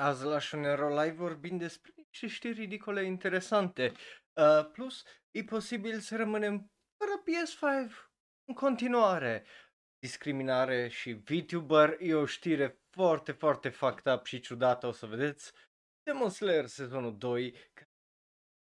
Azi 0.00 0.24
la 0.24 0.38
Shonero 0.38 0.88
Live 0.88 1.14
vorbim 1.16 1.56
despre 1.56 1.92
niște 1.96 2.26
știri 2.26 2.60
ridicole 2.60 3.04
interesante. 3.04 3.92
Uh, 4.32 4.70
plus, 4.72 5.04
e 5.30 5.44
posibil 5.44 5.98
să 5.98 6.16
rămânem 6.16 6.70
fără 6.96 7.22
PS5 7.22 7.92
în 8.44 8.54
continuare. 8.54 9.44
Discriminare 9.98 10.88
și 10.88 11.12
VTuber 11.12 11.96
e 11.98 12.14
o 12.14 12.26
știre 12.26 12.80
foarte, 12.90 13.32
foarte 13.32 13.68
fucked 13.68 14.12
up 14.14 14.26
și 14.26 14.40
ciudată, 14.40 14.86
o 14.86 14.92
să 14.92 15.06
vedeți. 15.06 15.52
Demon 16.02 16.30
Slayer 16.30 16.66
sezonul 16.66 17.18
2, 17.18 17.54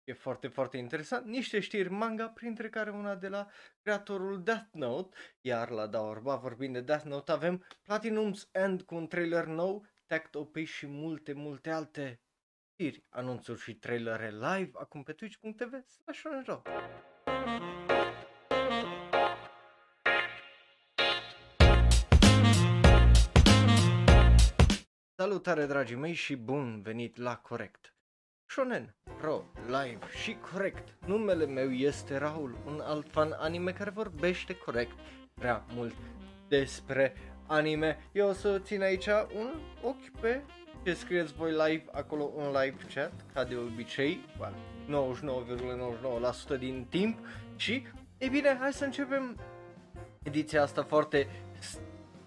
e 0.04 0.14
foarte, 0.14 0.48
foarte 0.48 0.78
interesant. 0.78 1.26
Niște 1.26 1.60
știri 1.60 1.90
manga, 1.90 2.30
printre 2.30 2.70
care 2.70 2.90
una 2.90 3.16
de 3.16 3.28
la 3.28 3.48
creatorul 3.82 4.44
Death 4.44 4.70
Note. 4.72 5.18
Iar 5.42 5.70
la 5.70 5.88
Daorba, 5.88 6.36
vorbind 6.36 6.74
de 6.74 6.82
Death 6.82 7.04
Note, 7.04 7.32
avem 7.32 7.66
Platinum's 7.84 8.52
End 8.52 8.82
cu 8.82 8.96
un 8.96 9.08
trailer 9.08 9.46
nou, 9.46 9.86
Tech 10.08 10.30
OP 10.34 10.56
și 10.56 10.88
multe, 10.88 11.34
multe 11.34 11.70
alte 11.70 12.22
știri, 12.72 13.06
anunțuri 13.10 13.60
și 13.60 13.76
trailere 13.76 14.30
live 14.32 14.72
acum 14.74 15.04
pe 15.04 15.14
twitch.tv 15.14 15.74
slash 15.88 16.62
Salutare 25.16 25.66
dragii 25.66 25.96
mei 25.96 26.14
și 26.14 26.36
bun 26.36 26.82
venit 26.82 27.18
la 27.18 27.38
Corect. 27.38 27.96
Shonen, 28.46 28.96
Pro, 29.18 29.52
Live 29.66 30.10
și 30.22 30.38
Corect. 30.52 30.98
Numele 31.08 31.46
meu 31.46 31.72
este 31.72 32.18
Raul, 32.18 32.58
un 32.66 32.80
alt 32.80 33.10
fan 33.10 33.32
anime 33.32 33.74
care 33.74 33.90
vorbește 33.90 34.58
corect 34.58 35.00
prea 35.34 35.66
mult 35.74 35.96
despre 36.48 37.35
anime. 37.48 37.98
Eu 38.12 38.28
o 38.28 38.34
să 38.34 38.60
țin 38.60 38.82
aici 38.82 39.08
un 39.36 39.60
ochi 39.82 40.20
pe 40.20 40.42
ce 40.84 40.94
scrieți 40.94 41.34
voi 41.34 41.52
live, 41.52 41.84
acolo 41.92 42.32
un 42.36 42.46
live 42.46 42.76
chat, 42.94 43.14
ca 43.34 43.44
de 43.44 43.56
obicei, 43.56 44.26
99,99% 46.56 46.60
din 46.60 46.86
timp 46.90 47.20
și, 47.56 47.88
e 48.18 48.28
bine, 48.28 48.58
hai 48.60 48.74
să 48.74 48.86
începem 48.86 49.38
ediția 50.24 50.62
asta 50.62 50.84
foarte 50.84 51.28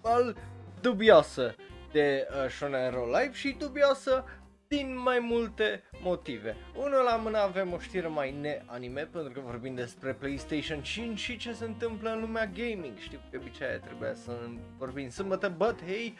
al 0.01 0.37
dubioasă 0.81 1.55
de 1.91 2.27
uh, 2.29 2.49
Shonen 2.49 2.91
Roll 2.91 3.15
Live 3.19 3.33
și 3.33 3.55
dubioasă 3.59 4.25
din 4.69 4.97
mai 4.97 5.19
multe 5.19 5.83
motive. 6.01 6.55
Unul 6.75 7.03
la 7.03 7.15
mână 7.15 7.37
avem 7.37 7.73
o 7.73 7.79
știre 7.79 8.07
mai 8.07 8.31
ne-anime 8.31 9.01
pentru 9.01 9.31
că 9.31 9.39
vorbim 9.39 9.75
despre 9.75 10.13
PlayStation 10.13 10.81
5 10.81 11.19
și 11.19 11.37
ce 11.37 11.53
se 11.53 11.65
întâmplă 11.65 12.09
în 12.09 12.19
lumea 12.19 12.45
gaming. 12.45 12.97
Știu 12.97 13.19
că 13.31 13.37
obicei 13.37 13.79
trebuia 13.83 14.13
să 14.13 14.31
vorbim 14.77 15.09
sâmbătă, 15.09 15.55
but 15.57 15.83
hey, 15.85 16.15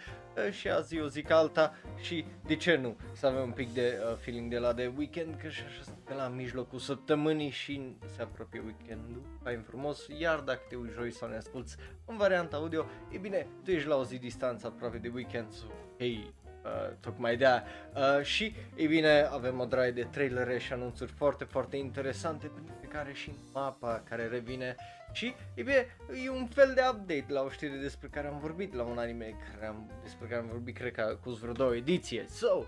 și 0.51 0.69
azi 0.69 0.95
eu 0.95 1.05
zic 1.05 1.29
alta 1.29 1.73
și 2.01 2.25
de 2.45 2.55
ce 2.55 2.75
nu 2.75 2.97
să 3.13 3.27
avem 3.27 3.41
un 3.41 3.51
pic 3.51 3.73
de 3.73 3.99
uh, 4.11 4.17
feeling 4.17 4.49
de 4.49 4.57
la 4.57 4.73
de 4.73 4.91
weekend 4.97 5.35
că 5.41 5.49
și 5.49 5.61
așa 5.61 5.81
suntem 5.83 6.17
la 6.17 6.27
mijlocul 6.27 6.79
săptămânii 6.79 7.49
și 7.49 7.95
se 8.15 8.21
apropie 8.21 8.61
weekendul, 8.65 9.21
fain 9.43 9.61
frumos, 9.61 10.07
iar 10.19 10.39
dacă 10.39 10.61
te 10.69 10.75
uiți 10.75 10.93
joi 10.93 11.11
sau 11.11 11.29
ne 11.29 11.35
asculti 11.35 11.73
în 12.05 12.17
varianta 12.17 12.57
audio, 12.57 12.85
e 13.11 13.17
bine, 13.17 13.47
tu 13.63 13.71
ești 13.71 13.87
la 13.87 13.95
o 13.95 14.03
zi 14.03 14.17
distanță 14.17 14.67
aproape 14.67 14.97
de 14.97 15.11
weekend, 15.13 15.51
so, 15.51 15.65
hey, 15.97 16.33
Uh, 16.63 16.95
tocmai 16.99 17.37
de 17.37 17.45
aia. 17.45 17.63
Uh, 17.95 18.23
și, 18.23 18.55
e 18.75 18.87
bine, 18.87 19.27
avem 19.31 19.59
o 19.59 19.65
draie 19.65 19.91
de 19.91 20.07
trailere 20.11 20.57
și 20.57 20.73
anunțuri 20.73 21.11
foarte, 21.11 21.43
foarte 21.43 21.77
interesante, 21.77 22.51
pe 22.81 22.87
care 22.87 23.13
și 23.13 23.31
mapa 23.53 24.03
care 24.09 24.27
revine 24.27 24.75
și, 25.11 25.35
e 25.53 25.61
bine, 25.61 25.95
e 26.25 26.29
un 26.29 26.47
fel 26.47 26.71
de 26.75 26.81
update 26.91 27.25
la 27.27 27.41
o 27.41 27.49
știre 27.49 27.75
despre 27.75 28.07
care 28.07 28.27
am 28.27 28.39
vorbit, 28.39 28.73
la 28.73 28.83
un 28.83 28.97
anime 28.97 29.35
care 29.51 29.67
am, 29.67 29.91
despre 30.03 30.27
care 30.27 30.41
am 30.41 30.47
vorbit, 30.47 30.77
cred 30.77 30.91
că 30.91 31.17
cu 31.23 31.29
vreo 31.29 31.53
două 31.53 31.75
ediție. 31.75 32.25
So, 32.27 32.63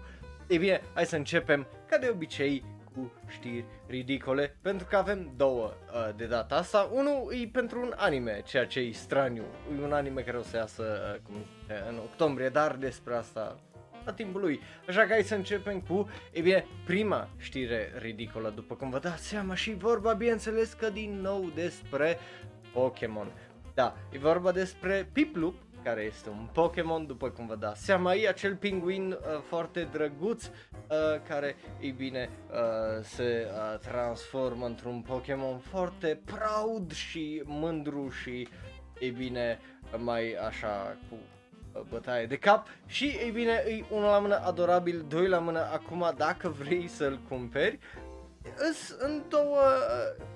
e 0.48 0.58
bine, 0.58 0.82
hai 0.94 1.06
să 1.06 1.16
începem, 1.16 1.68
ca 1.90 1.98
de 1.98 2.10
obicei, 2.10 2.64
cu 2.94 3.12
știri 3.28 3.66
ridicole, 3.88 4.56
pentru 4.62 4.88
că 4.90 4.96
avem 4.96 5.34
două 5.36 5.74
uh, 5.94 6.16
de 6.16 6.26
data 6.26 6.56
asta. 6.56 6.90
Unul 6.94 7.34
e 7.42 7.50
pentru 7.52 7.82
un 7.82 7.94
anime, 7.96 8.42
ceea 8.46 8.66
ce 8.66 8.80
e 8.80 8.92
straniu. 8.92 9.44
E 9.80 9.84
un 9.84 9.94
anime 9.94 10.22
care 10.22 10.38
o 10.38 10.42
să 10.42 10.58
iasă 10.58 10.84
uh, 10.84 11.22
cum, 11.24 11.36
în 11.90 11.98
octombrie, 11.98 12.50
dar 12.50 12.76
despre 12.76 13.16
asta 13.16 13.60
la 14.06 14.14
timpul 14.14 14.42
lui. 14.42 14.60
Așa 14.88 15.02
că 15.02 15.08
hai 15.08 15.24
să 15.24 15.36
începem 15.36 15.80
cu, 15.80 16.10
e 16.32 16.42
bine, 16.42 16.66
prima 16.86 17.30
știre 17.38 17.94
ridicolă, 17.98 18.52
după 18.56 18.76
cum 18.76 18.90
vă 18.90 19.00
dați 19.00 19.28
seama 19.28 19.56
și 19.56 19.74
vorba, 19.74 20.14
bineînțeles, 20.14 20.74
că 20.74 20.90
din 20.90 21.20
nou 21.22 21.52
despre 21.56 22.18
Pokémon. 22.74 23.32
Da, 23.74 23.96
e 24.10 24.18
vorba 24.18 24.52
despre 24.52 25.10
Piplup, 25.14 25.56
care 25.84 26.02
este 26.02 26.30
un 26.30 26.48
Pokémon, 26.54 27.06
după 27.06 27.30
cum 27.30 27.48
vă 27.48 27.56
dați 27.56 27.86
seama, 27.86 28.14
e 28.14 28.28
acel 28.28 28.56
pinguin 28.56 29.12
uh, 29.12 29.18
foarte 29.48 29.88
drăguț, 29.92 30.46
uh, 30.46 30.52
care, 31.28 31.56
e 31.80 31.90
bine, 31.90 32.30
uh, 32.52 33.04
se 33.04 33.48
uh, 33.48 33.80
transformă 33.80 34.66
într-un 34.66 35.02
Pokémon 35.02 35.58
foarte 35.58 36.22
proud 36.26 36.92
și 36.92 37.42
mândru 37.46 38.10
și, 38.10 38.48
e 39.00 39.10
bine, 39.10 39.60
mai 39.98 40.34
așa, 40.34 40.98
cu 41.10 41.16
bătaie 41.90 42.26
de 42.26 42.38
cap 42.38 42.68
și 42.86 43.06
ei 43.06 43.32
bine, 43.32 43.64
e 43.68 43.84
unul 43.90 44.10
la 44.10 44.20
mână 44.20 44.36
adorabil, 44.36 45.06
doi 45.08 45.28
la 45.28 45.40
mână 45.40 45.60
acum 45.60 46.14
dacă 46.18 46.50
vrei 46.50 46.88
să-l 46.88 47.20
cumperi, 47.28 47.80
îs 48.70 48.96
în 49.00 49.24
două, 49.30 49.62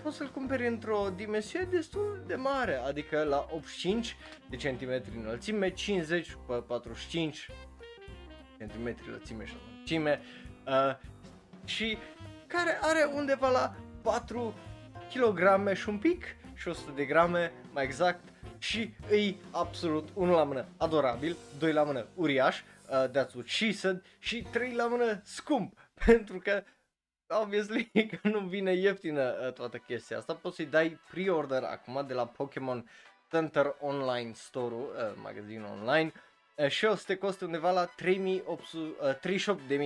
poți 0.03 0.17
să-l 0.17 0.29
cumperi 0.29 0.67
într-o 0.67 1.09
dimensiune 1.15 1.67
destul 1.69 2.23
de 2.27 2.35
mare, 2.35 2.75
adică 2.75 3.23
la 3.23 3.47
85 3.51 4.17
de 4.49 4.55
centimetri 4.55 5.17
înălțime, 5.17 5.69
50 5.69 6.37
pe 6.47 6.53
45 6.53 7.49
centimetri 8.57 9.09
lățime 9.09 9.45
și 9.45 9.55
lățime 9.79 10.21
uh, 10.67 10.95
și 11.65 11.97
care 12.47 12.77
are 12.81 13.09
undeva 13.13 13.49
la 13.49 13.75
4 14.01 14.53
kg 15.13 15.73
și 15.73 15.89
un 15.89 15.97
pic 15.97 16.23
și 16.53 16.67
100 16.67 16.91
de 16.95 17.05
grame 17.05 17.51
mai 17.73 17.83
exact 17.83 18.23
și 18.65 18.93
îi 19.09 19.37
absolut 19.51 20.09
unul 20.13 20.35
la 20.35 20.43
mână 20.43 20.65
adorabil, 20.77 21.35
doi 21.59 21.73
la 21.73 21.83
mână 21.83 22.07
uriaș, 22.15 22.61
uh, 22.61 23.09
that's 23.09 23.33
what 23.33 23.45
she 23.45 23.71
said, 23.71 24.03
și 24.19 24.47
trei 24.51 24.73
la 24.73 24.87
mână 24.87 25.21
scump, 25.23 25.77
pentru 26.05 26.39
că 26.39 26.63
obviously 27.27 27.91
că 28.21 28.27
nu 28.27 28.39
vine 28.39 28.73
ieftină 28.73 29.35
uh, 29.45 29.53
toată 29.53 29.77
chestia 29.77 30.17
asta, 30.17 30.33
poți 30.33 30.55
să-i 30.55 30.65
dai 30.65 30.99
pre-order 31.09 31.63
acum 31.63 32.05
de 32.07 32.13
la 32.13 32.27
Pokémon 32.27 32.89
Center 33.31 33.75
Online 33.79 34.31
Store-ul, 34.33 34.95
uh, 34.95 35.19
magazinul 35.23 35.69
online, 35.69 36.11
uh, 36.55 36.67
și 36.67 36.85
o 36.85 36.95
să 36.95 37.03
te 37.07 37.15
costă 37.15 37.45
undeva 37.45 37.71
la 37.71 37.89
38.000 37.89 37.93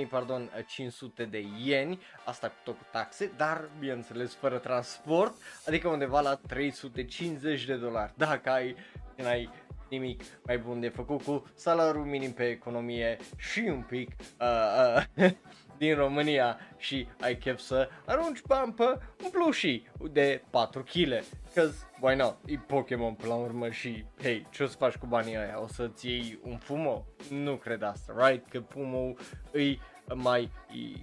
pardon, 0.09 0.51
500 0.67 1.25
de 1.25 1.45
ieni, 1.63 2.01
asta 2.25 2.47
cu 2.47 2.53
tot 2.63 2.77
cu 2.77 2.85
taxe, 2.91 3.31
dar 3.37 3.69
bineînțeles 3.79 4.33
fără 4.33 4.57
transport, 4.57 5.33
adică 5.65 5.87
undeva 5.87 6.21
la 6.21 6.35
350 6.35 7.65
de 7.65 7.75
dolari. 7.75 8.13
Dacă 8.15 8.49
ai, 8.49 8.75
ai 9.23 9.49
nimic 9.89 10.21
mai 10.45 10.57
bun 10.57 10.79
de 10.79 10.89
făcut 10.89 11.21
cu 11.21 11.51
salariul 11.55 12.05
minim 12.05 12.31
pe 12.31 12.43
economie 12.43 13.17
și 13.37 13.59
un 13.59 13.81
pic 13.81 14.09
uh, 14.39 15.03
uh, 15.17 15.31
din 15.79 15.95
România 15.95 16.59
și 16.77 17.07
ai 17.21 17.37
chef 17.37 17.59
să 17.59 17.89
arunci 18.05 18.41
bani 18.41 18.73
pe 18.73 18.83
un 19.23 19.29
plushii 19.31 19.91
de 20.11 20.41
4 20.49 20.83
kg. 20.83 21.23
Cause 21.55 21.87
why 21.99 22.15
not? 22.15 22.37
E 22.45 22.57
Pokémon 22.57 23.13
pe 23.13 23.27
la 23.27 23.35
urmă 23.35 23.69
și 23.69 24.05
hey, 24.21 24.47
ce 24.49 24.63
o 24.63 24.67
să 24.67 24.75
faci 24.77 24.95
cu 24.95 25.05
banii 25.05 25.37
ăia? 25.37 25.61
O 25.61 25.67
să-ți 25.67 26.07
iei 26.07 26.39
un 26.43 26.57
fumo? 26.57 27.05
Nu 27.29 27.55
cred 27.55 27.83
asta, 27.83 28.13
right? 28.17 28.49
Că 28.49 28.59
fumo 28.59 29.13
e 29.53 29.77
mai 30.13 30.51
e 30.71 30.99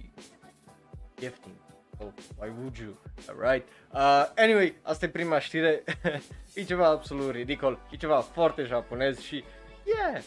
ieftin. 1.19 1.51
Oh, 1.99 2.07
why 2.39 2.49
would 2.59 2.77
you? 2.77 2.97
Alright. 3.27 3.67
Uh, 3.93 4.25
anyway, 4.35 4.75
asta 4.81 5.05
e 5.05 5.09
prima 5.09 5.39
știre. 5.39 5.83
e 6.53 6.63
ceva 6.63 6.87
absolut 6.87 7.31
ridicol. 7.31 7.79
E 7.91 7.95
ceva 7.95 8.19
foarte 8.19 8.63
japonez 8.63 9.19
și 9.19 9.43
yeah, 9.83 10.23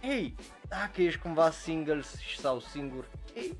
hey, 0.00 0.34
dacă 0.68 1.02
ești 1.02 1.20
cumva 1.20 1.50
single 1.50 2.02
sau 2.40 2.60
singur, 2.60 3.08
hey, 3.34 3.58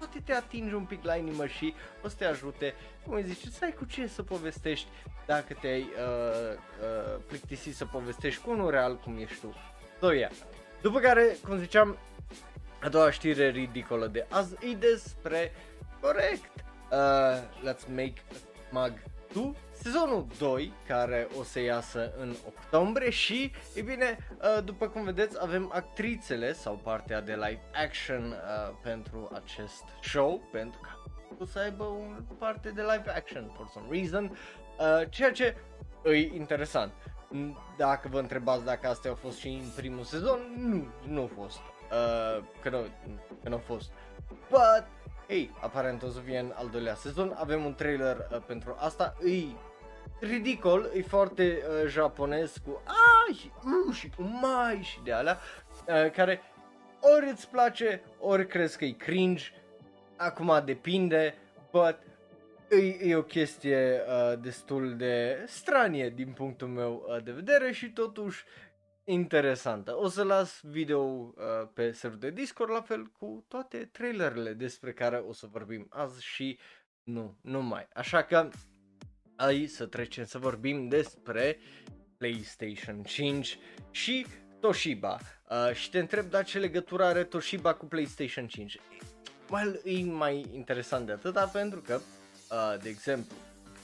poate 0.00 0.20
te 0.24 0.32
atingi 0.32 0.74
un 0.74 0.84
pic 0.84 1.04
la 1.04 1.16
inimă 1.16 1.46
și 1.46 1.74
o 2.04 2.08
să 2.08 2.14
te 2.18 2.24
ajute, 2.24 2.74
cum 3.04 3.14
îi 3.14 3.22
zice, 3.22 3.50
să 3.50 3.64
ai 3.64 3.72
cu 3.72 3.84
ce 3.84 4.06
să 4.06 4.22
povestești 4.22 4.88
dacă 5.26 5.56
te-ai 5.60 5.80
uh, 5.80 6.56
uh, 6.56 7.20
plictisit 7.26 7.76
să 7.76 7.84
povestești 7.84 8.42
cu 8.42 8.50
unul 8.50 8.70
real 8.70 8.96
cum 8.96 9.18
ești 9.18 9.40
tu. 9.40 9.54
So, 10.00 10.12
yeah. 10.12 10.30
După 10.82 10.98
care, 10.98 11.36
cum 11.44 11.58
ziceam, 11.58 11.98
a 12.82 12.88
doua 12.88 13.10
știre 13.10 13.48
ridicolă 13.48 14.06
de 14.06 14.26
azi 14.28 14.54
e 14.60 14.74
despre, 14.74 15.52
corect, 16.00 16.50
uh, 16.90 17.70
Let's 17.70 17.88
Make 17.88 18.22
Mag 18.70 18.92
2 19.32 19.54
sezonul 19.72 20.26
2 20.38 20.72
care 20.86 21.28
o 21.38 21.42
să 21.42 21.60
iasă 21.60 22.12
în 22.18 22.34
octombrie 22.46 23.10
și, 23.10 23.52
e 23.74 23.82
bine, 23.82 24.18
uh, 24.56 24.64
după 24.64 24.88
cum 24.88 25.04
vedeți, 25.04 25.36
avem 25.40 25.70
actrițele 25.74 26.52
sau 26.52 26.80
partea 26.82 27.20
de 27.20 27.32
live 27.32 27.62
action 27.84 28.24
uh, 28.24 28.76
pentru 28.82 29.30
acest 29.44 29.84
show, 30.02 30.48
pentru 30.52 30.80
că 30.80 30.88
o 31.38 31.44
să 31.44 31.58
aibă 31.58 31.84
un 31.84 32.22
parte 32.38 32.70
de 32.70 32.80
live 32.80 33.10
action 33.16 33.52
for 33.56 33.68
some 33.72 33.86
reason, 33.90 34.24
uh, 34.78 35.10
ceea 35.10 35.32
ce 35.32 35.56
e 36.04 36.16
interesant. 36.16 36.92
Dacă 37.76 38.08
vă 38.10 38.18
întrebați 38.18 38.64
dacă 38.64 38.88
astea 38.88 39.10
au 39.10 39.16
fost 39.16 39.38
și 39.38 39.48
în 39.48 39.70
primul 39.76 40.04
sezon, 40.04 40.38
nu, 40.56 40.86
nu 41.06 41.22
a 41.22 41.42
fost. 41.42 41.58
uh, 41.58 42.44
că, 42.62 42.68
nu, 42.70 42.78
că 43.42 43.48
nu 43.48 43.54
a 43.54 43.58
fost. 43.58 43.90
But, 44.48 44.86
hey, 45.30 45.50
aparent 45.60 46.02
o 46.02 46.08
să 46.08 46.20
fie 46.20 46.38
în 46.38 46.52
al 46.54 46.68
doilea 46.68 46.94
sezon, 46.94 47.34
avem 47.36 47.64
un 47.64 47.74
trailer 47.74 48.16
uh, 48.16 48.42
pentru 48.46 48.76
asta, 48.78 49.16
îi 49.20 49.56
ridicol, 50.20 50.90
e 50.94 51.02
foarte 51.02 51.62
uh, 51.62 51.88
japonez 51.88 52.56
cu 52.64 52.82
ai 52.86 53.34
și 53.34 53.50
uh, 53.88 53.94
și 53.94 54.10
cu 54.16 54.22
mai 54.22 54.80
și 54.82 55.00
de 55.04 55.12
alea, 55.12 55.38
uh, 55.86 56.10
care 56.10 56.42
ori 57.00 57.28
îți 57.30 57.48
place, 57.48 58.02
ori 58.18 58.46
crezi 58.46 58.78
că 58.78 58.84
e 58.84 58.90
cringe, 58.90 59.44
acum 60.16 60.62
depinde, 60.64 61.34
but 61.70 61.98
e, 62.70 63.08
e 63.08 63.16
o 63.16 63.22
chestie 63.22 64.00
uh, 64.06 64.38
destul 64.40 64.96
de 64.96 65.44
stranie 65.46 66.10
din 66.10 66.32
punctul 66.32 66.68
meu 66.68 67.06
uh, 67.08 67.22
de 67.22 67.32
vedere 67.32 67.72
și 67.72 67.90
totuși 67.90 68.44
interesantă. 69.12 69.96
O 69.96 70.08
să 70.08 70.22
las 70.22 70.60
video 70.62 71.00
uh, 71.00 71.32
pe 71.74 71.92
server 71.92 72.18
de 72.18 72.30
Discord 72.30 72.70
la 72.70 72.80
fel 72.80 73.06
cu 73.06 73.44
toate 73.48 73.88
trailerele 73.92 74.52
despre 74.52 74.92
care 74.92 75.16
o 75.16 75.32
să 75.32 75.46
vorbim 75.50 75.86
azi 75.90 76.24
și 76.24 76.58
nu 77.02 77.38
numai. 77.40 77.88
Așa 77.94 78.22
că 78.22 78.48
ai 79.36 79.66
să 79.66 79.86
trecem 79.86 80.24
să 80.24 80.38
vorbim 80.38 80.88
despre 80.88 81.58
PlayStation 82.16 83.02
5 83.02 83.58
și 83.90 84.26
Toshiba. 84.60 85.18
Uh, 85.50 85.74
și 85.74 85.90
te 85.90 85.98
întreb, 85.98 86.30
da, 86.30 86.42
ce 86.42 86.58
legătură 86.58 87.04
are 87.04 87.24
Toshiba 87.24 87.74
cu 87.74 87.86
PlayStation 87.86 88.46
5? 88.46 88.80
Well, 89.50 89.80
e 89.84 90.04
mai 90.04 90.46
interesant 90.54 91.06
de 91.06 91.12
atâta 91.12 91.46
pentru 91.46 91.80
că, 91.80 92.00
uh, 92.50 92.82
de 92.82 92.88
exemplu, 92.88 93.36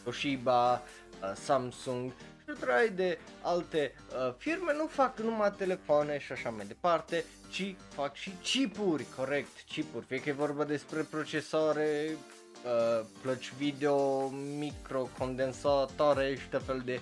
Toshiba, 0.05 0.73
uh, 0.73 1.33
Samsung 1.35 2.13
și 2.47 2.53
o 2.63 2.95
de 2.95 3.19
alte 3.43 3.93
uh, 3.95 4.35
firme 4.39 4.73
nu 4.77 4.87
fac 4.87 5.19
numai 5.19 5.53
telefoane 5.57 6.19
și 6.19 6.33
așa 6.33 6.51
mai 6.51 6.67
departe, 6.67 7.25
ci 7.51 7.75
fac 7.89 8.15
și 8.15 8.33
chipuri, 8.43 9.07
corect, 9.17 9.65
chipuri, 9.69 10.05
fie 10.05 10.21
că 10.21 10.29
e 10.29 10.33
vorba 10.33 10.65
despre 10.65 11.01
procesoare, 11.11 12.17
uh, 12.65 13.07
plăci 13.23 13.53
video, 13.59 14.29
microcondensatoare 14.59 16.35
și 16.35 16.49
tot 16.49 16.63
fel 16.65 16.83
de 16.85 17.01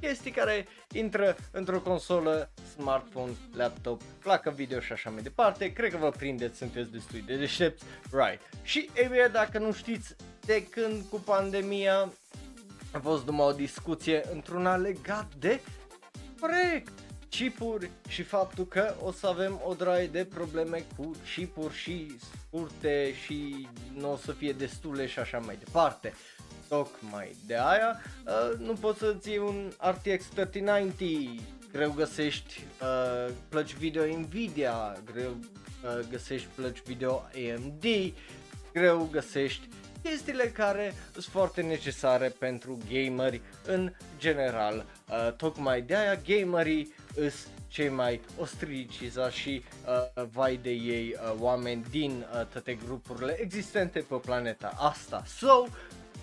chestii 0.00 0.30
care 0.30 0.66
intră 0.92 1.36
într-o 1.50 1.80
consolă, 1.80 2.50
smartphone, 2.76 3.32
laptop, 3.54 4.02
placă 4.02 4.50
video 4.50 4.80
și 4.80 4.92
așa 4.92 5.10
mai 5.10 5.22
departe. 5.22 5.72
Cred 5.72 5.90
că 5.90 5.96
vă 5.96 6.10
prindeți, 6.10 6.58
sunteți 6.58 6.90
destui 6.90 7.20
de 7.20 7.36
deștepți, 7.36 7.84
right. 8.10 8.40
Și 8.62 8.90
e 8.94 9.08
bine, 9.10 9.28
dacă 9.32 9.58
nu 9.58 9.72
știți, 9.72 10.16
de 10.40 10.66
când 10.66 11.04
cu 11.10 11.16
pandemia 11.16 12.12
a 12.96 13.00
fost 13.00 13.26
numai 13.26 13.46
o 13.46 13.52
discuție 13.52 14.22
într-una 14.32 14.76
legat 14.76 15.34
de 15.38 15.60
corect 16.40 16.92
chipuri 17.28 17.90
și 18.08 18.22
faptul 18.22 18.66
că 18.66 18.94
o 19.02 19.12
să 19.12 19.26
avem 19.26 19.60
o 19.64 19.74
draie 19.74 20.06
de 20.06 20.24
probleme 20.24 20.84
cu 20.96 21.10
chipuri 21.34 21.74
și 21.74 22.16
scurte 22.18 23.14
și 23.24 23.68
nu 23.94 24.12
o 24.12 24.16
să 24.16 24.32
fie 24.32 24.52
destule 24.52 25.06
și 25.06 25.18
așa 25.18 25.38
mai 25.38 25.56
departe. 25.64 26.14
Tocmai 26.68 27.36
de 27.46 27.54
aia 27.56 28.00
uh, 28.26 28.58
nu 28.58 28.72
poți 28.72 28.98
să-ți 28.98 29.28
iei 29.28 29.38
un 29.38 29.70
RTX 29.80 30.24
3090, 30.24 31.40
greu 31.72 31.92
găsești 31.96 32.64
uh, 32.82 33.32
plăci 33.48 33.74
video 33.74 34.18
Nvidia, 34.18 34.96
greu 35.12 35.30
uh, 35.30 36.06
găsești 36.10 36.48
plăci 36.54 36.82
video 36.82 37.14
AMD, 37.14 37.84
greu 38.72 39.08
găsești 39.12 39.68
chestiile 40.08 40.44
care 40.44 40.94
sunt 41.12 41.24
foarte 41.24 41.62
necesare 41.62 42.28
pentru 42.28 42.78
gameri 42.90 43.40
în 43.66 43.92
general. 44.18 44.84
Uh, 45.08 45.32
tocmai 45.32 45.82
de 45.82 45.96
aia 45.96 46.20
gamerii 46.26 46.94
îs 47.14 47.46
cei 47.68 47.88
mai 47.88 48.20
ostricizați 48.38 49.36
și 49.36 49.62
uh, 50.16 50.24
vai 50.32 50.58
de 50.62 50.70
ei 50.70 51.14
uh, 51.14 51.34
oameni 51.40 51.84
din 51.90 52.26
uh, 52.32 52.46
toate 52.46 52.78
grupurile 52.86 53.36
existente 53.40 53.98
pe 54.08 54.14
planeta 54.14 54.72
asta. 54.76 55.22
So, 55.26 55.66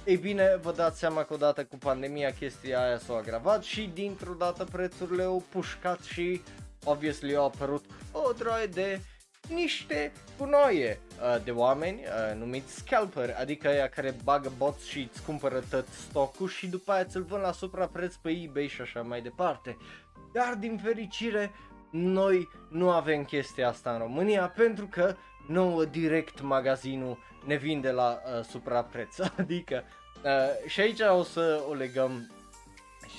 ei 0.06 0.18
bine, 0.18 0.60
vă 0.62 0.72
dați 0.72 1.00
seama 1.00 1.24
că 1.24 1.34
odată 1.34 1.64
cu 1.64 1.78
pandemia 1.78 2.34
chestia 2.34 2.84
aia 2.84 2.98
s-a 2.98 3.14
agravat 3.14 3.64
și 3.64 3.90
dintr-o 3.94 4.34
dată 4.34 4.64
prețurile 4.64 5.24
au 5.24 5.44
pușcat 5.50 6.02
și 6.02 6.42
obviously 6.84 7.36
au 7.36 7.46
apărut 7.46 7.86
o 8.12 8.32
droaie 8.32 8.66
de 8.66 9.02
niște 9.54 10.12
gunoaie 10.38 11.00
uh, 11.22 11.44
de 11.44 11.52
oameni 11.52 12.00
uh, 12.00 12.40
numiți 12.40 12.76
scalper, 12.76 13.36
adică 13.40 13.68
aia 13.68 13.90
care 13.90 14.16
bagă 14.24 14.52
bots 14.58 14.86
și 14.86 15.10
îți 15.12 15.24
cumpără 15.24 15.64
tot 15.70 15.88
stocul 15.88 16.48
și 16.48 16.68
după 16.68 16.92
aia 16.92 17.04
ți-l 17.04 17.24
vând 17.24 17.42
la 17.42 17.52
suprapreț 17.52 18.16
pe 18.16 18.30
eBay 18.30 18.68
și 18.68 18.82
așa 18.82 19.02
mai 19.02 19.22
departe. 19.22 19.78
Dar 20.34 20.54
din 20.54 20.80
fericire 20.84 21.52
noi 21.92 22.50
nu 22.70 22.90
avem 22.90 23.24
chestia 23.24 23.68
asta 23.68 23.92
în 23.92 23.98
România 23.98 24.48
pentru 24.48 24.86
că 24.86 25.16
nouă 25.48 25.86
direct 25.86 26.42
magazinul 26.42 27.18
ne 27.46 27.56
vinde 27.56 27.92
la 27.92 28.20
uh, 28.26 28.44
suprapreț. 28.44 29.18
Adică 29.40 29.84
uh, 30.24 30.70
și 30.70 30.80
aici 30.80 31.00
o 31.00 31.24
să 31.24 31.64
o 31.70 31.74
legăm 31.74 32.32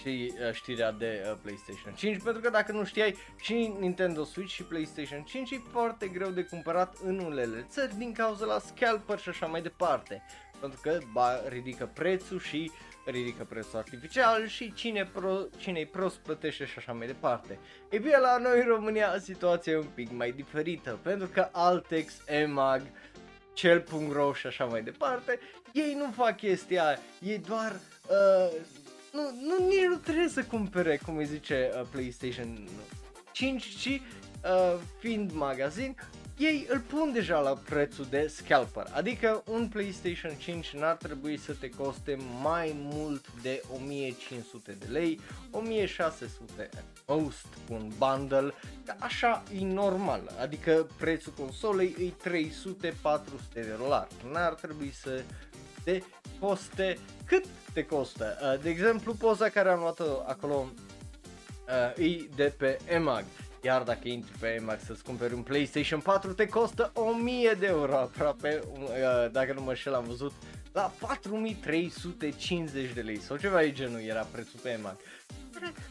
și 0.01 0.33
uh, 0.33 0.53
știrea 0.53 0.93
de 0.93 1.27
uh, 1.31 1.37
PlayStation 1.43 1.93
5 1.95 2.23
pentru 2.23 2.43
că 2.43 2.51
dacă 2.51 2.73
nu 2.73 2.85
știai 2.85 3.17
și 3.41 3.75
Nintendo 3.79 4.25
Switch 4.25 4.53
și 4.53 4.63
PlayStation 4.63 5.23
5 5.23 5.51
e 5.51 5.61
foarte 5.71 6.09
greu 6.09 6.31
de 6.31 6.45
cumpărat 6.45 6.97
în 7.05 7.19
unele 7.19 7.67
țări 7.69 7.97
din 7.97 8.13
cauza 8.13 8.45
la 8.45 8.59
scalper 8.59 9.19
și 9.19 9.29
așa 9.29 9.47
mai 9.47 9.63
departe 9.63 10.23
pentru 10.61 10.81
că 10.83 10.99
ba, 11.13 11.49
ridică 11.49 11.91
prețul 11.95 12.41
și 12.41 12.71
ridică 13.05 13.45
prețul 13.45 13.79
artificial 13.79 14.47
și 14.47 14.73
cine 14.73 15.05
pro, 15.13 15.37
cine 15.57 15.89
prost 15.93 16.17
plătește 16.17 16.65
și 16.65 16.75
așa 16.79 16.93
mai 16.93 17.07
departe. 17.07 17.59
E 17.89 17.99
bine, 17.99 18.17
la 18.17 18.39
noi 18.39 18.59
în 18.59 18.67
România 18.67 19.19
situația 19.19 19.73
e 19.73 19.77
un 19.77 19.91
pic 19.95 20.11
mai 20.11 20.33
diferită, 20.33 20.99
pentru 21.03 21.27
că 21.27 21.49
Altex, 21.53 22.23
EMAG, 22.27 22.83
Cel.ro 23.53 24.33
și 24.33 24.47
așa 24.47 24.65
mai 24.65 24.83
departe, 24.83 25.39
ei 25.73 25.95
nu 25.99 26.11
fac 26.11 26.37
chestia 26.37 26.87
aia, 26.87 26.99
ei 27.21 27.39
doar 27.39 27.73
uh, 28.09 28.53
nu, 29.15 29.23
nu, 29.43 29.67
nici 29.67 29.89
nu 29.89 29.97
trebuie 29.97 30.29
să 30.29 30.45
cumpere, 30.45 31.01
cum 31.07 31.17
îi 31.17 31.27
zice 31.27 31.71
uh, 31.75 31.87
PlayStation 31.91 32.69
5, 33.33 33.77
ci 33.77 33.87
uh, 33.87 34.81
fiind 34.99 35.33
magazin, 35.33 35.97
ei 36.37 36.67
îl 36.69 36.81
pun 36.81 37.13
deja 37.13 37.39
la 37.39 37.51
prețul 37.51 38.07
de 38.11 38.27
scalper, 38.27 38.87
adică 38.93 39.43
un 39.47 39.69
PlayStation 39.69 40.33
5 40.39 40.71
n-ar 40.71 40.97
trebui 40.97 41.39
să 41.39 41.53
te 41.53 41.69
coste 41.69 42.19
mai 42.43 42.77
mult 42.77 43.25
de 43.43 43.63
1500 43.81 44.77
de 44.79 44.87
lei, 44.87 45.21
1600 45.51 46.69
most 47.07 47.47
cu 47.69 47.75
un 47.75 47.91
bundle, 47.99 48.53
așa 48.99 49.43
e 49.59 49.65
normal, 49.65 50.31
adică 50.41 50.87
prețul 50.99 51.33
consolei 51.33 52.15
e 52.25 52.31
300-400 52.31 53.53
de 53.53 53.75
dolari, 53.79 54.09
n-ar 54.33 54.55
trebui 54.55 54.93
să 54.93 55.23
te 55.85 56.03
coste 56.41 56.99
cât 57.27 57.45
te 57.75 57.85
costă. 57.87 58.39
Uh, 58.43 58.63
de 58.63 58.71
exemplu, 58.71 59.15
poza 59.15 59.49
care 59.49 59.69
am 59.69 59.79
luat 59.79 60.01
acolo 60.27 60.69
uh, 61.97 62.05
e 62.05 62.29
de 62.35 62.55
pe 62.59 62.79
EMAG 62.89 63.25
iar 63.65 63.83
dacă 63.83 64.09
intri 64.09 64.39
pe 64.39 64.47
EMAX 64.47 64.85
să-ți 64.85 65.03
cumperi 65.03 65.35
un 65.35 65.43
PlayStation 65.43 66.01
4 66.01 66.33
te 66.33 66.47
costă 66.47 66.91
1000 66.95 67.57
de 67.59 67.67
euro 67.67 67.97
aproape, 67.97 68.63
uh, 68.73 69.31
dacă 69.33 69.53
nu 69.53 69.61
mă 69.63 69.69
înșel 69.69 69.95
am 69.95 70.05
văzut, 70.05 70.33
la 70.73 70.93
4350 70.99 72.93
de 72.93 73.01
lei 73.01 73.19
sau 73.19 73.37
ceva 73.37 73.61
de 73.61 73.73
genul 73.73 74.01
era 74.01 74.27
prețul 74.33 74.61
pe 74.63 74.69
EMAX. 74.69 75.01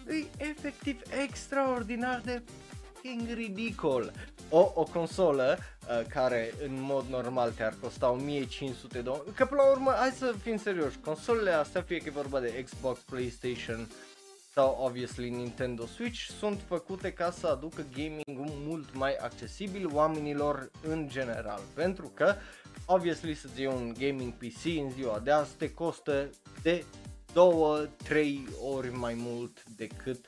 E 0.08 0.26
efectiv 0.38 1.02
extraordinar 1.24 2.22
de 2.26 2.42
fucking 3.04 3.34
ridicol. 3.34 4.12
O, 4.50 4.72
o 4.76 4.84
consolă 4.84 5.58
uh, 5.58 6.06
care 6.08 6.54
în 6.64 6.82
mod 6.82 7.06
normal 7.10 7.52
te-ar 7.52 7.76
costa 7.82 8.10
1500 8.10 9.02
de 9.02 9.12
că 9.36 9.46
până 9.46 9.62
la 9.62 9.72
urmă, 9.72 9.92
hai 9.92 10.10
să 10.10 10.34
fim 10.42 10.58
serioși, 10.58 10.98
consolele 10.98 11.52
astea, 11.52 11.82
fie 11.82 11.98
că 11.98 12.04
e 12.08 12.12
vorba 12.12 12.40
de 12.40 12.64
Xbox, 12.64 13.00
PlayStation, 13.00 13.88
sau 14.54 14.78
obviously 14.82 15.30
Nintendo 15.30 15.86
Switch 15.86 16.20
sunt 16.40 16.60
făcute 16.68 17.14
ca 17.14 17.32
să 17.32 17.48
aducă 17.48 17.86
gaming 17.96 18.52
mult 18.68 18.96
mai 18.96 19.16
accesibil 19.16 19.90
oamenilor 19.94 20.72
în 20.88 21.08
general, 21.08 21.60
pentru 21.74 22.12
că 22.14 22.36
obviously 22.86 23.34
să-ți 23.34 23.60
iei 23.60 23.74
un 23.74 23.94
gaming 24.00 24.34
PC 24.34 24.66
în 24.66 24.92
ziua 24.92 25.20
de 25.20 25.32
azi 25.32 25.56
te 25.58 25.74
costă 25.74 26.30
de 26.62 26.86
2-3 27.32 27.34
ori 28.62 28.98
mai 28.98 29.14
mult 29.18 29.64
decât 29.76 30.26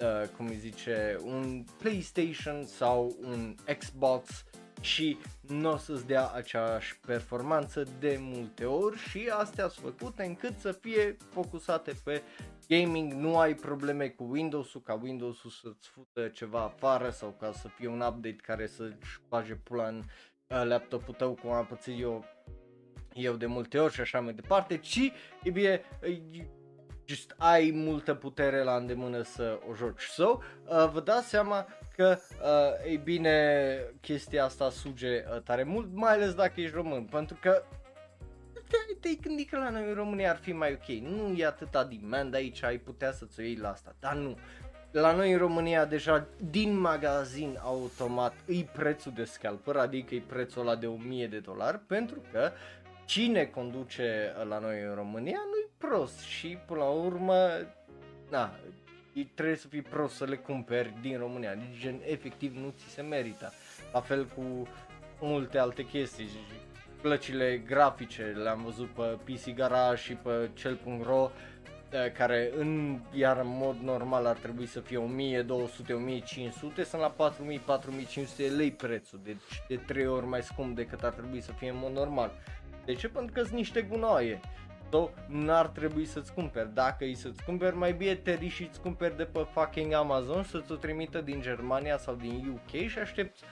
uh, 0.00 0.28
cum 0.36 0.46
îi 0.46 0.56
zice, 0.56 1.18
un 1.24 1.64
PlayStation 1.78 2.64
sau 2.64 3.16
un 3.20 3.54
Xbox 3.78 4.44
și 4.80 5.16
nu 5.40 5.70
o 5.70 5.76
să-ți 5.76 6.06
dea 6.06 6.28
aceeași 6.28 6.98
performanță 7.06 7.86
de 7.98 8.18
multe 8.20 8.64
ori 8.64 8.96
și 8.96 9.30
astea 9.38 9.68
sunt 9.68 9.86
făcute 9.86 10.24
încât 10.24 10.58
să 10.58 10.72
fie 10.72 11.16
focusate 11.30 11.92
pe 12.04 12.22
gaming, 12.68 13.12
nu 13.12 13.38
ai 13.38 13.54
probleme 13.54 14.08
cu 14.08 14.24
Windows-ul, 14.24 14.80
ca 14.80 15.00
Windows-ul 15.02 15.50
să-ți 15.50 15.88
fută 15.88 16.28
ceva 16.28 16.62
afară 16.62 17.10
sau 17.10 17.36
ca 17.40 17.52
să 17.52 17.68
fie 17.68 17.88
un 17.88 18.00
update 18.00 18.36
care 18.42 18.66
să-și 18.66 19.20
bage 19.28 19.54
pula 19.54 19.86
în 19.86 20.02
uh, 20.46 20.62
laptopul 20.64 21.14
tău 21.14 21.34
cum 21.34 21.50
am 21.50 21.66
pățit 21.66 22.00
eu 22.00 22.24
eu 23.12 23.36
de 23.36 23.46
multe 23.46 23.78
ori 23.78 23.92
și 23.92 24.00
așa 24.00 24.20
mai 24.20 24.32
departe, 24.32 24.76
ci, 24.76 25.12
e 25.42 25.50
bine, 25.50 25.82
just 27.08 27.34
ai 27.36 27.70
multă 27.74 28.14
putere 28.14 28.62
la 28.62 28.76
îndemână 28.76 29.22
să 29.22 29.58
o 29.70 29.74
joci. 29.74 30.02
So, 30.02 30.38
uh, 30.64 30.90
vă 30.92 31.00
dați 31.00 31.28
seama 31.28 31.66
că, 31.96 32.18
uh, 32.42 32.86
ei 32.86 32.96
bine, 32.96 33.78
chestia 34.00 34.44
asta 34.44 34.70
suge 34.70 35.24
uh, 35.34 35.42
tare 35.42 35.62
mult, 35.62 35.88
mai 35.92 36.12
ales 36.12 36.34
dacă 36.34 36.60
ești 36.60 36.74
român, 36.74 37.04
pentru 37.04 37.36
că 37.40 37.62
te-ai 39.00 39.18
gândit 39.22 39.50
că 39.50 39.58
la 39.58 39.70
noi 39.70 39.88
în 39.88 39.94
România 39.94 40.30
ar 40.30 40.36
fi 40.36 40.52
mai 40.52 40.72
ok, 40.72 40.86
nu 40.86 41.34
e 41.36 41.46
atâta 41.46 41.84
demand 41.84 42.34
aici, 42.34 42.62
ai 42.62 42.78
putea 42.78 43.12
să-ți 43.12 43.40
o 43.40 43.42
iei 43.42 43.56
la 43.56 43.70
asta, 43.70 43.94
dar 44.00 44.14
nu. 44.14 44.38
La 44.90 45.14
noi 45.14 45.32
în 45.32 45.38
România 45.38 45.84
deja 45.84 46.26
din 46.50 46.78
magazin 46.78 47.58
automat 47.62 48.34
îi 48.46 48.68
prețul 48.72 49.12
de 49.14 49.24
scalper, 49.24 49.76
adică 49.76 50.14
e 50.14 50.22
prețul 50.26 50.60
ăla 50.60 50.76
de 50.76 50.86
1000 50.86 51.26
de 51.26 51.38
dolari, 51.38 51.78
pentru 51.78 52.22
că 52.32 52.50
cine 53.08 53.44
conduce 53.44 54.34
la 54.48 54.58
noi 54.58 54.82
în 54.82 54.94
România 54.94 55.38
nu-i 55.50 55.68
prost 55.78 56.20
și 56.20 56.58
până 56.66 56.80
la 56.80 56.88
urmă, 56.88 57.48
na, 58.30 58.54
trebuie 59.34 59.56
să 59.56 59.68
fii 59.68 59.82
prost 59.82 60.14
să 60.14 60.24
le 60.24 60.36
cumperi 60.36 60.94
din 61.00 61.18
România, 61.18 61.54
deci 61.54 61.80
gen 61.80 62.00
efectiv 62.04 62.56
nu 62.56 62.74
ți 62.76 62.94
se 62.94 63.02
merită. 63.02 63.52
La 63.92 64.00
fel 64.00 64.26
cu 64.26 64.68
multe 65.20 65.58
alte 65.58 65.84
chestii, 65.84 66.28
plăcile 67.00 67.62
grafice 67.66 68.22
le-am 68.22 68.62
văzut 68.62 68.88
pe 68.88 69.18
PC 69.24 69.54
Garage 69.54 70.02
și 70.02 70.12
pe 70.12 70.50
cel.ro 70.54 71.30
eh, 71.90 72.12
care 72.12 72.52
în, 72.56 73.00
iar 73.12 73.38
în 73.38 73.48
mod 73.48 73.76
normal 73.82 74.26
ar 74.26 74.36
trebui 74.36 74.66
să 74.66 74.80
fie 74.80 74.98
1200-1500, 74.98 76.84
sunt 76.84 77.00
la 77.00 77.14
4000-4500 78.50 78.56
lei 78.56 78.70
prețul, 78.70 79.20
deci 79.24 79.62
de 79.68 79.76
3 79.76 80.06
ori 80.06 80.26
mai 80.26 80.42
scump 80.42 80.76
decât 80.76 81.02
ar 81.02 81.12
trebui 81.12 81.40
să 81.40 81.52
fie 81.52 81.68
în 81.68 81.78
mod 81.78 81.92
normal. 81.92 82.32
De 82.88 82.94
ce? 82.94 83.08
Pentru 83.08 83.32
că 83.32 83.42
sunt 83.42 83.54
niște 83.54 83.82
gunoaie. 83.82 84.40
So, 84.90 85.10
n-ar 85.26 85.66
trebui 85.66 86.04
să-ți 86.04 86.32
cumperi. 86.32 86.74
Dacă 86.74 87.04
îi 87.04 87.14
să-ți 87.14 87.44
cumperi, 87.44 87.76
mai 87.76 87.92
bine 87.92 88.14
te 88.14 88.34
riși 88.34 88.56
și 88.56 88.68
ți 88.72 88.80
cumperi 88.80 89.16
de 89.16 89.24
pe 89.24 89.46
fucking 89.52 89.92
Amazon 89.92 90.42
să-ți 90.42 90.72
o 90.72 90.74
trimită 90.74 91.20
din 91.20 91.40
Germania 91.40 91.98
sau 91.98 92.14
din 92.14 92.52
UK 92.54 92.88
și 92.88 92.98
aștepți 92.98 93.42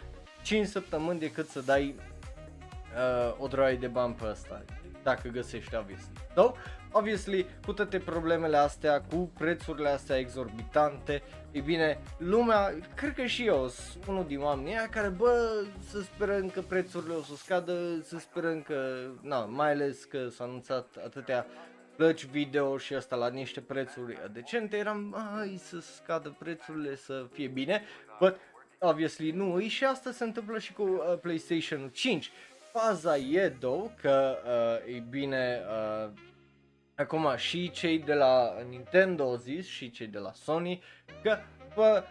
5 0.42 0.66
săptămâni 0.66 1.18
decât 1.18 1.48
să 1.48 1.60
dai 1.60 1.94
uh, 1.94 3.34
o 3.38 3.46
droaie 3.46 3.76
de 3.76 3.86
bani 3.86 4.14
pe 4.14 4.26
ăsta, 4.30 4.64
dacă 5.02 5.28
găsești 5.28 5.74
obviously. 5.74 6.12
So, 6.34 6.52
obviously, 6.96 7.46
cu 7.64 7.72
toate 7.72 7.98
problemele 7.98 8.56
astea, 8.56 9.00
cu 9.00 9.30
prețurile 9.38 9.88
astea 9.88 10.16
exorbitante, 10.16 11.22
e 11.52 11.60
bine, 11.60 11.98
lumea, 12.18 12.74
cred 12.94 13.14
că 13.14 13.24
și 13.24 13.46
eu 13.46 13.68
sunt 13.68 14.06
unul 14.06 14.24
din 14.26 14.40
oamenii 14.40 14.72
aia 14.72 14.88
care, 14.88 15.08
bă, 15.08 15.64
să 15.90 16.00
sperăm 16.00 16.48
că 16.48 16.60
prețurile 16.60 17.14
o 17.14 17.22
să 17.22 17.36
scadă, 17.36 18.00
să 18.02 18.18
sperăm 18.18 18.62
că, 18.62 18.96
na, 19.20 19.44
mai 19.44 19.70
ales 19.70 20.04
că 20.04 20.28
s-a 20.28 20.44
anunțat 20.44 20.86
atâtea 21.04 21.46
plăci 21.96 22.26
video 22.26 22.78
și 22.78 22.94
asta 22.94 23.16
la 23.16 23.28
niște 23.28 23.60
prețuri 23.60 24.18
decente, 24.32 24.76
eram, 24.76 25.16
ai 25.38 25.56
să 25.56 25.80
scadă 25.80 26.36
prețurile, 26.38 26.96
să 26.96 27.26
fie 27.32 27.46
bine, 27.46 27.82
but 28.20 28.36
obviously 28.78 29.30
nu, 29.30 29.60
și 29.60 29.84
asta 29.84 30.10
se 30.10 30.24
întâmplă 30.24 30.58
și 30.58 30.72
cu 30.72 30.82
uh, 30.82 31.18
PlayStation 31.20 31.90
5 31.92 32.30
faza 32.72 33.16
e, 33.16 33.56
două, 33.60 33.90
că, 34.00 34.36
uh, 34.44 34.94
e 34.94 35.02
bine, 35.10 35.60
uh, 36.04 36.10
acum 36.96 37.26
și 37.36 37.70
cei 37.70 37.98
de 37.98 38.14
la 38.14 38.52
Nintendo 38.68 39.22
au 39.22 39.36
zis 39.36 39.66
și 39.66 39.90
cei 39.90 40.06
de 40.06 40.18
la 40.18 40.32
Sony 40.32 40.82
că, 41.22 41.36
bă, 41.74 42.02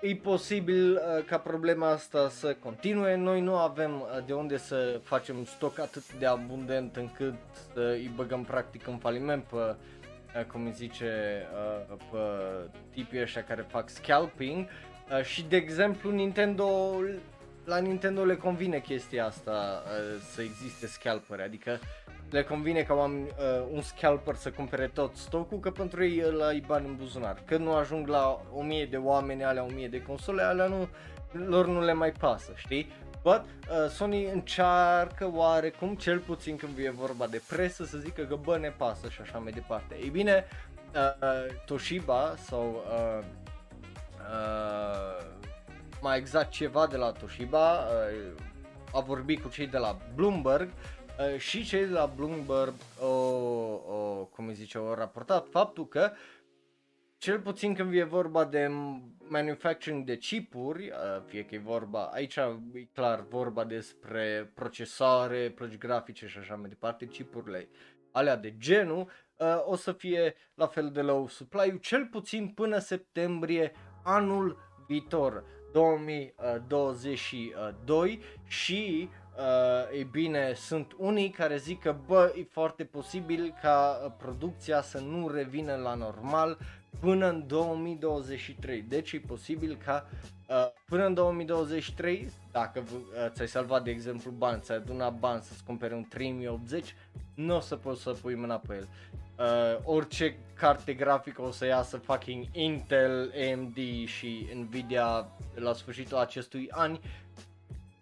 e 0.00 0.14
posibil 0.14 0.92
uh, 0.92 1.24
ca 1.24 1.38
problema 1.38 1.90
asta 1.90 2.28
să 2.28 2.54
continue. 2.54 3.16
Noi 3.16 3.40
nu 3.40 3.56
avem 3.56 4.00
uh, 4.00 4.24
de 4.26 4.32
unde 4.32 4.56
să 4.56 5.00
facem 5.02 5.44
stoc 5.44 5.78
atât 5.78 6.12
de 6.12 6.26
abundent 6.26 6.96
încât 6.96 7.34
să 7.72 7.80
îi 7.80 8.10
băgăm 8.14 8.44
practic 8.44 8.86
în 8.86 8.98
faliment 8.98 9.44
pe, 9.44 9.56
uh, 9.56 10.44
cum 10.44 10.64
îi 10.64 10.72
zice, 10.72 11.42
uh, 11.90 11.96
pe 12.10 12.18
tipii 12.92 13.20
ăștia 13.20 13.44
care 13.44 13.66
fac 13.68 13.88
scalping. 13.88 14.66
Uh, 15.10 15.22
și 15.22 15.42
de 15.42 15.56
exemplu 15.56 16.10
Nintendo 16.10 16.96
la 17.70 17.78
Nintendo 17.78 18.24
le 18.24 18.36
convine 18.36 18.80
chestia 18.80 19.26
asta 19.26 19.82
uh, 19.84 20.20
să 20.32 20.42
existe 20.42 20.86
scalper, 20.86 21.40
adică 21.40 21.78
le 22.30 22.42
convine 22.42 22.82
ca 22.82 22.94
oameni, 22.94 23.26
uh, 23.26 23.66
un 23.72 23.80
scalper 23.80 24.34
să 24.34 24.50
cumpere 24.50 24.86
tot 24.86 25.16
stocul, 25.16 25.58
că 25.58 25.70
pentru 25.70 26.04
ei 26.04 26.22
ăla 26.26 26.46
ai 26.46 26.64
bani 26.66 26.86
în 26.86 26.96
buzunar. 26.96 27.42
Când 27.44 27.64
nu 27.64 27.74
ajung 27.74 28.06
la 28.06 28.42
1000 28.54 28.86
de 28.86 28.96
oameni, 28.96 29.44
alea 29.44 29.64
1000 29.64 29.88
de 29.88 30.02
console, 30.02 30.42
alea 30.42 30.66
nu, 30.66 30.88
lor 31.46 31.66
nu 31.66 31.80
le 31.80 31.92
mai 31.92 32.12
pasă, 32.12 32.52
știi? 32.54 32.92
But 33.22 33.44
uh, 33.44 33.90
Sony 33.90 34.24
încearcă 34.24 35.30
oarecum, 35.34 35.94
cel 35.94 36.18
puțin 36.18 36.56
când 36.56 36.78
e 36.78 36.90
vorba 36.90 37.26
de 37.26 37.42
presă, 37.48 37.84
să 37.84 37.98
zică 37.98 38.22
că 38.22 38.36
bă 38.36 38.58
ne 38.58 38.72
pasă 38.76 39.08
și 39.08 39.20
așa 39.20 39.38
mai 39.38 39.52
departe. 39.52 39.96
Ei 40.02 40.08
bine, 40.08 40.44
uh, 40.94 41.00
uh, 41.22 41.54
Toshiba 41.64 42.34
sau 42.36 42.84
uh, 42.86 43.24
uh, 44.18 45.38
mai 46.00 46.18
exact 46.18 46.50
ceva 46.50 46.86
de 46.86 46.96
la 46.96 47.12
Toshiba, 47.12 47.78
uh, 47.78 48.42
a 48.92 49.00
vorbit 49.00 49.42
cu 49.42 49.48
cei 49.48 49.66
de 49.66 49.78
la 49.78 49.98
Bloomberg 50.14 50.68
uh, 50.68 51.38
și 51.38 51.64
cei 51.64 51.86
de 51.86 51.92
la 51.92 52.06
Bloomberg, 52.16 52.72
o, 53.00 53.06
o, 53.06 54.28
cum 54.34 54.46
îi 54.46 54.54
zice, 54.54 54.78
au 54.78 54.94
raportat 54.94 55.46
faptul 55.50 55.88
că 55.88 56.10
cel 57.18 57.40
puțin 57.40 57.74
când 57.74 57.94
e 57.94 58.02
vorba 58.02 58.44
de 58.44 58.70
manufacturing 59.28 60.04
de 60.04 60.16
chipuri, 60.16 60.88
uh, 60.88 61.22
fie 61.26 61.44
că 61.44 61.54
e 61.54 61.58
vorba, 61.58 62.04
aici 62.04 62.36
e 62.36 62.88
clar 62.92 63.24
vorba 63.28 63.64
despre 63.64 64.50
procesoare, 64.54 65.50
plăci 65.50 65.78
grafice 65.78 66.26
și 66.26 66.38
așa 66.38 66.54
mai 66.54 66.68
departe, 66.68 67.06
chipurile 67.06 67.68
alea 68.12 68.36
de 68.36 68.54
genul, 68.58 69.10
o 69.64 69.76
să 69.76 69.92
fie 69.92 70.34
la 70.54 70.66
fel 70.66 70.90
de 70.90 71.00
low 71.00 71.28
supply 71.28 71.78
cel 71.80 72.06
puțin 72.06 72.48
până 72.48 72.78
septembrie 72.78 73.72
anul 74.02 74.58
viitor. 74.86 75.44
2022 75.72 78.20
și 78.46 79.08
uh, 79.36 79.98
e 79.98 80.02
bine, 80.02 80.52
sunt 80.54 80.94
unii 80.98 81.30
care 81.30 81.56
zic 81.56 81.80
că 81.80 81.96
bă, 82.06 82.32
e 82.36 82.46
foarte 82.50 82.84
posibil 82.84 83.54
ca 83.62 84.00
uh, 84.04 84.12
producția 84.18 84.82
să 84.82 84.98
nu 84.98 85.28
revină 85.28 85.74
la 85.74 85.94
normal 85.94 86.58
până 87.00 87.28
în 87.28 87.44
2023. 87.46 88.84
Deci 88.88 89.12
e 89.12 89.22
posibil 89.26 89.78
ca 89.84 90.08
uh, 90.48 90.66
până 90.86 91.06
în 91.06 91.14
2023, 91.14 92.28
dacă 92.52 92.82
uh, 92.88 92.94
ți-ai 93.28 93.48
salvat 93.48 93.84
de 93.84 93.90
exemplu 93.90 94.30
bani, 94.30 94.62
ți-ai 94.62 94.78
adunat 94.78 95.18
bani 95.18 95.42
să-ți 95.42 95.64
cumperi 95.64 95.94
un 95.94 96.04
3080, 96.08 96.94
nu 97.34 97.56
o 97.56 97.60
să 97.60 97.76
poți 97.76 98.02
să 98.02 98.10
pui 98.10 98.34
mâna 98.34 98.56
pe 98.56 98.74
el 98.74 98.88
uh, 99.40 99.78
orice 99.84 100.36
carte 100.54 100.94
grafică 100.94 101.42
o 101.42 101.50
să 101.50 101.66
iasă 101.66 101.96
fucking 101.96 102.44
Intel, 102.52 103.32
AMD 103.52 103.76
și 104.06 104.48
Nvidia 104.54 105.28
la 105.54 105.72
sfârșitul 105.72 106.16
acestui 106.16 106.68
an 106.70 106.98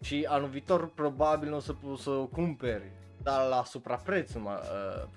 și 0.01 0.27
anul 0.29 0.49
viitor 0.49 0.89
probabil 0.95 1.49
nu 1.49 1.57
o 1.57 1.61
să 1.61 1.73
poți 1.73 2.03
să 2.03 2.11
o 2.11 2.27
cumperi, 2.27 2.91
dar 3.23 3.49
la 3.49 3.65
suprapreț 3.65 4.35
uh, 4.35 4.43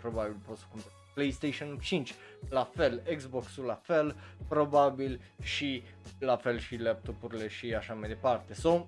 probabil 0.01 0.35
poți 0.47 0.59
să 0.59 0.65
cumperi. 0.71 0.93
PlayStation 1.13 1.77
5 1.77 2.15
la 2.49 2.63
fel, 2.63 3.01
Xbox-ul 3.15 3.65
la 3.65 3.79
fel, 3.81 4.15
probabil 4.47 5.21
și 5.41 5.83
la 6.19 6.35
fel 6.35 6.59
și 6.59 6.75
laptopurile 6.75 7.47
și 7.47 7.73
așa 7.73 7.93
mai 7.93 8.07
departe. 8.07 8.53
So, 8.53 8.87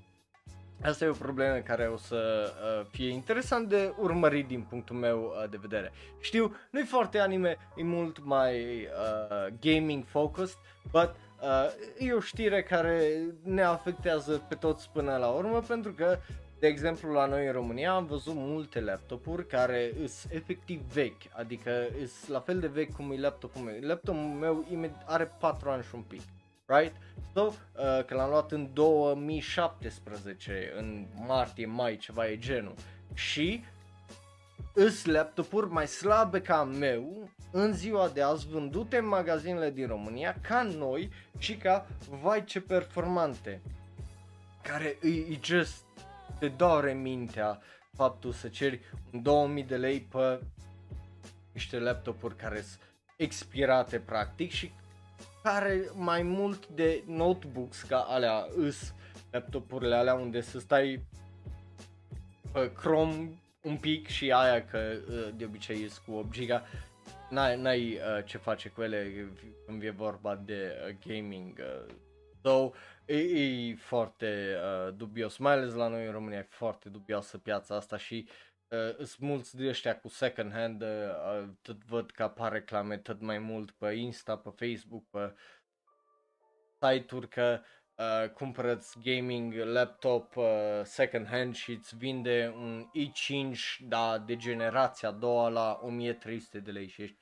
Asta 0.84 1.06
e 1.06 1.08
o 1.08 1.14
problemă 1.14 1.58
care 1.58 1.88
o 1.88 1.98
să 1.98 2.52
uh, 2.52 2.86
fie 2.92 3.10
interesant 3.10 3.70
de 3.70 3.94
urmărit 3.98 4.48
din 4.48 4.62
punctul 4.62 4.96
meu 4.96 5.20
uh, 5.24 5.50
de 5.50 5.58
vedere. 5.62 5.92
Știu, 6.20 6.56
nu 6.70 6.80
e 6.80 6.84
foarte 6.84 7.20
anime, 7.20 7.58
e 7.76 7.84
mult 7.84 8.24
mai 8.24 8.82
uh, 8.82 9.54
gaming 9.62 10.04
focused, 10.06 10.58
but 10.92 11.16
uh, 11.42 12.08
e 12.08 12.14
o 12.14 12.20
știre 12.20 12.64
care 12.64 13.22
ne 13.44 13.62
afectează 13.62 14.46
pe 14.50 14.56
toți 14.56 14.90
până 14.94 15.18
la 15.18 15.28
urmă 15.28 15.62
pentru 15.68 15.92
că 15.92 16.18
de 16.60 16.70
exemplu, 16.70 17.12
la 17.12 17.26
noi 17.26 17.46
în 17.46 17.52
România 17.52 17.94
am 17.94 18.06
văzut 18.06 18.34
multe 18.36 18.80
laptopuri 18.82 19.48
care 19.48 19.92
sunt 19.96 20.34
efectiv 20.34 20.82
vechi, 20.94 21.22
adică 21.32 21.72
sunt 21.96 22.32
la 22.32 22.40
fel 22.40 22.60
de 22.60 22.68
vechi 22.68 22.96
cum 22.96 23.12
e 23.12 23.20
laptopul 23.20 23.62
meu. 23.62 23.76
Laptopul 23.82 24.22
meu 24.22 24.66
are 25.06 25.32
4 25.40 25.70
ani 25.70 25.84
și 25.84 25.96
un 25.96 26.02
pic 26.02 26.22
right? 26.66 26.94
So, 27.34 27.42
uh, 27.42 27.54
că 28.06 28.16
l-am 28.16 28.30
luat 28.30 28.52
în 28.52 28.70
2017, 28.74 30.74
în 30.78 31.08
martie, 31.28 31.66
mai, 31.66 31.98
ceva 31.98 32.30
e 32.30 32.38
genul. 32.38 32.74
Și 33.14 33.64
îs 34.74 35.06
laptopuri 35.06 35.70
mai 35.70 35.88
slabe 35.88 36.42
ca 36.42 36.64
meu 36.64 37.30
în 37.52 37.74
ziua 37.74 38.08
de 38.08 38.22
azi 38.22 38.48
vândute 38.48 38.98
în 38.98 39.08
magazinele 39.08 39.72
din 39.72 39.88
România 39.88 40.36
ca 40.42 40.62
noi 40.62 41.10
și 41.38 41.58
ca 41.58 41.88
vai 42.22 42.44
ce 42.44 42.62
performante 42.62 43.62
care 44.62 44.98
îi 45.02 45.40
just 45.44 45.84
te 46.40 46.48
doare 46.48 46.94
mintea 46.94 47.62
faptul 47.94 48.32
să 48.32 48.48
ceri 48.48 48.80
2000 49.12 49.64
de 49.64 49.78
lei 49.78 50.02
pe 50.02 50.40
niște 51.52 51.80
laptopuri 51.80 52.36
care 52.36 52.62
sunt 52.62 52.80
expirate 53.16 54.00
practic 54.00 54.52
și 54.52 54.72
care 55.44 55.90
mai 55.94 56.22
mult 56.22 56.68
de 56.68 57.04
notebooks 57.06 57.82
ca 57.82 58.00
alea 58.00 58.48
îs 58.56 58.94
laptopurile 59.32 59.96
alea 59.96 60.14
unde 60.14 60.42
să 60.42 60.60
stai 60.60 61.06
pe 62.52 62.72
Chrome 62.72 63.30
un 63.62 63.78
pic 63.78 64.08
și 64.08 64.32
aia 64.32 64.66
că 64.66 64.78
ă, 64.78 65.32
de 65.36 65.46
obicei 65.46 65.84
e 65.84 65.90
cu 66.06 66.12
8 66.12 66.38
GB 66.38 66.62
n-ai, 67.30 67.62
n-ai 67.62 67.94
uh, 67.94 68.26
ce 68.26 68.38
face 68.38 68.70
cu 68.70 68.82
ele 68.82 69.28
când 69.66 69.84
e 69.84 69.90
vorba 69.90 70.36
de 70.36 70.72
uh, 70.88 70.96
gaming. 71.08 71.60
Uh. 71.60 71.94
So, 72.44 72.72
e, 73.06 73.18
e 73.18 73.76
foarte 73.76 74.56
uh, 74.88 74.94
dubios, 74.96 75.38
mai 75.38 75.54
ales 75.54 75.74
la 75.74 75.88
noi 75.88 76.06
în 76.06 76.12
România 76.12 76.38
e 76.38 76.48
foarte 76.50 76.90
dubioasă 76.90 77.38
piața 77.38 77.76
asta 77.76 77.98
și 77.98 78.26
uh, 78.28 78.53
sunt 78.98 79.20
mulți 79.20 79.56
de 79.58 79.68
ăștia 79.68 80.00
cu 80.00 80.08
second 80.08 80.52
hand, 80.52 80.82
uh, 80.82 80.88
uh, 80.88 81.50
tot 81.62 81.84
văd 81.86 82.12
că 82.12 82.24
apar 82.24 82.52
reclame 82.52 82.98
tot 82.98 83.22
mai 83.22 83.38
mult 83.38 83.72
pe 83.72 83.94
Insta, 83.94 84.38
pe 84.38 84.50
Facebook, 84.50 85.04
pe 85.10 85.34
site-uri 86.82 87.28
că 87.28 87.62
uh, 87.96 88.30
cumpărăți 88.30 88.98
gaming 89.04 89.54
laptop 89.54 90.36
uh, 90.36 90.46
second 90.84 91.28
hand 91.28 91.56
și 91.56 91.72
îți 91.72 91.98
vinde 91.98 92.54
un 92.56 92.90
i5 92.96 93.58
da, 93.80 94.18
de 94.18 94.36
generația 94.36 95.10
a 95.10 95.12
doua 95.12 95.50
la 95.50 95.80
1300 95.82 96.60
de 96.60 96.72
lei 96.72 96.88
și 96.88 97.02
ești 97.02 97.18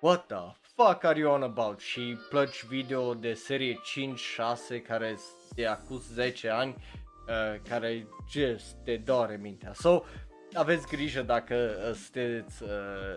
What 0.00 0.26
the 0.26 0.56
fuck 0.74 1.04
are 1.04 1.18
you 1.18 1.32
on 1.32 1.42
about? 1.42 1.80
Și 1.80 2.18
plăci 2.28 2.64
video 2.64 3.14
de 3.14 3.34
serie 3.34 3.74
5-6 4.78 4.82
care 4.86 5.16
de 5.54 5.66
acum 5.66 5.98
10 5.98 6.48
ani 6.48 6.76
uh, 7.28 7.60
care 7.68 8.06
just 8.30 8.76
te 8.84 8.96
doare 8.96 9.38
mintea. 9.42 9.72
So, 9.72 10.02
aveți 10.52 10.86
grijă 10.86 11.22
dacă 11.22 11.54
uh, 11.54 11.94
sunteți, 11.94 12.62
uh, 12.62 12.68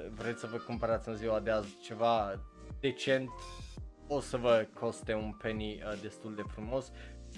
vreți 0.10 0.40
să 0.40 0.48
vă 0.52 0.58
cumpărați 0.58 1.10
în 1.10 1.16
ziua 1.16 1.40
de 1.40 1.52
azi 1.52 1.78
ceva 1.82 2.40
decent, 2.80 3.30
o 4.08 4.20
să 4.20 4.38
vă 4.38 4.68
coste 4.80 5.14
un 5.14 5.32
penny 5.42 5.82
uh, 5.86 6.00
destul 6.02 6.36
de 6.36 6.44
frumos. 6.48 6.92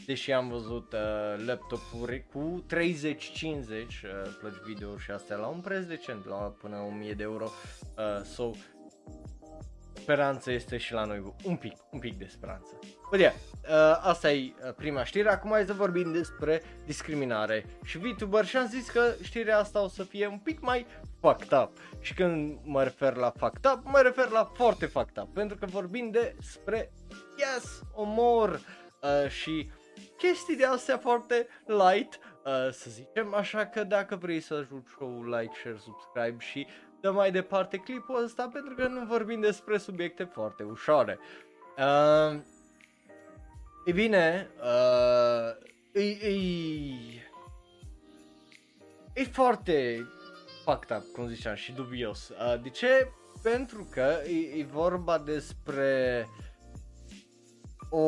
Deși 0.06 0.32
am 0.32 0.50
văzut 0.50 0.94
uh, 0.94 1.46
laptopuri 1.46 2.26
cu 2.34 2.66
30-50 2.70 2.76
uh, 2.76 3.88
plăci 4.40 4.54
video 4.66 4.98
și 4.98 5.12
astea 5.12 5.36
la 5.36 5.48
un 5.48 5.60
preț 5.60 5.86
decent, 5.86 6.26
la 6.26 6.36
până 6.36 6.78
1000 6.78 7.14
de 7.14 7.24
euro. 7.24 7.50
Uh, 7.98 8.24
so, 8.24 8.52
speranță 10.04 10.52
este 10.52 10.78
și 10.78 10.94
la 10.94 11.04
noi, 11.06 11.34
un 11.44 11.56
pic, 11.56 11.74
un 11.92 12.00
pic 12.00 12.18
de 12.18 12.26
speranță. 12.30 12.80
But 13.10 13.20
yeah, 13.20 13.34
uh, 13.34 14.00
asta 14.02 14.32
e 14.32 14.54
uh, 14.66 14.74
prima 14.76 15.04
știre, 15.04 15.30
acum 15.30 15.52
hai 15.52 15.66
să 15.66 15.74
vorbim 15.74 16.12
despre 16.12 16.62
discriminare 16.86 17.66
și 17.84 17.98
VTuber 17.98 18.46
și 18.46 18.58
am 18.58 18.68
zis 18.68 18.90
că 18.90 19.14
știrea 19.22 19.58
asta 19.60 19.84
o 19.84 19.88
să 19.88 20.04
fie 20.04 20.28
un 20.28 20.38
pic 20.38 20.60
mai 20.62 20.86
fucked 21.20 21.52
up. 21.52 21.72
Și 22.00 22.14
când 22.14 22.60
mă 22.64 22.84
refer 22.84 23.16
la 23.16 23.34
fucked 23.38 23.72
up, 23.74 23.84
mă 23.84 24.00
refer 24.00 24.30
la 24.30 24.52
foarte 24.54 24.86
fucked 24.86 25.24
up, 25.24 25.34
pentru 25.34 25.58
că 25.58 25.66
vorbim 25.66 26.12
despre, 26.12 26.92
yes, 27.38 27.82
omor 27.94 28.50
uh, 29.02 29.30
și 29.30 29.72
chestii 30.18 30.56
de 30.56 30.66
astea 30.66 30.98
foarte 30.98 31.48
light, 31.66 32.20
uh, 32.46 32.72
să 32.72 32.90
zicem, 32.90 33.34
așa 33.34 33.66
că 33.66 33.84
dacă 33.84 34.16
vrei 34.16 34.40
să 34.40 34.54
ajut 34.54 34.88
show 34.96 35.24
like, 35.24 35.54
share, 35.60 35.78
subscribe 35.78 36.38
și 36.40 36.68
dă 37.04 37.12
mai 37.12 37.32
departe 37.32 37.78
clipul 37.78 38.24
ăsta 38.24 38.50
pentru 38.54 38.76
că 38.76 38.88
nu 38.88 39.06
vorbim 39.06 39.40
despre 39.40 39.78
subiecte 39.78 40.24
foarte 40.24 40.64
ușoare. 40.64 41.20
Uh, 41.78 42.42
e 43.86 43.92
bine, 43.92 44.50
uh, 44.62 45.56
e, 45.94 46.02
e, 46.02 46.34
e 49.14 49.24
foarte 49.24 50.08
fucked 50.66 50.98
up, 50.98 51.14
cum 51.14 51.28
ziceam, 51.28 51.56
și 51.56 51.72
dubios. 51.72 52.30
Uh, 52.30 52.62
de 52.62 52.70
ce? 52.70 53.12
Pentru 53.42 53.88
că 53.92 54.22
e, 54.26 54.60
e 54.60 54.64
vorba 54.64 55.18
despre 55.18 56.28
o 57.90 58.00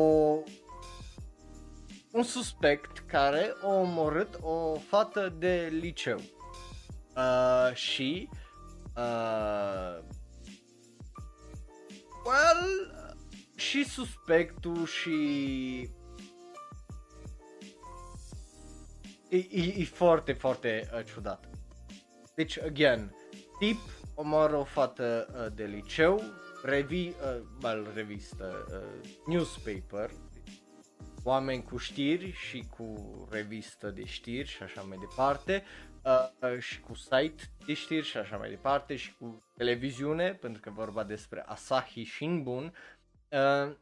un 2.12 2.22
suspect 2.22 2.98
care 2.98 3.54
a 3.62 3.66
omorât 3.66 4.38
o 4.40 4.74
fată 4.74 5.34
de 5.38 5.68
liceu. 5.80 6.20
Uh, 7.16 7.74
și 7.74 8.28
Uh, 8.30 8.45
well, 12.24 12.94
și 13.54 13.84
suspectul 13.84 14.86
și 14.86 15.10
e, 19.28 19.36
e, 19.36 19.74
e 19.76 19.84
foarte, 19.84 20.32
foarte 20.32 20.88
uh, 20.94 21.04
ciudat. 21.04 21.48
Deci, 22.34 22.58
again, 22.58 23.14
tip 23.58 23.78
omoară 24.14 24.56
o 24.56 24.64
fată 24.64 25.26
uh, 25.30 25.52
de 25.54 25.64
liceu, 25.64 26.22
revi, 26.62 27.08
uh, 27.08 27.14
well, 27.62 27.90
revistă, 27.94 28.66
uh, 28.70 29.10
newspaper, 29.26 30.10
oameni 31.22 31.62
cu 31.62 31.76
știri 31.76 32.32
și 32.32 32.64
cu 32.76 32.94
revistă 33.30 33.90
de 33.90 34.04
știri 34.04 34.48
și 34.48 34.62
așa 34.62 34.80
mai 34.80 34.98
departe, 35.00 35.64
uh, 36.06 36.50
uh, 36.52 36.58
și 36.58 36.80
cu 36.80 36.94
site 36.94 37.42
de 37.66 37.74
știri 37.74 38.06
și 38.06 38.16
așa 38.16 38.36
mai 38.36 38.48
departe 38.48 38.96
și 38.96 39.14
cu 39.14 39.42
televiziune, 39.56 40.34
pentru 40.34 40.60
că 40.60 40.70
vorba 40.70 41.04
despre 41.04 41.44
Asahi 41.46 42.04
Shinbun. 42.04 42.74
Uh, 43.28 43.76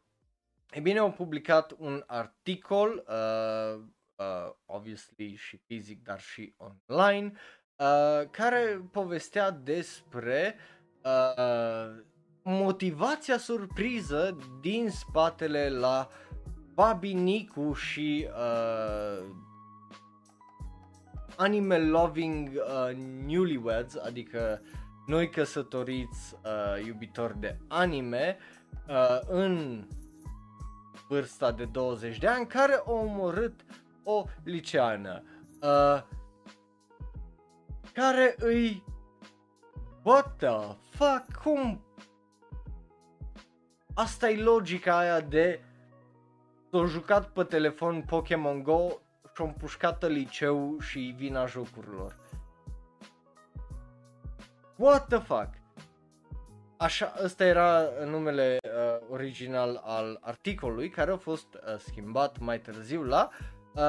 e 0.71 0.81
bine, 0.81 0.99
au 0.99 1.13
publicat 1.13 1.75
un 1.79 2.03
articol, 2.07 3.05
uh, 3.09 3.83
uh, 4.17 4.53
obviously 4.65 5.35
și 5.35 5.57
fizic, 5.57 6.03
dar 6.03 6.21
și 6.21 6.55
online, 6.57 7.33
uh, 7.77 8.29
care 8.31 8.89
povestea 8.93 9.51
despre 9.51 10.57
uh, 11.03 12.03
motivația 12.43 13.39
surpriză 13.39 14.39
din 14.61 14.91
spatele 14.91 15.69
la 15.69 16.09
Babi 16.75 17.13
Nicu 17.13 17.73
și 17.73 18.29
uh, 18.31 19.27
anime 21.37 21.79
loving 21.79 22.49
uh, 22.49 22.97
newlyweds, 23.27 23.97
adică 23.97 24.61
noi 25.07 25.31
căsătoriți 25.31 26.37
uh, 26.45 26.87
iubitori 26.87 27.39
de 27.39 27.59
anime 27.69 28.39
uh, 28.89 29.19
în 29.27 29.85
vârsta 31.09 31.53
de 31.53 31.65
20 31.65 32.19
de 32.19 32.27
ani 32.27 32.47
care 32.47 32.83
au 32.87 32.97
omorât 32.97 33.61
o 34.03 34.25
liceană 34.45 35.23
uh, 35.63 36.03
care 37.93 38.35
îi 38.39 38.85
What 40.05 40.37
the 40.37 40.77
fuck? 40.91 41.43
Cum? 41.43 41.85
Asta 43.95 44.31
e 44.31 44.43
logica 44.43 44.99
aia 44.99 45.21
de 45.21 45.61
s-au 46.71 46.87
jucat 46.87 47.29
pe 47.29 47.45
telefon 47.45 48.03
Pokémon 48.03 48.63
Go 48.63 48.89
și-o 49.35 49.45
împușcat 49.45 50.09
liceu 50.09 50.79
și 50.81 51.15
vina 51.17 51.47
jocurilor. 51.47 52.17
What 54.77 55.07
the 55.09 55.19
fuck? 55.19 55.49
Așa, 56.77 57.15
ăsta 57.23 57.45
era 57.45 57.83
numele 58.05 58.59
uh, 58.63 59.07
original 59.11 59.81
al 59.85 60.19
articolului 60.21 60.89
care 60.89 61.11
a 61.11 61.17
fost 61.17 61.55
uh, 61.55 61.79
schimbat 61.79 62.39
mai 62.39 62.61
târziu 62.61 63.03
la 63.03 63.29
uh, 63.75 63.83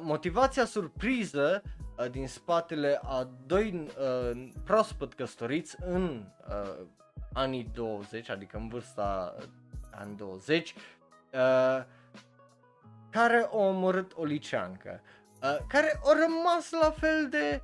motivația 0.00 0.64
surpriză 0.64 1.62
uh, 1.98 2.10
din 2.10 2.28
spatele 2.28 3.00
a 3.02 3.28
doi 3.46 3.86
uh, 3.98 4.48
proaspăt 4.64 5.14
căsătoriți 5.14 5.76
în 5.80 6.24
uh, 6.48 6.86
anii 7.32 7.70
20, 7.74 8.28
adică 8.28 8.56
în 8.56 8.68
vârsta 8.68 9.34
uh, 9.38 9.44
anii 9.90 10.16
20, 10.16 10.74
uh, 11.32 11.84
care 13.10 13.48
a 13.52 13.56
omorât 13.56 14.12
o 14.16 14.24
liceancă, 14.24 15.00
uh, 15.42 15.56
care 15.68 16.00
a 16.04 16.12
rămas 16.20 16.70
la 16.70 16.90
fel 16.90 17.28
de 17.28 17.62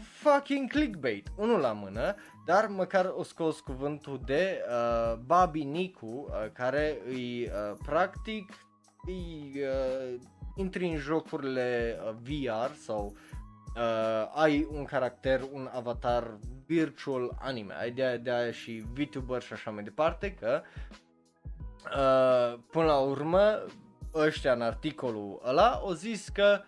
fucking 0.00 0.70
clickbait, 0.70 1.28
unul 1.36 1.60
la 1.60 1.72
mână, 1.72 2.14
dar 2.44 2.66
măcar 2.66 3.12
o 3.16 3.22
scos 3.22 3.60
cuvântul 3.60 4.20
de 4.24 4.64
uh, 4.68 5.18
Babi 5.26 5.64
Nicu, 5.64 6.06
uh, 6.06 6.50
care 6.52 6.98
îi 7.06 7.44
uh, 7.44 7.76
practic 7.84 8.52
îi 9.06 9.52
uh, 9.54 10.20
intri 10.54 10.86
în 10.86 10.96
jocurile 10.96 11.98
uh, 12.04 12.14
VR 12.22 12.74
sau 12.74 13.16
uh, 13.76 14.30
ai 14.34 14.68
un 14.72 14.84
caracter, 14.84 15.42
un 15.52 15.68
avatar 15.72 16.38
virtual 16.66 17.36
anime, 17.40 17.74
ai 17.74 17.90
de, 17.90 18.20
de 18.22 18.30
aia 18.30 18.50
și 18.50 18.84
VTuber 18.92 19.42
și 19.42 19.52
așa 19.52 19.70
mai 19.70 19.82
departe, 19.82 20.34
că 20.34 20.62
uh, 21.84 22.58
până 22.70 22.84
la 22.84 22.98
urmă 22.98 23.62
ăștia 24.16 24.52
în 24.52 24.62
articolul 24.62 25.42
ăla 25.44 25.70
au 25.70 25.92
zis 25.92 26.28
că 26.28 26.60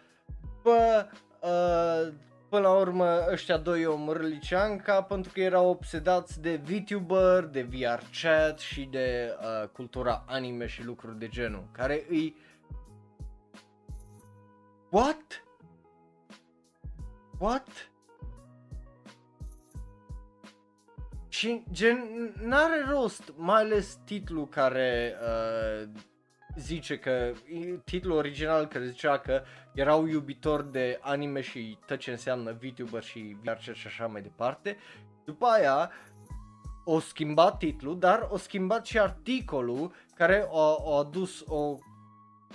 bă, 0.63 1.07
uh, 1.41 2.15
până 2.49 2.63
la 2.63 2.73
urmă 2.75 3.25
ăștia 3.31 3.57
doi 3.57 3.85
au 3.85 4.13
liceanca 4.13 5.03
pentru 5.03 5.33
că 5.33 5.41
erau 5.41 5.69
obsedați 5.69 6.41
de 6.41 6.57
VTuber, 6.57 7.45
de 7.45 7.63
VR 7.63 8.03
chat 8.23 8.59
și 8.59 8.85
de 8.85 9.37
uh, 9.41 9.69
cultura 9.69 10.25
anime 10.27 10.67
și 10.67 10.85
lucruri 10.85 11.19
de 11.19 11.29
genul, 11.29 11.69
care 11.73 12.05
îi... 12.09 12.37
What? 14.91 15.45
What? 17.39 17.91
Și 21.29 21.63
gen, 21.71 21.99
n-are 22.43 22.85
rost, 22.89 23.33
mai 23.37 23.61
ales 23.63 23.99
titlul 24.05 24.49
care 24.49 25.15
uh, 25.23 25.89
zice 26.59 26.99
că 26.99 27.33
titlul 27.85 28.17
original 28.17 28.67
care 28.67 28.87
zicea 28.87 29.19
că 29.19 29.43
erau 29.75 30.07
iubitori 30.07 30.73
de 30.73 30.99
anime 31.01 31.41
și 31.41 31.79
tot 31.87 31.99
ce 31.99 32.11
înseamnă 32.11 32.59
VTuber 32.61 33.03
și 33.03 33.37
VR 33.43 33.59
și 33.61 33.87
așa 33.87 34.07
mai 34.07 34.23
departe, 34.23 34.77
După 35.29 35.47
aia 35.47 35.91
o 36.85 37.01
schimbat 37.01 37.59
titlul, 37.59 37.99
dar 37.99 38.29
o 38.31 38.37
schimbat 38.37 38.87
și 38.87 38.99
articolul 38.99 39.93
care 40.15 40.49
a, 40.53 40.77
a 40.87 40.99
adus 40.99 41.45
o 41.47 41.77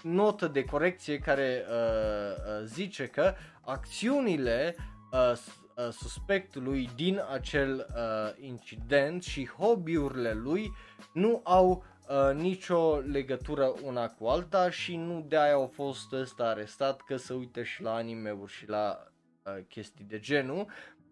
notă 0.02 0.48
de 0.48 0.64
corecție 0.64 1.20
care 1.20 1.66
uh, 1.70 1.76
uh, 1.76 2.66
zice 2.66 3.06
că 3.08 3.34
acțiunile 3.62 4.76
uh, 5.12 5.32
uh, 5.32 5.90
suspectului 5.92 6.90
din 6.96 7.22
acel 7.32 7.88
uh, 7.96 8.46
incident 8.46 9.24
și 9.24 9.50
hobby-urile 9.58 10.34
lui 10.34 10.74
nu 11.14 11.42
au 11.44 11.84
uh, 12.10 12.36
nicio 12.36 12.98
legătură 13.00 13.74
una 13.84 14.10
cu 14.10 14.26
alta 14.26 14.70
și 14.70 14.96
nu 14.96 15.26
de 15.28 15.38
aia 15.38 15.54
au 15.54 15.68
fost 15.68 16.12
ăsta 16.12 16.48
arestat 16.48 17.02
că 17.02 17.16
se 17.16 17.34
uită 17.34 17.64
și 17.64 17.82
la 17.82 17.94
anime-uri 17.94 18.52
și 18.52 18.68
la 18.70 19.12
uh, 19.44 19.64
chestii 19.68 20.06
de 20.06 20.20
genul, 20.20 20.68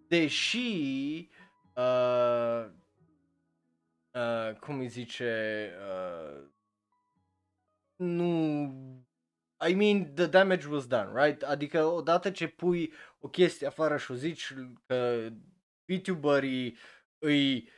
deși 0.08 1.30
uh, 1.76 2.66
uh, 4.12 4.56
cum 4.60 4.80
îi 4.80 4.88
zice 4.88 5.72
uh, 5.80 6.44
nu 7.96 8.66
I 9.70 9.74
mean, 9.74 10.14
the 10.16 10.28
damage 10.28 10.68
was 10.68 10.88
done, 10.88 11.12
right? 11.14 11.44
Adică 11.44 11.84
odată 11.84 12.32
ce 12.32 12.48
pui 12.48 12.94
o 13.20 13.28
chestie 13.28 13.68
afară 13.68 13.98
și 13.98 14.12
o 14.12 14.16
zici 14.16 14.54
că 14.86 15.30
VTuberii 15.86 16.66
îi, 16.66 16.78
îi 17.20 17.70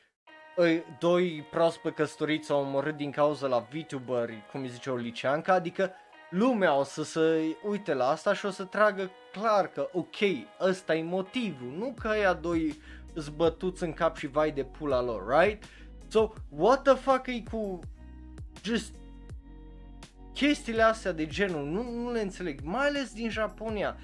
doi 0.99 1.47
proaspăt 1.51 1.95
căsătoriți 1.95 2.47
s-au 2.47 2.59
omorât 2.59 2.97
din 2.97 3.11
cauza 3.11 3.47
la 3.47 3.67
VTuberi, 3.71 4.43
cum 4.51 4.61
îi 4.61 4.69
zice 4.69 4.89
o 4.89 4.95
liceancă, 4.95 5.51
adică 5.51 5.91
lumea 6.29 6.75
o 6.75 6.83
să 6.83 7.03
se 7.03 7.55
uite 7.63 7.93
la 7.93 8.07
asta 8.07 8.33
și 8.33 8.45
o 8.45 8.49
să 8.49 8.63
tragă 8.63 9.11
clar 9.31 9.67
că 9.67 9.89
ok, 9.91 10.15
ăsta 10.59 10.95
e 10.95 11.03
motivul, 11.03 11.73
nu 11.77 11.93
că 12.01 12.07
aia 12.07 12.33
doi 12.33 12.79
zbătuți 13.15 13.83
în 13.83 13.93
cap 13.93 14.17
și 14.17 14.27
vai 14.27 14.51
de 14.51 14.63
pula 14.63 15.01
lor, 15.01 15.39
right? 15.39 15.63
So, 16.07 16.29
what 16.49 16.81
the 16.81 16.93
fuck 16.93 17.27
e 17.27 17.43
cu 17.51 17.79
just 18.63 18.93
chestiile 20.33 20.81
astea 20.81 21.11
de 21.11 21.27
genul, 21.27 21.65
nu, 21.65 21.91
nu 21.91 22.11
le 22.11 22.21
înțeleg, 22.21 22.59
mai 22.63 22.87
ales 22.87 23.13
din 23.13 23.29
Japonia. 23.29 23.97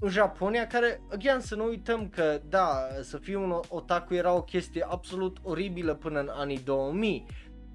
În 0.00 0.08
Japonia, 0.08 0.66
care, 0.66 1.00
again, 1.12 1.40
să 1.40 1.54
nu 1.54 1.64
uităm 1.64 2.08
că, 2.08 2.40
da, 2.48 2.86
să 3.02 3.18
fii 3.18 3.34
un 3.34 3.60
otaku 3.68 4.14
era 4.14 4.32
o 4.32 4.42
chestie 4.42 4.86
absolut 4.88 5.36
oribilă 5.42 5.94
până 5.94 6.20
în 6.20 6.28
anii 6.28 6.58
2000. 6.58 7.26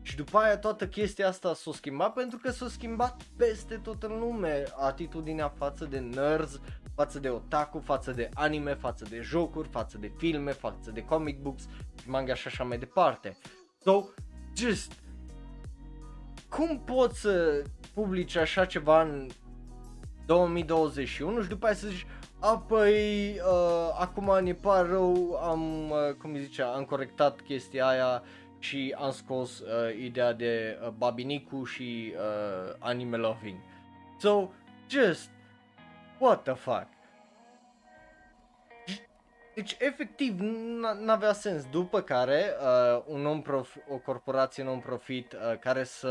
Și 0.02 0.16
după 0.16 0.38
aia 0.38 0.58
toată 0.58 0.88
chestia 0.88 1.28
asta 1.28 1.54
s-a 1.54 1.72
schimbat 1.74 2.14
pentru 2.14 2.38
că 2.38 2.52
s-a 2.52 2.68
schimbat 2.68 3.22
peste 3.38 3.76
tot 3.76 4.04
în 4.04 4.20
lume 4.20 4.64
atitudinea 4.80 5.50
față 5.50 5.86
de 5.86 6.00
nerds, 6.00 6.60
față 6.96 7.20
de 7.20 7.30
otaku, 7.30 7.80
față 7.80 8.12
de 8.12 8.30
anime, 8.34 8.74
față 8.74 9.06
de 9.10 9.20
jocuri, 9.22 9.68
față 9.68 9.98
de 9.98 10.12
filme, 10.18 10.52
față 10.52 10.92
de 10.92 11.02
comic 11.02 11.42
books, 11.42 11.68
manga 12.06 12.34
și 12.34 12.48
așa 12.48 12.64
mai 12.64 12.78
departe. 12.78 13.38
So, 13.84 14.04
just 14.56 14.92
cum 16.50 16.82
poți 16.86 17.20
să 17.20 17.64
publici 17.94 18.36
așa 18.36 18.66
ceva 18.66 19.02
în 19.02 19.30
2021 20.26 21.42
și 21.42 21.48
după 21.48 21.66
aia 21.66 21.76
să 21.76 21.88
zici 21.88 22.06
a, 22.40 22.58
păi, 22.58 23.30
uh, 23.32 23.98
acum 24.00 24.44
ne 24.44 24.54
par 24.54 24.88
rău, 24.90 25.40
am, 25.44 25.90
uh, 25.90 26.14
cum 26.18 26.36
zicea, 26.38 26.74
am 26.74 26.84
corectat 26.84 27.42
chestia 27.42 27.88
aia 27.88 28.24
și 28.60 28.96
am 28.98 29.12
scos 29.12 29.60
uh, 29.60 29.96
ideea 30.04 30.34
de 30.34 30.78
uh, 30.82 30.90
Babinicu 30.98 31.64
și 31.64 32.14
uh, 32.16 32.76
Anime 32.80 33.18
Loving. 33.18 33.58
So, 34.20 34.50
just, 34.90 35.30
what 36.20 36.44
the 36.44 36.54
fuck? 36.54 36.88
Deci, 39.54 39.76
efectiv, 39.80 40.40
n-avea 41.00 41.34
sens. 41.34 41.66
După 41.70 42.02
care, 42.02 42.44
uh, 42.60 43.04
un 43.06 43.22
non 43.22 43.44
o 43.90 43.98
corporație 43.98 44.64
non-profit 44.64 45.34
uh, 45.34 45.60
care 45.60 45.84
se 45.84 46.08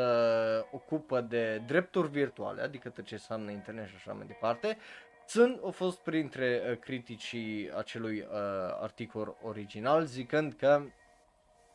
ocupă 0.70 1.20
de 1.20 1.62
drepturi 1.66 2.08
virtuale, 2.10 2.62
adică 2.62 2.88
tot 2.88 3.04
ce 3.04 3.14
înseamnă 3.14 3.50
internet 3.50 3.88
și 3.88 3.94
așa 3.96 4.12
mai 4.12 4.26
departe, 4.26 4.76
sunt, 5.26 5.60
au 5.62 5.70
fost 5.70 5.98
printre 5.98 6.62
uh, 6.70 6.78
criticii 6.78 7.70
acelui 7.76 8.18
uh, 8.18 8.26
articol 8.80 9.36
original, 9.42 10.04
zicând 10.04 10.52
că, 10.52 10.82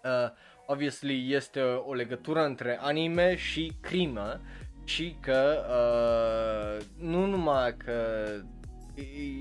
uh, 0.04 0.32
obviously, 0.66 1.34
este 1.34 1.62
o 1.62 1.94
legătură 1.94 2.44
între 2.44 2.78
anime 2.82 3.36
și 3.36 3.72
crimă 3.82 4.42
și 4.84 5.16
că 5.22 5.66
uh, 5.70 6.86
nu 6.98 7.26
numai 7.26 7.78
că 7.78 8.28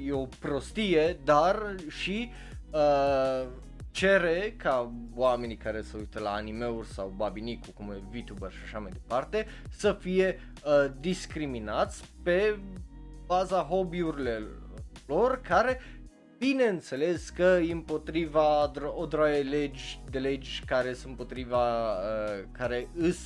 e 0.07 0.13
o 0.13 0.27
prostie, 0.39 1.21
dar 1.25 1.75
și 1.89 2.31
uh, 2.71 3.49
cere 3.91 4.55
ca 4.57 4.93
oamenii 5.15 5.57
care 5.57 5.81
se 5.81 5.97
uită 5.97 6.21
la 6.21 6.31
anime-uri 6.31 6.87
sau 6.87 7.13
babinicu, 7.17 7.71
cum 7.75 7.91
e 7.91 8.19
VTuber 8.19 8.51
și 8.51 8.59
așa 8.65 8.79
mai 8.79 8.91
departe, 8.93 9.47
să 9.71 9.93
fie 9.93 10.41
uh, 10.65 10.93
discriminați 11.01 12.05
pe 12.23 12.59
baza 13.27 13.67
hobby-urilor 13.71 14.63
lor 15.07 15.41
care 15.41 15.81
bineînțeles 16.39 17.29
că 17.29 17.59
e 17.69 17.73
împotriva 17.73 18.71
o 18.95 19.07
droaie 19.07 19.43
legi 19.43 20.01
de 20.11 20.19
legi 20.19 20.63
care 20.67 20.93
sunt 20.93 21.07
împotriva 21.07 21.93
uh, 21.93 22.45
care 22.53 22.89
îs 22.95 23.19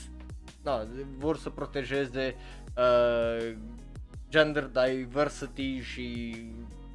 da, 0.62 0.86
vor 1.18 1.36
să 1.36 1.50
protejeze 1.50 2.34
uh, 2.76 3.56
gender 4.28 4.64
diversity 4.64 5.80
și 5.80 6.36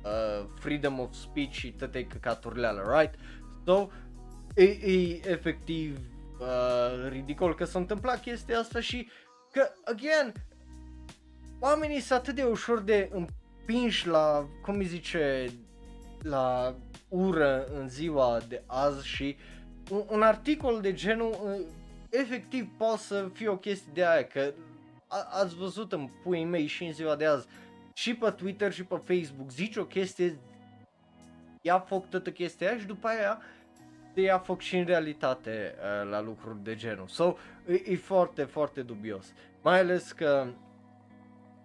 uh, 0.04 0.46
freedom 0.60 1.00
of 1.00 1.14
speech 1.14 1.52
și 1.52 1.72
toate 1.72 2.06
căcaturile 2.06 2.68
alea, 2.68 3.00
right? 3.00 3.20
So, 3.66 3.88
e, 4.56 4.64
e 4.64 5.30
efectiv 5.30 6.00
uh, 6.40 7.10
ridicol 7.10 7.56
că 7.56 7.66
s-a 7.66 7.80
întâmplat 7.80 8.22
chestia 8.22 8.60
asta 8.60 8.80
și 8.80 9.10
că, 9.52 9.70
again, 9.86 10.34
oamenii 11.60 12.00
sunt 12.00 12.20
atât 12.20 12.36
de 12.36 12.44
ușor 12.44 12.80
de 12.82 13.10
împinși 13.14 14.08
la, 14.08 14.48
cum 14.62 14.76
îi 14.76 14.86
zice, 14.86 15.46
la 16.22 16.76
ură 17.10 17.66
în 17.66 17.90
ziua 17.90 18.40
de 18.48 18.64
azi 18.66 19.08
și 19.08 19.38
un, 19.90 20.04
un 20.10 20.22
articol 20.22 20.82
de 20.82 20.94
genul 20.94 21.30
uh, 21.30 21.66
efectiv 22.10 22.68
poate 22.78 23.02
să 23.02 23.30
fie 23.34 23.48
o 23.48 23.58
chestie 23.58 23.92
de 23.94 24.06
aia 24.06 24.24
că 24.24 24.54
a, 25.14 25.40
ați 25.42 25.56
văzut 25.56 25.92
în 25.92 26.10
puii 26.24 26.46
mei 26.46 26.66
și 26.66 26.84
în 26.84 26.94
ziua 26.94 27.16
de 27.16 27.26
azi, 27.26 27.48
și 27.94 28.16
pe 28.16 28.32
Twitter 28.32 28.72
și 28.72 28.84
pe 28.84 29.02
Facebook, 29.06 29.50
zici 29.50 29.76
o 29.76 29.86
chestie, 29.86 30.40
ia 31.62 31.80
foc 31.80 32.10
toată 32.10 32.32
chestia 32.32 32.70
aia 32.70 32.80
și 32.80 32.86
după 32.86 33.08
aia 33.08 33.42
te 34.14 34.22
ia 34.22 34.40
foc 34.40 34.62
și 34.62 34.78
în 34.78 34.86
realitate 34.86 35.76
uh, 35.78 36.10
la 36.10 36.22
lucruri 36.22 36.64
de 36.64 36.76
genul. 36.76 37.08
So, 37.08 37.36
e, 37.68 37.82
e 37.86 37.96
foarte, 37.96 38.44
foarte 38.44 38.82
dubios. 38.82 39.34
Mai 39.62 39.80
ales 39.80 40.12
că 40.12 40.48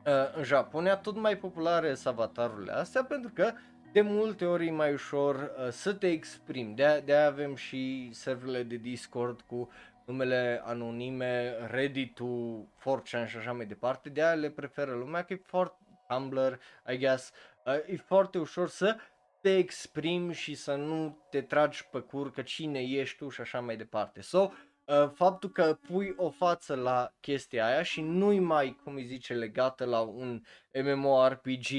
uh, 0.06 0.36
în 0.36 0.42
Japonia 0.42 0.96
tot 0.96 1.16
mai 1.16 1.36
populare 1.36 1.94
sunt 1.94 2.14
avatarurile 2.14 2.72
astea 2.72 3.04
pentru 3.04 3.30
că 3.34 3.52
de 3.92 4.00
multe 4.00 4.44
ori 4.44 4.66
e 4.66 4.70
mai 4.70 4.92
ușor 4.92 5.34
uh, 5.34 5.70
să 5.70 5.92
te 5.92 6.08
exprimi. 6.08 6.74
De, 6.74 7.02
de 7.04 7.14
avem 7.14 7.54
și 7.54 8.10
serverele 8.12 8.62
de 8.62 8.76
Discord 8.76 9.40
cu 9.40 9.68
numele 10.08 10.62
anonime, 10.64 11.56
Reddit-ul, 11.70 12.68
4chan 12.80 13.26
și 13.26 13.36
așa 13.36 13.52
mai 13.52 13.66
departe, 13.66 14.08
de 14.08 14.22
aia 14.22 14.34
le 14.34 14.50
preferă 14.50 14.92
lumea 14.92 15.22
că 15.22 15.32
e 15.32 15.40
foarte 15.44 15.76
Tumblr, 16.08 16.60
I 16.92 16.98
guess, 16.98 17.32
uh, 17.64 17.74
e 17.86 17.96
foarte 17.96 18.38
ușor 18.38 18.68
să 18.68 18.96
te 19.40 19.56
exprimi 19.56 20.34
și 20.34 20.54
să 20.54 20.74
nu 20.74 21.18
te 21.30 21.40
tragi 21.40 21.88
pe 21.90 21.98
cur 21.98 22.30
că 22.30 22.42
cine 22.42 22.80
ești 22.80 23.16
tu 23.16 23.28
și 23.28 23.40
așa 23.40 23.60
mai 23.60 23.76
departe. 23.76 24.20
So, 24.20 24.50
uh, 24.84 25.10
faptul 25.14 25.50
că 25.50 25.78
pui 25.86 26.14
o 26.16 26.30
față 26.30 26.74
la 26.74 27.12
chestia 27.20 27.66
aia 27.66 27.82
și 27.82 28.00
nu-i 28.00 28.38
mai, 28.38 28.80
cum 28.84 28.94
îi 28.94 29.06
zice, 29.06 29.34
legată 29.34 29.84
la 29.84 30.00
un 30.00 30.42
MMORPG, 30.84 31.70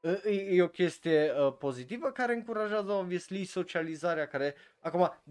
uh, 0.00 0.24
e, 0.24 0.30
e 0.30 0.62
o 0.62 0.68
chestie 0.68 1.32
uh, 1.32 1.54
pozitivă 1.58 2.10
care 2.10 2.34
încurajează, 2.34 2.92
obviously, 2.92 3.44
socializarea 3.44 4.26
care, 4.26 4.54
acum, 4.80 5.22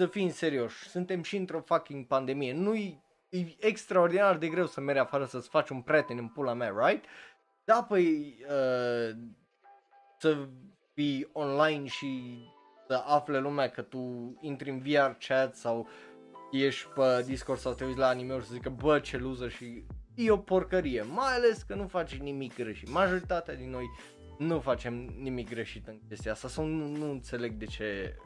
să 0.00 0.06
fim 0.06 0.30
serioși, 0.30 0.88
suntem 0.88 1.22
și 1.22 1.36
într-o 1.36 1.60
fucking 1.60 2.06
pandemie, 2.06 2.52
nu-i 2.52 3.02
e 3.28 3.56
extraordinar 3.58 4.36
de 4.36 4.48
greu 4.48 4.66
să 4.66 4.80
mergi 4.80 5.00
afară 5.00 5.24
să-ți 5.24 5.48
faci 5.48 5.68
un 5.68 5.80
prieten 5.80 6.18
în 6.18 6.28
pula 6.28 6.52
mea, 6.52 6.74
right? 6.76 7.04
Da, 7.64 7.84
păi, 7.88 8.36
uh, 8.40 9.16
să 10.18 10.48
fii 10.94 11.28
online 11.32 11.86
și 11.86 12.38
să 12.86 13.02
afle 13.06 13.38
lumea 13.38 13.68
că 13.68 13.82
tu 13.82 14.34
intri 14.40 14.70
în 14.70 14.78
VR 14.78 15.16
chat 15.26 15.56
sau 15.56 15.88
ești 16.50 16.88
pe 16.88 17.22
Discord 17.26 17.58
sau 17.58 17.72
te 17.72 17.84
uiți 17.84 17.98
la 17.98 18.08
anime 18.08 18.38
și 18.40 18.46
să 18.46 18.52
zică 18.52 18.68
bă 18.68 18.98
ce 18.98 19.16
loser 19.16 19.50
și 19.50 19.84
e 20.14 20.30
o 20.30 20.36
porcărie, 20.36 21.02
mai 21.02 21.34
ales 21.34 21.62
că 21.62 21.74
nu 21.74 21.86
faci 21.86 22.16
nimic 22.16 22.54
greșit. 22.54 22.90
Majoritatea 22.90 23.54
din 23.54 23.70
noi 23.70 23.90
nu 24.38 24.60
facem 24.60 24.94
nimic 25.18 25.48
greșit 25.48 25.86
în 25.86 26.00
chestia 26.08 26.32
asta 26.32 26.48
sau 26.48 26.64
nu, 26.64 26.86
nu 26.86 27.10
înțeleg 27.10 27.52
de 27.52 27.64
ce 27.64 28.16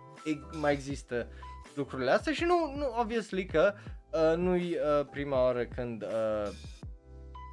mai 0.60 0.72
există 0.72 1.28
lucrurile 1.76 2.10
astea 2.10 2.32
și 2.32 2.44
nu, 2.44 2.74
nu 2.76 2.94
obviously 3.00 3.46
că 3.46 3.74
uh, 4.10 4.36
nu-i 4.36 4.72
uh, 4.72 5.06
prima 5.10 5.42
oară 5.42 5.64
când 5.64 6.02
uh, 6.02 6.50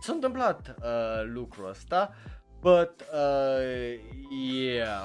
s-a 0.01 0.13
întâmplat 0.13 0.75
uh, 0.79 1.23
lucrul 1.23 1.69
ăsta, 1.69 2.13
but 2.60 3.05
uh, 3.13 3.99
yeah, 4.47 5.01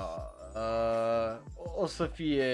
uh, 0.54 1.36
o 1.56 1.66
o 1.82 1.86
să 1.86 2.04
fie 2.04 2.46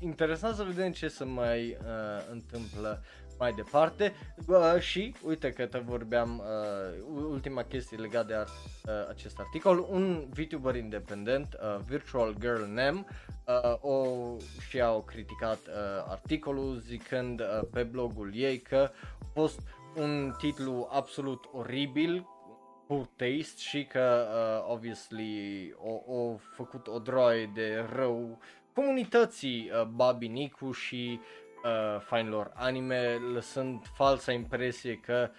interesant 0.00 0.54
să 0.54 0.62
vedem 0.62 0.92
ce 0.92 1.08
se 1.08 1.24
mai 1.24 1.76
uh, 1.80 2.24
întâmplă 2.30 3.02
mai 3.38 3.52
departe. 3.52 4.14
Uh, 4.46 4.80
și 4.80 5.14
uite 5.22 5.52
că 5.52 5.66
te 5.66 5.78
vorbeam 5.78 6.38
uh, 6.38 7.24
ultima 7.30 7.62
chestie 7.62 7.96
legată 7.96 8.26
de 8.26 8.34
ar, 8.34 8.46
uh, 8.46 9.08
acest 9.08 9.38
articol. 9.38 9.86
Un 9.90 10.26
VTuber 10.30 10.74
independent 10.74 11.54
uh, 11.54 11.80
Virtual 11.86 12.34
Girl 12.40 12.62
Nem 12.62 13.06
uh, 13.46 13.76
o 13.80 14.06
și 14.68 14.80
au 14.80 15.02
criticat 15.02 15.58
uh, 15.66 15.74
articolul 16.08 16.78
zicând 16.78 17.40
uh, 17.40 17.60
pe 17.72 17.82
blogul 17.82 18.30
ei 18.34 18.58
că 18.58 18.90
a 19.18 19.26
fost 19.32 19.60
un 19.96 20.34
titlu 20.38 20.88
absolut 20.90 21.44
oribil 21.52 22.26
poor 22.86 23.08
taste 23.16 23.56
și 23.56 23.84
că 23.84 24.26
uh, 24.30 24.72
obviously 24.72 25.74
o, 25.76 26.14
o 26.14 26.36
făcut 26.36 26.86
o 26.86 26.98
droaie 26.98 27.50
de 27.54 27.86
rău 27.94 28.38
comunității 28.72 29.70
uh, 29.72 29.86
Babi 29.86 30.28
Nicu 30.28 30.72
și 30.72 31.20
uh, 31.20 31.47
fanilor 32.00 32.52
anime, 32.54 33.14
lăsând 33.32 33.86
falsa 33.94 34.32
impresie 34.32 34.94
că 34.94 35.30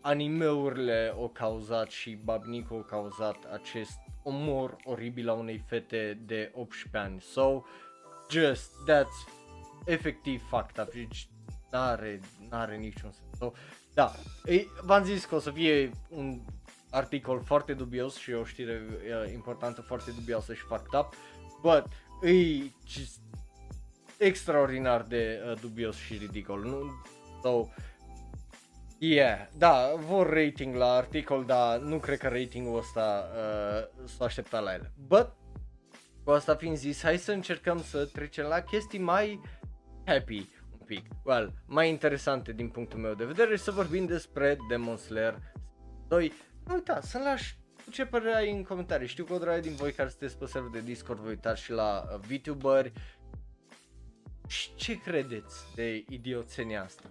animeurile 0.00 1.12
au 1.16 1.28
cauzat 1.28 1.90
și 1.90 2.18
Babnico 2.24 2.74
au 2.74 2.82
cauzat 2.82 3.36
acest 3.52 3.98
omor 4.22 4.76
oribil 4.84 5.28
a 5.28 5.32
unei 5.32 5.64
fete 5.66 6.20
de 6.26 6.52
18 6.54 6.98
ani. 6.98 7.20
So, 7.20 7.62
just, 8.30 8.70
that's 8.88 9.32
efectiv 9.84 10.42
fucked 10.48 10.84
up. 10.86 10.92
Deci, 10.92 11.28
n-are, 11.70 12.20
n-are 12.48 12.76
niciun 12.76 13.10
sens. 13.10 13.38
So, 13.38 13.52
da, 13.94 14.12
e, 14.44 14.66
v-am 14.82 15.04
zis 15.04 15.24
că 15.24 15.34
o 15.34 15.38
să 15.38 15.50
fie 15.50 15.90
un 16.08 16.40
articol 16.90 17.42
foarte 17.42 17.74
dubios 17.74 18.16
și 18.16 18.32
o 18.32 18.44
știre 18.44 18.82
uh, 18.88 19.32
importantă, 19.32 19.80
foarte 19.80 20.10
dubioasă 20.10 20.54
și 20.54 20.62
fucked 20.62 21.00
up, 21.00 21.14
but 21.62 21.84
e 22.22 22.70
just 22.86 23.20
extraordinar 24.20 25.02
de 25.02 25.42
uh, 25.46 25.60
dubios 25.60 25.96
și 25.96 26.16
ridicol. 26.16 26.62
Nu? 26.62 27.02
So, 27.42 27.68
yeah, 28.98 29.46
da, 29.58 29.92
vor 29.96 30.32
rating 30.32 30.74
la 30.74 30.92
articol, 30.92 31.44
dar 31.44 31.78
nu 31.78 31.98
cred 31.98 32.18
că 32.18 32.28
ratingul 32.28 32.78
ăsta 32.78 33.28
uh, 33.34 34.04
s-a 34.04 34.24
așteptat 34.24 34.62
la 34.62 34.72
el. 34.72 34.90
But, 35.06 35.32
cu 36.24 36.30
asta 36.30 36.54
fiind 36.54 36.76
zis, 36.76 37.02
hai 37.02 37.18
să 37.18 37.32
încercăm 37.32 37.82
să 37.82 38.04
trecem 38.04 38.46
la 38.46 38.60
chestii 38.60 38.98
mai 38.98 39.40
happy 40.04 40.48
un 40.80 40.86
pic, 40.86 41.06
well, 41.24 41.52
mai 41.66 41.88
interesante 41.88 42.52
din 42.52 42.68
punctul 42.68 42.98
meu 42.98 43.14
de 43.14 43.24
vedere 43.24 43.56
și 43.56 43.62
să 43.62 43.70
vorbim 43.70 44.06
despre 44.06 44.58
Demon 44.68 44.96
Slayer 44.96 45.38
2. 46.08 46.32
Nu 46.66 46.74
uita, 46.74 47.00
să 47.00 47.18
lași 47.18 47.58
ce 47.90 48.06
părere 48.06 48.36
ai 48.36 48.50
în 48.50 48.62
comentarii. 48.62 49.06
Știu 49.06 49.24
că 49.24 49.32
o 49.32 49.38
draie 49.38 49.60
din 49.60 49.74
voi 49.74 49.92
care 49.92 50.08
sunteți 50.08 50.38
pe 50.38 50.46
server 50.46 50.70
de 50.70 50.80
Discord 50.80 51.20
vă 51.20 51.28
uitați 51.28 51.62
și 51.62 51.70
la 51.70 52.04
uh, 52.12 52.20
VTuberi 52.28 52.92
și 54.50 54.74
ce 54.74 55.00
credeți 55.00 55.74
de 55.74 56.04
idioțenia 56.08 56.82
asta? 56.82 57.10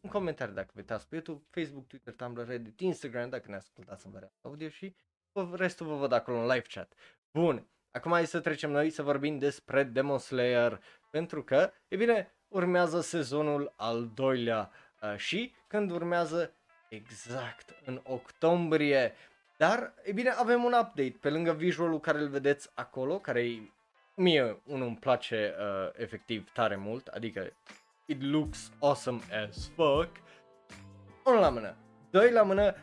În 0.00 0.10
comentarii 0.10 0.54
dacă 0.54 0.68
vă 0.72 0.80
uitați 0.80 1.08
pe 1.08 1.14
YouTube, 1.14 1.44
Facebook, 1.50 1.86
Twitter, 1.86 2.14
Tumblr, 2.14 2.46
Reddit, 2.46 2.80
Instagram 2.80 3.28
dacă 3.28 3.44
ne 3.48 3.56
ascultați 3.56 4.06
în 4.06 4.12
varianta 4.12 4.36
audio 4.42 4.68
și 4.68 4.94
restul 5.52 5.86
vă 5.86 5.96
văd 5.96 6.12
acolo 6.12 6.36
în 6.38 6.46
live 6.46 6.66
chat. 6.68 6.92
Bun, 7.32 7.66
acum 7.90 8.12
hai 8.12 8.26
să 8.26 8.40
trecem 8.40 8.70
noi 8.70 8.90
să 8.90 9.02
vorbim 9.02 9.38
despre 9.38 9.82
Demon 9.82 10.18
Slayer 10.18 10.82
pentru 11.10 11.44
că, 11.44 11.72
e 11.88 11.96
bine, 11.96 12.34
urmează 12.48 13.00
sezonul 13.00 13.72
al 13.76 14.10
doilea 14.14 14.70
uh, 15.02 15.16
și 15.16 15.54
când 15.66 15.90
urmează 15.90 16.54
exact 16.88 17.74
în 17.84 18.00
octombrie. 18.04 19.12
Dar, 19.56 19.94
e 20.04 20.12
bine, 20.12 20.30
avem 20.30 20.64
un 20.64 20.72
update 20.72 21.16
pe 21.20 21.30
lângă 21.30 21.52
visualul 21.52 22.00
care 22.00 22.18
îl 22.18 22.28
vedeți 22.28 22.70
acolo, 22.74 23.18
care 23.18 23.40
e 23.40 23.70
mie 24.20 24.62
unul 24.66 24.86
îmi 24.86 24.96
place 24.96 25.54
uh, 25.58 25.90
efectiv 25.96 26.50
tare 26.52 26.76
mult, 26.76 27.06
adică 27.06 27.52
it 28.06 28.22
looks 28.22 28.72
awesome 28.80 29.20
as 29.46 29.70
fuck. 29.74 30.10
Unul 31.24 31.40
la 31.40 31.48
mână. 31.48 31.76
Doi 32.10 32.30
la 32.30 32.42
mână, 32.42 32.74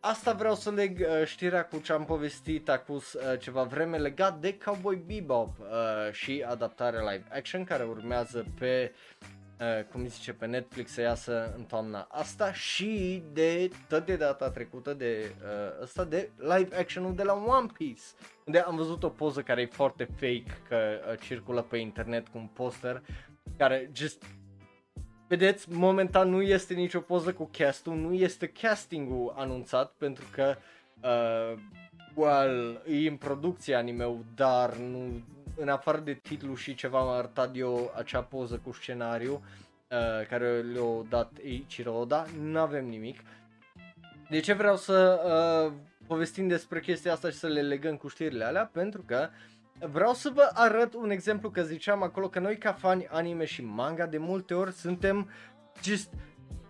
asta 0.00 0.32
vreau 0.32 0.54
să 0.54 0.70
leg 0.70 1.00
uh, 1.00 1.26
știrea 1.26 1.64
cu 1.64 1.78
ce 1.78 1.92
am 1.92 2.04
povestit 2.04 2.68
acum 2.68 2.94
uh, 2.94 3.38
ceva 3.38 3.62
vreme 3.62 3.98
legat 3.98 4.38
de 4.38 4.58
Cowboy 4.58 4.96
Bebop 5.06 5.58
uh, 5.58 6.12
și 6.12 6.44
adaptarea 6.48 7.00
live 7.00 7.24
action 7.30 7.64
care 7.64 7.84
urmează 7.84 8.44
pe 8.58 8.92
Uh, 9.20 9.41
cum 9.90 10.06
zice 10.06 10.32
pe 10.32 10.46
Netflix 10.46 10.92
să 10.92 11.00
iasă 11.00 11.54
în 11.56 11.64
toamna 11.64 12.06
asta 12.10 12.52
și 12.52 13.22
de 13.32 13.70
tot 13.88 14.06
de 14.06 14.16
data 14.16 14.50
trecută 14.50 14.94
de 14.94 15.32
uh, 15.42 15.82
asta 15.82 16.04
de 16.04 16.30
live 16.36 16.76
action-ul 16.76 17.14
de 17.14 17.22
la 17.22 17.32
One 17.32 17.66
Piece 17.78 18.02
unde 18.44 18.58
am 18.58 18.76
văzut 18.76 19.02
o 19.02 19.08
poză 19.08 19.42
care 19.42 19.60
e 19.60 19.66
foarte 19.66 20.04
fake 20.04 20.60
că 20.68 20.76
uh, 20.76 21.18
circulă 21.20 21.62
pe 21.62 21.76
internet 21.76 22.28
cu 22.28 22.38
un 22.38 22.46
poster 22.46 23.02
care 23.56 23.90
just 23.94 24.24
vedeți 25.28 25.70
momentan 25.70 26.28
nu 26.28 26.42
este 26.42 26.74
nicio 26.74 27.00
poză 27.00 27.32
cu 27.32 27.48
castul, 27.52 27.94
nu 27.94 28.14
este 28.14 28.46
castingul 28.46 29.34
anunțat 29.36 29.92
pentru 29.98 30.24
că 30.32 30.56
uh, 31.02 31.58
well, 32.14 32.82
e 32.86 33.08
în 33.08 33.16
producție 33.16 33.74
animeu, 33.74 34.24
dar 34.34 34.76
nu 34.76 35.22
în 35.54 35.68
afară 35.68 35.98
de 35.98 36.12
titlu 36.12 36.54
și 36.54 36.74
ceva 36.74 36.98
am 36.98 37.08
arătat 37.08 37.50
eu 37.54 37.92
acea 37.96 38.22
poză 38.22 38.60
cu 38.64 38.72
scenariu 38.72 39.32
uh, 39.32 40.26
care 40.28 40.60
le-a 40.60 41.04
dat 41.08 41.30
Eiichiro 41.42 41.98
Oda, 41.98 42.24
nu 42.40 42.58
avem 42.58 42.86
nimic. 42.86 43.20
De 44.30 44.40
ce 44.40 44.52
vreau 44.52 44.76
să 44.76 45.20
uh, 45.24 45.72
povestim 46.06 46.48
despre 46.48 46.80
chestia 46.80 47.12
asta 47.12 47.30
și 47.30 47.36
să 47.36 47.46
le 47.46 47.62
legăm 47.62 47.96
cu 47.96 48.08
știrile 48.08 48.44
alea? 48.44 48.70
Pentru 48.72 49.02
că 49.06 49.28
vreau 49.78 50.14
să 50.14 50.30
vă 50.34 50.50
arăt 50.54 50.94
un 50.94 51.10
exemplu 51.10 51.50
că 51.50 51.62
ziceam 51.62 52.02
acolo 52.02 52.28
că 52.28 52.38
noi 52.38 52.56
ca 52.56 52.72
fani 52.72 53.06
anime 53.06 53.44
și 53.44 53.62
manga 53.62 54.06
de 54.06 54.18
multe 54.18 54.54
ori 54.54 54.72
suntem 54.72 55.30
just 55.82 56.12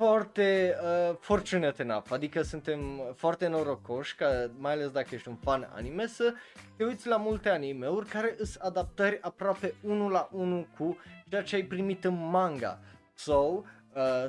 foarte 0.04 0.76
uh, 0.82 1.16
fortunate 1.20 1.82
enough, 1.82 2.06
adică 2.10 2.42
suntem 2.42 2.80
foarte 3.16 3.46
norocoși, 3.46 4.14
că 4.14 4.50
mai 4.58 4.72
ales 4.72 4.90
dacă 4.90 5.14
ești 5.14 5.28
un 5.28 5.36
fan 5.36 5.70
anime, 5.74 6.06
să 6.06 6.32
te 6.76 6.84
uiți 6.84 7.06
la 7.06 7.16
multe 7.16 7.48
anime-uri 7.48 8.08
care 8.08 8.34
sunt 8.36 8.62
adaptări 8.62 9.18
aproape 9.20 9.74
unul 9.82 10.10
la 10.10 10.28
unul 10.32 10.68
cu 10.78 10.98
ceea 11.28 11.42
ce 11.42 11.54
ai 11.54 11.62
primit 11.62 12.04
în 12.04 12.28
manga. 12.30 12.78
So, 13.14 13.32
uh, 13.32 13.62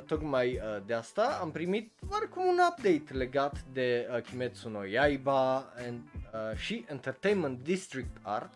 tocmai 0.06 0.52
uh, 0.52 0.82
de 0.86 0.94
asta 0.94 1.38
am 1.40 1.50
primit 1.50 1.92
doar 2.08 2.22
cu 2.22 2.40
un 2.40 2.58
update 2.70 3.16
legat 3.16 3.64
de 3.72 4.08
uh, 4.10 4.22
Kimetsu 4.22 4.68
no 4.68 4.84
Yaiba 4.84 5.56
and, 5.56 6.00
uh, 6.32 6.56
și 6.56 6.84
Entertainment 6.88 7.62
District 7.62 8.16
Art. 8.22 8.52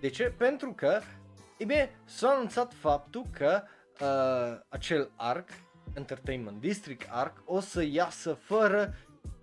De 0.00 0.08
ce? 0.08 0.34
Pentru 0.36 0.72
că, 0.72 1.00
e 1.58 1.64
bine, 1.64 1.90
s-a 2.04 2.28
anunțat 2.28 2.72
faptul 2.74 3.26
că 3.32 3.62
uh, 4.00 4.60
acel 4.68 5.10
arc 5.16 5.48
Entertainment 5.96 6.60
District 6.60 7.08
Arc 7.10 7.42
o 7.44 7.60
să 7.60 7.82
iasă 7.82 8.32
fără 8.32 8.94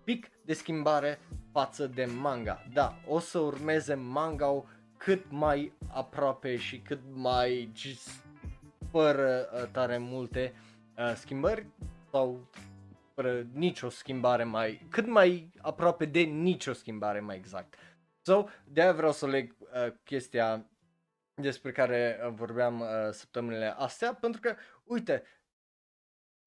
pic 0.03 0.29
de 0.45 0.53
schimbare 0.53 1.19
față 1.51 1.87
de 1.87 2.05
manga. 2.05 2.65
Da, 2.73 2.95
o 3.07 3.19
să 3.19 3.39
urmeze 3.39 3.93
manga 3.93 4.63
cât 4.97 5.25
mai 5.29 5.73
aproape 5.87 6.57
și 6.57 6.79
cât 6.79 7.01
mai 7.13 7.71
fără 8.91 9.49
uh, 9.53 9.69
tare 9.71 9.97
multe 9.97 10.53
uh, 10.97 11.13
schimbări 11.15 11.65
sau 12.11 12.49
fără 13.13 13.47
nicio 13.53 13.89
schimbare 13.89 14.43
mai, 14.43 14.87
cât 14.89 15.07
mai 15.07 15.51
aproape 15.61 16.05
de 16.05 16.19
nicio 16.19 16.73
schimbare 16.73 17.19
mai 17.19 17.35
exact. 17.35 17.73
So, 18.21 18.45
de-aia 18.65 18.93
vreau 18.93 19.11
să 19.11 19.27
leg 19.27 19.55
uh, 19.59 19.93
chestia 20.03 20.65
despre 21.41 21.71
care 21.71 22.19
uh, 22.25 22.33
vorbeam 22.35 22.79
uh, 22.79 22.87
săptămânile 23.11 23.73
astea, 23.77 24.13
pentru 24.13 24.41
că, 24.41 24.55
uite, 24.83 25.23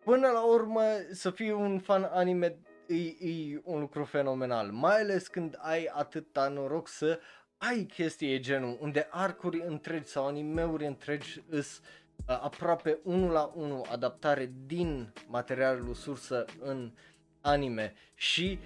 până 0.07 0.29
la 0.29 0.45
urmă 0.45 0.83
să 1.13 1.31
fii 1.31 1.51
un 1.51 1.79
fan 1.79 2.09
anime 2.13 2.59
e, 2.87 2.95
e 3.29 3.61
un 3.65 3.81
lucru 3.81 4.05
fenomenal, 4.05 4.71
mai 4.71 5.01
ales 5.01 5.27
când 5.27 5.57
ai 5.59 5.85
atâta 5.93 6.49
noroc 6.49 6.89
să 6.89 7.21
ai 7.57 7.85
chestii 7.85 8.41
genul 8.41 8.79
unde 8.81 9.09
arcuri 9.11 9.63
întregi 9.67 10.09
sau 10.09 10.27
animeuri 10.27 10.87
întregi 10.87 11.43
îs 11.49 11.77
uh, 11.79 12.39
aproape 12.43 12.99
unul 13.03 13.31
la 13.31 13.53
unul 13.55 13.87
adaptare 13.91 14.53
din 14.67 15.13
materialul 15.29 15.95
sursă 15.95 16.45
în 16.61 16.93
anime. 17.41 17.95
Și 18.15 18.59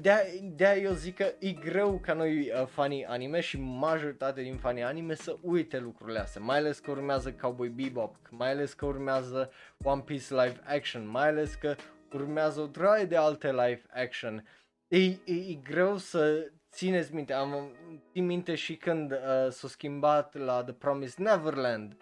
de 0.00 0.40
de 0.56 0.80
eu 0.82 0.92
zic 0.92 1.16
că 1.16 1.32
e 1.38 1.52
greu 1.52 1.98
ca 1.98 2.12
noi 2.12 2.38
uh, 2.38 2.66
fanii 2.66 3.04
anime 3.04 3.40
și 3.40 3.60
majoritatea 3.60 4.42
din 4.42 4.56
fanii 4.56 4.82
anime 4.82 5.14
să 5.14 5.36
uite 5.40 5.78
lucrurile 5.78 6.18
astea, 6.18 6.40
mai 6.40 6.56
ales 6.56 6.78
că 6.78 6.90
urmează 6.90 7.32
Cowboy 7.32 7.68
Bebop, 7.68 8.16
mai 8.30 8.50
ales 8.50 8.72
că 8.72 8.86
urmează 8.86 9.50
One 9.84 10.00
Piece 10.00 10.34
live 10.34 10.60
action, 10.64 11.08
mai 11.08 11.28
ales 11.28 11.54
că 11.54 11.74
urmează 12.12 12.60
o 12.60 12.66
draie 12.66 13.04
de 13.04 13.16
alte 13.16 13.50
live 13.50 13.82
action. 13.94 14.44
E, 14.88 14.98
e, 14.98 15.16
e 15.24 15.58
greu 15.62 15.96
să 15.96 16.50
țineți 16.72 17.14
minte, 17.14 17.32
am 17.32 17.70
țin 18.12 18.26
minte 18.26 18.54
și 18.54 18.76
când 18.76 19.12
uh, 19.12 19.18
s-a 19.48 19.68
schimbat 19.68 20.34
la 20.34 20.62
The 20.62 20.72
Promised 20.72 21.26
Neverland 21.26 21.96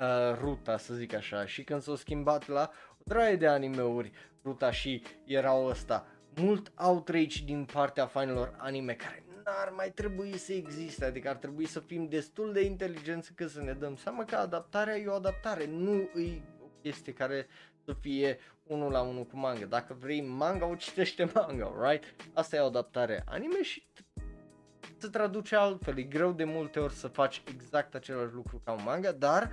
uh, 0.00 0.38
ruta, 0.40 0.76
să 0.76 0.94
zic 0.94 1.14
așa, 1.14 1.46
și 1.46 1.64
când 1.64 1.82
s-a 1.82 1.96
schimbat 1.96 2.48
la 2.48 2.70
o 2.98 3.02
draie 3.04 3.36
de 3.36 3.46
animeuri 3.46 4.12
ruta 4.44 4.70
și 4.70 5.02
erau 5.24 5.66
ăsta 5.66 6.06
mult 6.42 6.72
outrage 6.74 7.44
din 7.44 7.64
partea 7.72 8.06
fanilor 8.06 8.54
anime 8.58 8.92
care 8.92 9.24
n-ar 9.44 9.72
mai 9.76 9.90
trebui 9.90 10.36
să 10.36 10.52
existe, 10.52 11.04
adică 11.04 11.28
ar 11.28 11.36
trebui 11.36 11.66
să 11.66 11.80
fim 11.80 12.08
destul 12.08 12.52
de 12.52 12.64
inteligenți 12.64 13.32
cât 13.32 13.50
să 13.50 13.62
ne 13.62 13.72
dăm 13.72 13.96
seama 13.96 14.24
că 14.24 14.36
adaptarea 14.36 14.96
e 14.96 15.06
o 15.06 15.12
adaptare, 15.14 15.66
nu 15.66 15.94
e 15.94 16.42
o 16.62 16.66
chestie 16.82 17.12
care 17.12 17.46
să 17.84 17.92
fie 18.00 18.38
unul 18.66 18.90
la 18.90 19.00
unul 19.00 19.24
cu 19.24 19.36
manga. 19.36 19.66
Dacă 19.66 19.96
vrei 20.00 20.20
manga, 20.20 20.66
o 20.66 20.74
citește 20.74 21.30
manga, 21.34 21.72
right? 21.80 22.04
Asta 22.32 22.56
e 22.56 22.60
o 22.60 22.66
adaptare 22.66 23.24
anime 23.26 23.62
și 23.62 23.86
se 24.96 25.08
traduce 25.08 25.56
altfel. 25.56 25.98
E 25.98 26.02
greu 26.02 26.32
de 26.32 26.44
multe 26.44 26.78
ori 26.78 26.92
să 26.92 27.08
faci 27.08 27.42
exact 27.48 27.94
același 27.94 28.34
lucru 28.34 28.60
ca 28.64 28.72
un 28.72 28.82
manga, 28.84 29.12
dar 29.12 29.50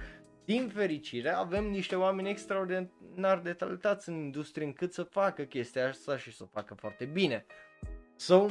din 0.48 0.70
fericire 0.70 1.30
avem 1.30 1.66
niște 1.66 1.96
oameni 1.96 2.30
extraordinar 2.30 3.40
de 3.44 3.54
talentați 3.54 4.10
în 4.10 4.16
industrie 4.16 4.66
încât 4.66 4.94
să 4.94 5.04
facă 5.04 5.44
chestia 5.44 5.88
asta 5.88 6.18
și 6.18 6.32
să 6.32 6.44
o 6.44 6.50
facă 6.52 6.74
foarte 6.74 7.06
bine. 7.06 7.46
So, 8.16 8.48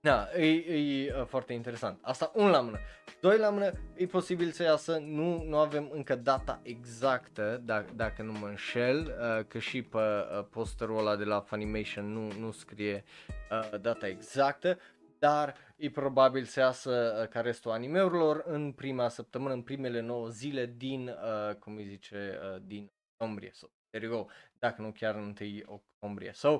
da, 0.00 0.28
e, 0.36 0.46
e 0.46 1.14
uh, 1.14 1.26
foarte 1.26 1.52
interesant. 1.52 1.98
Asta 2.02 2.32
un 2.34 2.50
la 2.50 2.60
mână. 2.60 2.78
Doi 3.20 3.38
la 3.38 3.50
mână, 3.50 3.70
e 3.94 4.06
posibil 4.06 4.50
să 4.50 4.62
iasă, 4.62 4.98
nu, 4.98 5.42
nu 5.42 5.56
avem 5.56 5.88
încă 5.92 6.16
data 6.16 6.60
exactă, 6.62 7.62
dacă, 7.64 7.92
dacă 7.94 8.22
nu 8.22 8.32
mă 8.32 8.46
înșel, 8.46 8.98
uh, 8.98 9.44
că 9.48 9.58
și 9.58 9.82
pe 9.82 9.98
uh, 9.98 10.44
posterul 10.50 10.98
ăla 10.98 11.16
de 11.16 11.24
la 11.24 11.40
Funimation 11.40 12.12
nu, 12.12 12.32
nu 12.38 12.50
scrie 12.50 13.04
uh, 13.50 13.80
data 13.80 14.06
exactă, 14.06 14.78
dar 15.20 15.54
e 15.76 15.90
probabil 15.90 16.44
să 16.44 16.60
iasă 16.60 17.18
uh, 17.20 17.28
ca 17.28 17.40
restul 17.40 17.70
animeurilor 17.70 18.42
în 18.46 18.72
prima 18.72 19.08
săptămână, 19.08 19.52
în 19.52 19.62
primele 19.62 20.00
9 20.00 20.28
zile 20.28 20.74
din, 20.76 21.08
uh, 21.08 21.54
cum 21.54 21.76
îi 21.76 21.86
zice, 21.86 22.38
uh, 22.42 22.62
din 22.66 22.90
octombrie. 23.12 23.50
So, 23.52 23.66
there 23.90 24.06
you 24.06 24.16
go, 24.16 24.26
dacă 24.58 24.82
nu 24.82 24.92
chiar 24.92 25.14
în 25.14 25.34
1 25.40 25.62
octombrie. 25.66 26.32
So, 26.32 26.48
uh, 26.48 26.58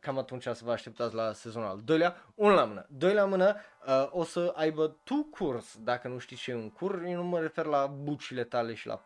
cam 0.00 0.18
atunci 0.18 0.42
să 0.42 0.60
vă 0.64 0.72
așteptați 0.72 1.14
la 1.14 1.32
sezonul 1.32 1.68
al 1.68 1.80
doilea. 1.84 2.32
Un 2.34 2.52
la 2.52 2.64
mână. 2.64 2.86
Doi 2.90 3.14
la 3.14 3.24
mână, 3.24 3.56
uh, 3.86 4.06
o 4.10 4.24
să 4.24 4.52
aibă 4.56 4.88
tu 5.04 5.28
curs, 5.30 5.78
dacă 5.78 6.08
nu 6.08 6.18
știți 6.18 6.42
ce 6.42 6.50
e 6.50 6.54
un 6.54 6.70
curs, 6.70 7.02
eu 7.04 7.16
nu 7.16 7.24
mă 7.24 7.40
refer 7.40 7.64
la 7.64 7.86
bucile 7.86 8.44
tale 8.44 8.74
și 8.74 8.86
la 8.86 9.04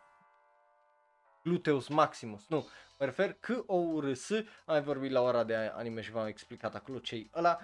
gluteus 1.43 1.87
maximus, 1.87 2.47
nu, 2.47 2.67
mă 2.99 3.05
refer 3.05 3.33
că 3.33 3.63
o 3.65 3.75
urs, 3.75 4.29
am 4.65 4.83
vorbit 4.83 5.11
la 5.11 5.21
ora 5.21 5.43
de 5.43 5.55
anime 5.55 6.01
și 6.01 6.11
v-am 6.11 6.27
explicat 6.27 6.75
acolo 6.75 6.99
ce 6.99 7.29
ăla, 7.35 7.59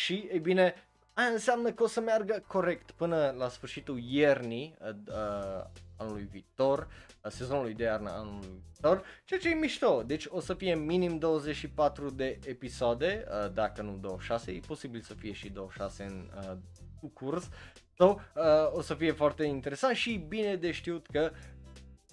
și, 0.00 0.28
e 0.32 0.38
bine, 0.38 0.74
aia 1.12 1.28
înseamnă 1.28 1.72
că 1.72 1.82
o 1.82 1.86
să 1.86 2.00
meargă 2.00 2.44
corect 2.46 2.90
până 2.90 3.34
la 3.36 3.48
sfârșitul 3.48 3.98
iernii 3.98 4.76
uh, 4.80 4.88
uh, 5.08 5.64
anului 5.96 6.28
viitor, 6.30 6.88
uh, 7.22 7.30
sezonului 7.30 7.74
de 7.74 7.82
iarnă 7.82 8.10
anului 8.10 8.62
viitor, 8.72 9.04
ceea 9.24 9.40
ce 9.40 9.50
e 9.50 9.54
mișto. 9.54 10.02
Deci 10.02 10.26
o 10.28 10.40
să 10.40 10.54
fie 10.54 10.74
minim 10.74 11.18
24 11.18 12.10
de 12.10 12.38
episoade, 12.44 13.24
uh, 13.28 13.52
dacă 13.52 13.82
nu 13.82 13.96
26, 13.96 14.50
e 14.50 14.60
posibil 14.66 15.00
să 15.00 15.14
fie 15.14 15.32
și 15.32 15.48
26 15.48 16.04
în 16.04 16.30
uh, 16.36 16.56
curs. 17.12 17.48
So, 17.96 18.16
uh, 18.34 18.42
o 18.72 18.80
să 18.80 18.94
fie 18.94 19.12
foarte 19.12 19.44
interesant 19.44 19.96
și 19.96 20.24
bine 20.28 20.56
de 20.56 20.70
știut 20.70 21.06
că 21.06 21.30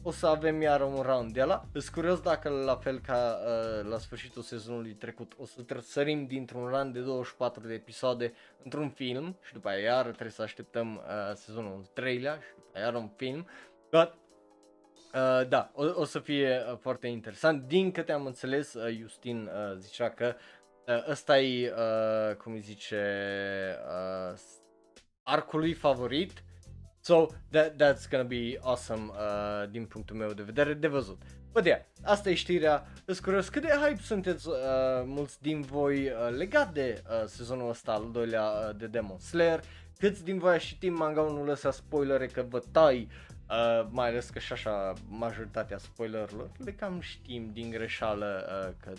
o 0.03 0.11
să 0.11 0.27
avem 0.27 0.61
iar 0.61 0.81
un 0.81 1.01
round 1.01 1.33
de 1.33 1.43
la. 1.43 1.65
Sunt 1.71 1.87
curios 1.93 2.19
dacă 2.19 2.49
la 2.49 2.75
fel 2.75 2.99
ca 2.99 3.39
uh, 3.45 3.89
la 3.89 3.97
sfârșitul 3.97 4.41
sezonului 4.41 4.93
trecut 4.93 5.33
o 5.37 5.45
să 5.45 5.63
sărim 5.81 6.25
dintr-un 6.25 6.67
round 6.67 6.93
de 6.93 6.99
24 6.99 7.67
de 7.67 7.73
episoade 7.73 8.33
într-un 8.63 8.89
film 8.89 9.37
și 9.45 9.53
după 9.53 9.69
aia 9.69 9.79
iar 9.79 10.05
trebuie 10.05 10.29
să 10.29 10.41
așteptăm 10.41 10.95
uh, 10.95 11.33
sezonul 11.33 11.85
3-lea 11.91 12.41
și 12.41 12.53
după 12.55 12.69
aia 12.73 12.85
iar 12.85 12.95
un 12.95 13.09
film. 13.15 13.47
But, 13.91 14.13
uh, 15.13 15.47
da, 15.47 15.71
o, 15.73 15.85
o 15.93 16.03
să 16.03 16.19
fie 16.19 16.65
uh, 16.71 16.77
foarte 16.77 17.07
interesant. 17.07 17.67
Din 17.67 17.91
câte 17.91 18.11
am 18.11 18.25
înțeles, 18.25 18.73
uh, 18.73 18.97
Justin 18.99 19.49
uh, 19.53 19.77
zicea 19.77 20.09
că 20.09 20.35
uh, 20.87 21.09
ăsta 21.09 21.39
e, 21.39 21.73
uh, 21.77 22.35
cum 22.35 22.53
îi 22.53 22.59
zice, 22.59 23.03
uh, 23.87 24.39
arcul 25.23 25.59
lui 25.59 25.73
favorit 25.73 26.43
So, 27.07 27.27
that, 27.51 27.77
that's 27.77 28.05
gonna 28.09 28.27
be 28.27 28.57
awesome 28.61 29.11
uh, 29.11 29.69
din 29.69 29.85
punctul 29.85 30.15
meu 30.15 30.33
de 30.33 30.43
vedere 30.43 30.73
de 30.73 30.87
văzut. 30.87 31.21
Bă, 31.51 31.61
yeah, 31.65 31.79
asta 32.03 32.29
e 32.29 32.33
știrea. 32.33 32.87
Îți 33.05 33.21
curios 33.21 33.49
cât 33.49 33.61
de 33.61 33.67
hype 33.67 34.01
sunteți 34.01 34.47
uh, 34.47 34.55
mulți 35.05 35.41
din 35.41 35.61
voi 35.61 36.07
uh, 36.07 36.35
legat 36.37 36.73
de 36.73 37.03
uh, 37.09 37.25
sezonul 37.25 37.69
ăsta 37.69 37.91
al 37.91 38.11
doilea 38.11 38.43
uh, 38.43 38.75
de 38.77 38.87
Demon 38.87 39.19
Slayer. 39.19 39.63
Câți 39.97 40.23
din 40.23 40.37
voi 40.37 40.59
și 40.59 40.77
timp 40.77 40.97
manga 40.97 41.21
nu 41.21 41.45
lăsa 41.45 41.71
spoilere 41.71 42.25
că 42.25 42.45
vă 42.49 42.61
tai 42.71 43.07
Uh, 43.49 43.87
mai 43.89 44.07
ales 44.07 44.29
că 44.29 44.39
și 44.39 44.53
așa 44.53 44.93
majoritatea 45.09 45.77
spoilerilor 45.77 46.51
le 46.57 46.71
cam 46.71 46.99
știm 46.99 47.49
din 47.53 47.69
greșeală 47.69 48.45
uh, 48.47 48.73
că 48.79 48.93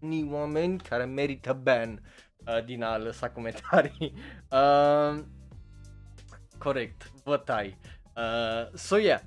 ni 0.00 0.28
oameni 0.32 0.78
care 0.78 1.04
merită 1.04 1.52
ban 1.62 2.02
uh, 2.46 2.64
din 2.64 2.82
a 2.82 2.96
lăsa 2.96 3.30
comentarii. 3.30 4.14
Uh, 4.50 5.22
corect, 6.62 7.10
vă 7.24 7.36
tai. 7.36 7.78
Uh, 8.16 8.74
so 8.74 8.96
yeah, 8.96 9.20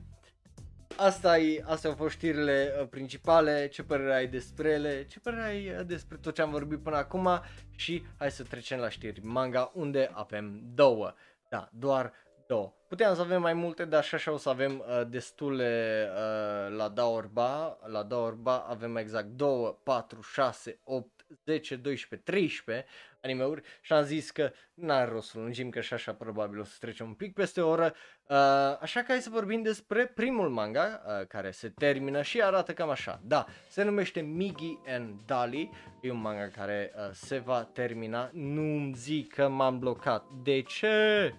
asta 0.97 1.37
e, 1.37 1.63
astea 1.65 1.89
au 1.89 1.95
fost 1.95 2.15
știrile 2.15 2.73
uh, 2.79 2.87
principale, 2.87 3.67
ce 3.67 3.83
părere 3.83 4.13
ai 4.13 4.27
despre 4.27 4.69
ele, 4.69 5.05
ce 5.05 5.19
părere 5.19 5.43
ai 5.43 5.69
uh, 5.69 5.85
despre 5.85 6.17
tot 6.17 6.33
ce 6.33 6.41
am 6.41 6.49
vorbit 6.49 6.79
până 6.79 6.95
acum? 6.95 7.41
Și 7.75 8.05
hai 8.17 8.31
să 8.31 8.43
trecem 8.43 8.79
la 8.79 8.89
știri. 8.89 9.23
Manga 9.23 9.71
unde 9.73 10.09
avem 10.13 10.61
două, 10.73 11.13
da, 11.49 11.69
doar 11.71 12.13
două. 12.47 12.73
Puteam 12.87 13.15
să 13.15 13.21
avem 13.21 13.41
mai 13.41 13.53
multe, 13.53 13.85
dar 13.85 14.03
și 14.03 14.15
așa 14.15 14.31
o 14.31 14.37
să 14.37 14.49
avem 14.49 14.83
uh, 14.87 15.07
destule 15.07 16.07
uh, 16.11 16.75
la 16.77 16.89
Daorba, 16.89 17.77
la 17.85 18.03
Daorba 18.03 18.57
avem 18.57 18.95
exact 18.95 19.27
2, 19.27 19.77
4, 19.83 20.21
6, 20.21 20.79
8, 20.83 21.14
10, 21.45 21.75
12, 21.75 22.31
13 22.31 22.85
animeuri 23.21 23.61
și 23.81 23.93
am 23.93 24.03
zis 24.03 24.31
că 24.31 24.51
n-are 24.73 25.11
rost 25.11 25.29
să 25.29 25.39
lungim 25.39 25.69
că 25.69 25.81
și 25.81 25.93
așa 25.93 26.13
probabil 26.13 26.59
o 26.59 26.63
să 26.63 26.75
trecem 26.79 27.07
un 27.07 27.13
pic 27.13 27.33
peste 27.33 27.61
o 27.61 27.69
oră. 27.69 27.93
Uh, 28.27 28.37
așa 28.79 28.99
că 28.99 29.05
hai 29.07 29.21
să 29.21 29.29
vorbim 29.29 29.61
despre 29.61 30.05
primul 30.05 30.49
manga 30.49 31.01
uh, 31.05 31.27
care 31.27 31.51
se 31.51 31.69
termină 31.69 32.21
și 32.21 32.41
arată 32.41 32.73
cam 32.73 32.89
așa. 32.89 33.21
Da, 33.23 33.45
se 33.69 33.83
numește 33.83 34.21
Migi 34.21 34.77
and 34.87 35.19
Dali, 35.25 35.69
e 36.01 36.11
un 36.11 36.21
manga 36.21 36.47
care 36.47 36.91
uh, 36.95 37.09
se 37.11 37.37
va 37.37 37.63
termina. 37.63 38.29
Nu-mi 38.33 38.93
zic 38.93 39.33
că 39.33 39.47
m-am 39.47 39.79
blocat. 39.79 40.25
De 40.43 40.61
ce? 40.61 41.33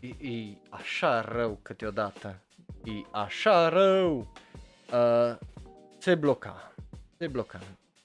E, 0.00 0.30
e 0.30 0.56
așa 0.68 1.20
rău 1.20 1.58
câteodată. 1.62 2.42
E 2.84 2.90
așa 3.10 3.68
rău. 3.68 4.34
Uh, 4.92 5.38
se 5.98 6.14
bloca. 6.14 6.74
Se 7.18 7.26
bloca 7.26 7.58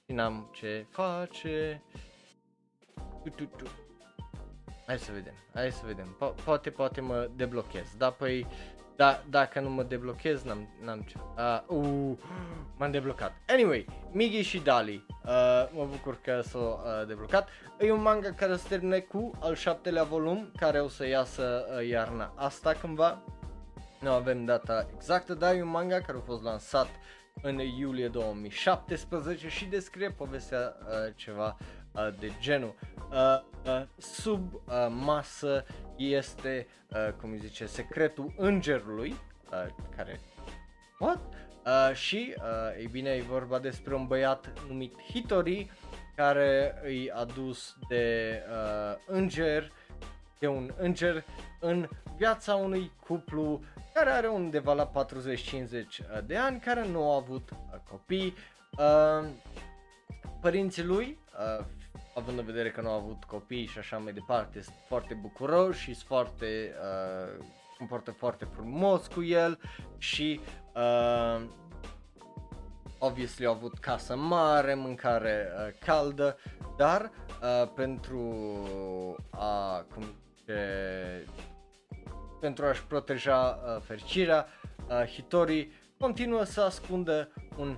și 0.05 0.11
n-am 0.11 0.49
ce 0.51 0.85
face. 0.89 1.83
Tu, 3.23 3.29
tu, 3.29 3.43
tu. 3.43 3.65
Hai 4.87 4.99
să 4.99 5.11
vedem, 5.11 5.33
hai 5.53 5.71
să 5.71 5.81
vedem. 5.85 6.15
Po- 6.15 6.43
poate, 6.43 6.69
poate 6.69 7.01
mă 7.01 7.29
deblochez. 7.35 7.87
Da, 7.97 8.09
păi, 8.09 8.47
da, 8.95 9.23
dacă 9.29 9.59
nu 9.59 9.69
mă 9.69 9.83
deblochez, 9.83 10.43
n-am, 10.43 10.69
n-am 10.81 11.01
ce. 11.01 11.17
Uh, 11.37 11.77
uh, 11.77 12.17
m-am 12.77 12.91
deblocat. 12.91 13.31
Anyway, 13.47 13.85
Migi 14.11 14.41
și 14.41 14.59
Dali. 14.59 15.05
Uh, 15.25 15.69
mă 15.73 15.85
bucur 15.85 16.21
că 16.21 16.41
s-a 16.41 16.59
uh, 16.59 17.07
deblocat. 17.07 17.47
E 17.79 17.91
un 17.91 18.01
manga 18.01 18.31
care 18.31 18.55
se 18.55 18.67
termine 18.67 18.99
cu 18.99 19.31
al 19.39 19.55
șaptelea 19.55 20.03
volum, 20.03 20.51
care 20.57 20.79
o 20.79 20.87
să 20.87 21.07
iasă 21.07 21.65
uh, 21.77 21.87
iarna 21.87 22.33
asta 22.35 22.73
cândva. 22.73 23.21
Nu 23.99 24.11
avem 24.11 24.45
data 24.45 24.87
exactă, 24.95 25.33
dar 25.33 25.55
e 25.55 25.61
un 25.61 25.69
manga 25.69 25.99
care 25.99 26.17
a 26.17 26.21
fost 26.25 26.43
lansat 26.43 26.87
în 27.41 27.59
iulie 27.59 28.07
2017 28.07 29.49
și 29.49 29.65
descrie 29.65 30.09
povestea 30.09 30.77
uh, 30.81 31.13
ceva 31.15 31.57
uh, 31.91 32.07
de 32.19 32.31
genul. 32.39 32.75
Uh, 33.11 33.41
uh, 33.65 33.85
sub 33.97 34.53
uh, 34.53 34.61
masă 34.89 35.65
este, 35.97 36.67
uh, 36.87 37.13
cum 37.21 37.31
îi 37.31 37.37
zice, 37.37 37.65
secretul 37.65 38.33
îngerului, 38.37 39.09
uh, 39.09 39.65
care... 39.95 40.19
What? 40.99 41.19
Uh, 41.65 41.95
și, 41.95 42.35
uh, 42.37 42.77
ei 42.79 42.87
bine, 42.87 43.09
e 43.09 43.21
vorba 43.21 43.59
despre 43.59 43.95
un 43.95 44.07
băiat 44.07 44.53
numit 44.67 45.01
Hitori, 45.11 45.71
care 46.15 46.81
îi 46.83 47.11
adus 47.11 47.77
de 47.87 48.39
uh, 48.49 48.95
înger, 49.05 49.71
de 50.43 50.49
un 50.49 50.73
înger 50.77 51.23
în 51.59 51.89
viața 52.17 52.55
unui 52.55 52.91
cuplu 53.07 53.61
care 53.93 54.09
are 54.09 54.27
undeva 54.27 54.73
la 54.73 54.91
40-50 56.21 56.25
de 56.25 56.37
ani, 56.37 56.59
care 56.59 56.87
nu 56.87 57.11
a 57.11 57.15
avut 57.15 57.49
uh, 57.49 57.79
copii. 57.89 58.33
Uh, 58.77 59.29
părinții 60.41 60.83
lui, 60.83 61.17
uh, 61.59 61.65
având 62.15 62.39
în 62.39 62.45
vedere 62.45 62.71
că 62.71 62.81
nu 62.81 62.89
a 62.89 62.93
avut 62.95 63.23
copii 63.23 63.65
și 63.65 63.77
așa 63.77 63.97
mai 63.97 64.13
departe, 64.13 64.61
sunt 64.61 64.75
foarte 64.87 65.13
bucuroși 65.13 65.79
și 65.79 65.93
sunt 65.93 66.07
foarte, 66.07 66.75
uh, 66.81 67.45
comportă 67.77 68.11
foarte 68.11 68.45
frumos 68.45 69.07
cu 69.07 69.23
el 69.23 69.59
și 69.97 70.39
uh, 70.75 71.45
obviously 72.97 73.45
au 73.45 73.53
avut 73.53 73.77
casă 73.77 74.15
mare, 74.15 74.73
mâncare 74.73 75.47
uh, 75.55 75.73
caldă, 75.85 76.37
dar 76.77 77.01
uh, 77.01 77.71
pentru 77.75 78.25
a 79.29 79.85
cum 79.93 80.03
zice, 80.03 80.32
pentru 82.39 82.65
a-și 82.65 82.85
proteja 82.85 83.59
uh, 83.65 83.81
fericirea, 83.81 84.47
uh, 84.87 85.07
Hitori 85.07 85.69
continuă 85.99 86.43
să 86.43 86.61
ascundă 86.61 87.33
un 87.57 87.77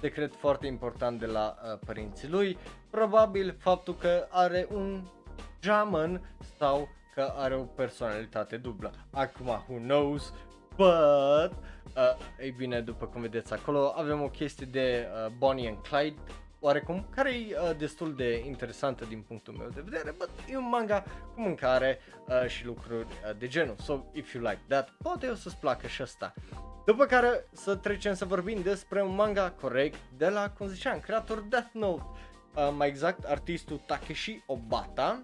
secret 0.00 0.34
foarte 0.34 0.66
important 0.66 1.18
de 1.18 1.26
la 1.26 1.56
uh, 1.62 1.78
părinții 1.86 2.28
lui, 2.28 2.58
probabil 2.90 3.56
faptul 3.58 3.94
că 3.94 4.26
are 4.30 4.66
un 4.72 5.02
Jaman 5.62 6.34
sau 6.58 6.88
că 7.14 7.32
are 7.36 7.54
o 7.54 7.62
personalitate 7.62 8.56
dublă. 8.56 8.92
Acum, 9.10 9.46
who 9.46 9.78
knows, 9.78 10.32
but, 10.76 11.52
uh, 11.96 12.16
ei 12.40 12.50
bine, 12.50 12.80
după 12.80 13.06
cum 13.06 13.20
vedeți 13.20 13.52
acolo, 13.52 13.92
avem 13.96 14.22
o 14.22 14.28
chestie 14.28 14.66
de 14.66 15.06
uh, 15.06 15.32
Bonnie 15.38 15.68
and 15.68 15.78
Clyde, 15.78 16.20
oarecum, 16.60 17.06
care 17.14 17.30
e 17.34 17.56
uh, 17.58 17.76
destul 17.76 18.14
de 18.14 18.42
interesantă 18.46 19.04
din 19.04 19.20
punctul 19.20 19.54
meu 19.54 19.68
de 19.68 19.80
vedere, 19.80 20.14
but 20.18 20.30
e 20.48 20.56
un 20.56 20.68
manga 20.68 21.04
cu 21.34 21.40
mâncare 21.40 21.98
uh, 22.28 22.48
și 22.48 22.64
lucruri 22.64 23.06
uh, 23.06 23.38
de 23.38 23.46
genul. 23.46 23.76
So, 23.78 24.04
if 24.12 24.32
you 24.32 24.42
like 24.42 24.60
that, 24.68 24.90
poate 25.02 25.28
o 25.28 25.34
să-ți 25.34 25.56
placă 25.56 25.86
și 25.86 26.02
asta. 26.02 26.34
După 26.86 27.04
care 27.06 27.46
să 27.52 27.76
trecem 27.76 28.14
să 28.14 28.24
vorbim 28.24 28.62
despre 28.62 29.02
un 29.02 29.14
manga 29.14 29.50
corect 29.50 29.98
de 30.16 30.28
la, 30.28 30.50
cum 30.50 30.66
ziceam, 30.66 31.00
creator 31.00 31.40
Death 31.40 31.70
Note, 31.72 32.02
uh, 32.54 32.74
mai 32.76 32.88
exact 32.88 33.24
artistul 33.24 33.80
Takeshi 33.86 34.42
Obata, 34.46 35.22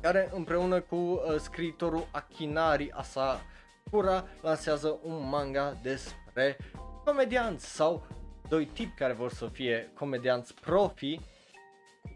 care 0.00 0.30
împreună 0.34 0.80
cu 0.80 0.96
uh, 0.96 1.20
scriitorul 1.38 2.06
Akinari 2.10 2.90
Asakura 2.90 4.24
lansează 4.40 4.98
un 5.02 5.28
manga 5.28 5.76
despre 5.82 6.56
comedianți 7.04 7.74
sau 7.74 8.06
doi 8.48 8.66
tipi 8.66 8.94
care 8.96 9.12
vor 9.12 9.30
să 9.30 9.46
fie 9.46 9.90
comedianți 9.94 10.54
profi, 10.54 11.20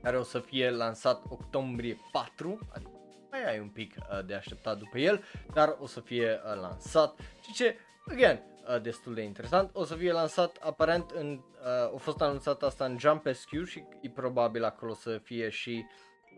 care 0.02 0.18
o 0.18 0.22
să 0.22 0.38
fie 0.38 0.70
lansat 0.70 1.22
octombrie 1.28 1.98
4, 2.12 2.58
adică 2.72 2.90
mai 3.30 3.44
ai 3.52 3.58
un 3.58 3.68
pic 3.68 3.94
uh, 3.98 4.24
de 4.26 4.34
așteptat 4.34 4.78
după 4.78 4.98
el, 4.98 5.24
dar 5.54 5.76
o 5.80 5.86
să 5.86 6.00
fie 6.00 6.40
uh, 6.44 6.60
lansat 6.60 7.18
și 7.42 7.52
ce, 7.52 7.76
again, 8.10 8.42
uh, 8.68 8.82
destul 8.82 9.14
de 9.14 9.22
interesant, 9.22 9.70
o 9.72 9.84
să 9.84 9.94
fie 9.94 10.12
lansat 10.12 10.56
aparent 10.56 11.10
în, 11.10 11.40
uh, 11.60 11.94
a 11.94 11.96
fost 11.98 12.20
anunțat 12.20 12.62
asta 12.62 12.84
în 12.84 12.98
Jump 12.98 13.26
SQ 13.26 13.64
și 13.66 13.84
e 14.00 14.10
probabil 14.10 14.64
acolo 14.64 14.94
să 14.94 15.18
fie 15.18 15.48
și 15.48 15.86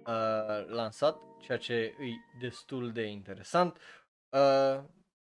uh, 0.06 0.66
lansat, 0.66 1.20
ceea 1.40 1.58
ce 1.58 1.74
e 1.74 1.94
destul 2.40 2.92
de 2.92 3.02
interesant. 3.02 3.78
Uh, 4.28 4.80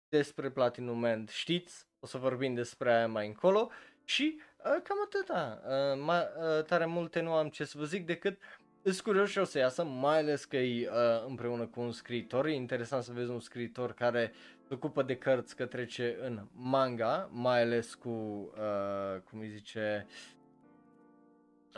despre 0.09 0.51
Platinum 0.51 0.99
Man 0.99 1.27
știți, 1.31 1.87
o 2.01 2.07
să 2.07 2.19
vorbim 2.19 2.55
despre 2.55 2.95
aia 2.95 3.09
mai 3.09 3.27
încolo 3.27 3.71
și 4.05 4.35
uh, 4.39 4.51
cam 4.63 4.97
atâta. 5.05 5.63
Uh, 5.67 6.03
mai, 6.05 6.19
uh, 6.19 6.65
tare 6.65 6.87
multe 6.87 7.21
nu 7.21 7.33
am 7.33 7.49
ce 7.49 7.65
să 7.65 7.79
vă 7.79 7.85
zic 7.85 8.07
decât 8.07 8.39
sunt 8.83 9.01
curios 9.01 9.31
și 9.31 9.39
o 9.39 9.45
să 9.45 9.59
iasă, 9.59 9.85
mai 9.85 10.19
ales 10.19 10.45
că 10.45 10.57
e 10.57 10.89
uh, 10.89 11.25
împreună 11.29 11.67
cu 11.67 11.81
un 11.81 11.93
scriitor. 11.93 12.47
E 12.47 12.55
interesant 12.55 13.03
să 13.03 13.13
vezi 13.13 13.31
un 13.31 13.41
scriitor 13.41 13.93
care 13.93 14.33
se 14.69 14.75
ocupă 14.75 15.03
de 15.03 15.17
cărți 15.17 15.57
că 15.57 15.67
trece 15.67 16.17
în 16.21 16.47
manga, 16.53 17.29
mai 17.33 17.63
ales 17.63 17.95
cu, 17.95 18.09
uh, 18.09 19.21
cum 19.31 19.39
îi 19.39 19.49
zice, 19.49 20.07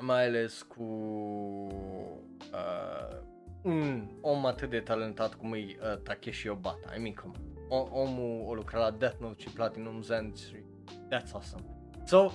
mai 0.00 0.26
ales 0.26 0.62
cu 0.62 0.82
uh, 2.52 3.18
un 3.62 4.10
om 4.20 4.46
atât 4.46 4.70
de 4.70 4.80
talentat 4.80 5.34
cum 5.34 5.52
e 5.52 5.58
uh, 5.58 5.98
Takeshi 6.02 6.48
Obata. 6.48 6.94
I 6.96 7.00
mean, 7.00 7.14
come 7.14 7.34
on. 7.36 7.52
O, 7.68 8.00
omul 8.00 8.50
a 8.50 8.54
lucrat 8.54 8.80
la 8.80 8.90
Death 8.90 9.16
Note 9.20 9.42
și 9.42 9.48
Platinum 9.48 10.02
Zen 10.02 10.32
și 10.34 10.56
that's 11.10 11.32
awesome. 11.32 11.62
So, 12.04 12.18
uh, 12.18 12.32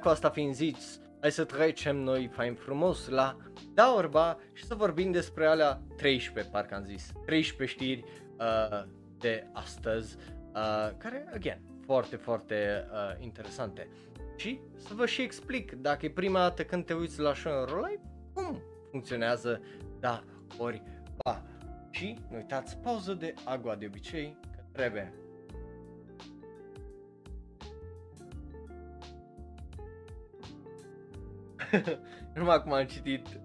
cu 0.00 0.08
asta 0.08 0.30
fiind 0.30 0.54
zis, 0.54 1.00
hai 1.20 1.32
să 1.32 1.44
trecem 1.44 1.96
noi 1.96 2.30
fain 2.32 2.54
frumos 2.54 3.08
la 3.08 3.36
Daorba 3.74 4.38
și 4.52 4.64
să 4.64 4.74
vorbim 4.74 5.10
despre 5.10 5.46
alea 5.46 5.80
13, 5.96 6.52
parcă 6.52 6.74
am 6.74 6.84
zis, 6.84 7.12
13 7.26 7.76
știri 7.76 8.04
uh, 8.38 8.84
de 9.18 9.46
astăzi, 9.52 10.16
uh, 10.54 10.90
care, 10.96 11.28
again, 11.34 11.60
foarte, 11.84 12.16
foarte 12.16 12.86
uh, 12.92 13.24
interesante. 13.24 13.88
Și 14.36 14.60
să 14.76 14.94
vă 14.94 15.06
și 15.06 15.22
explic, 15.22 15.72
dacă 15.72 16.06
e 16.06 16.10
prima 16.10 16.38
dată 16.38 16.64
când 16.64 16.84
te 16.84 16.94
uiți 16.94 17.20
la 17.20 17.34
Shonen 17.34 17.64
Live, 17.64 18.02
cum 18.32 18.62
funcționează 18.90 19.62
da 20.00 20.22
ori 20.58 20.82
ba. 21.24 21.42
Și 21.90 22.18
nu 22.30 22.36
uitați 22.36 22.76
pauză 22.76 23.12
de 23.12 23.34
agua 23.44 23.74
de 23.74 23.86
obicei, 23.86 24.36
că 24.56 24.62
trebuie. 24.72 25.12
Numai 32.34 32.54
acum 32.54 32.72
am 32.72 32.84
citit 32.84 33.40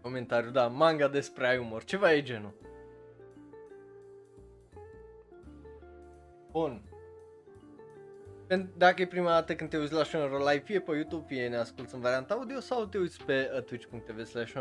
comentariul, 0.00 0.52
da, 0.52 0.66
manga 0.66 1.08
despre 1.08 1.46
ai 1.46 1.58
umor, 1.58 1.84
ceva 1.84 2.12
e 2.12 2.22
genul. 2.22 2.54
Bun. 6.50 6.82
Dacă 8.76 9.02
e 9.02 9.06
prima 9.06 9.30
dată 9.30 9.54
când 9.54 9.70
te 9.70 9.78
uiți 9.78 9.92
la 9.92 10.04
Shonro 10.04 10.38
Live, 10.38 10.62
fie 10.64 10.80
pe 10.80 10.94
YouTube, 10.94 11.24
fie 11.26 11.48
ne 11.48 11.56
asculti 11.56 11.94
în 11.94 12.00
varianta 12.00 12.34
audio 12.34 12.60
sau 12.60 12.84
te 12.86 12.98
uiți 12.98 13.24
pe 13.24 13.50
uh, 13.54 13.62
twitch.tv 13.62 14.24
slash 14.24 14.52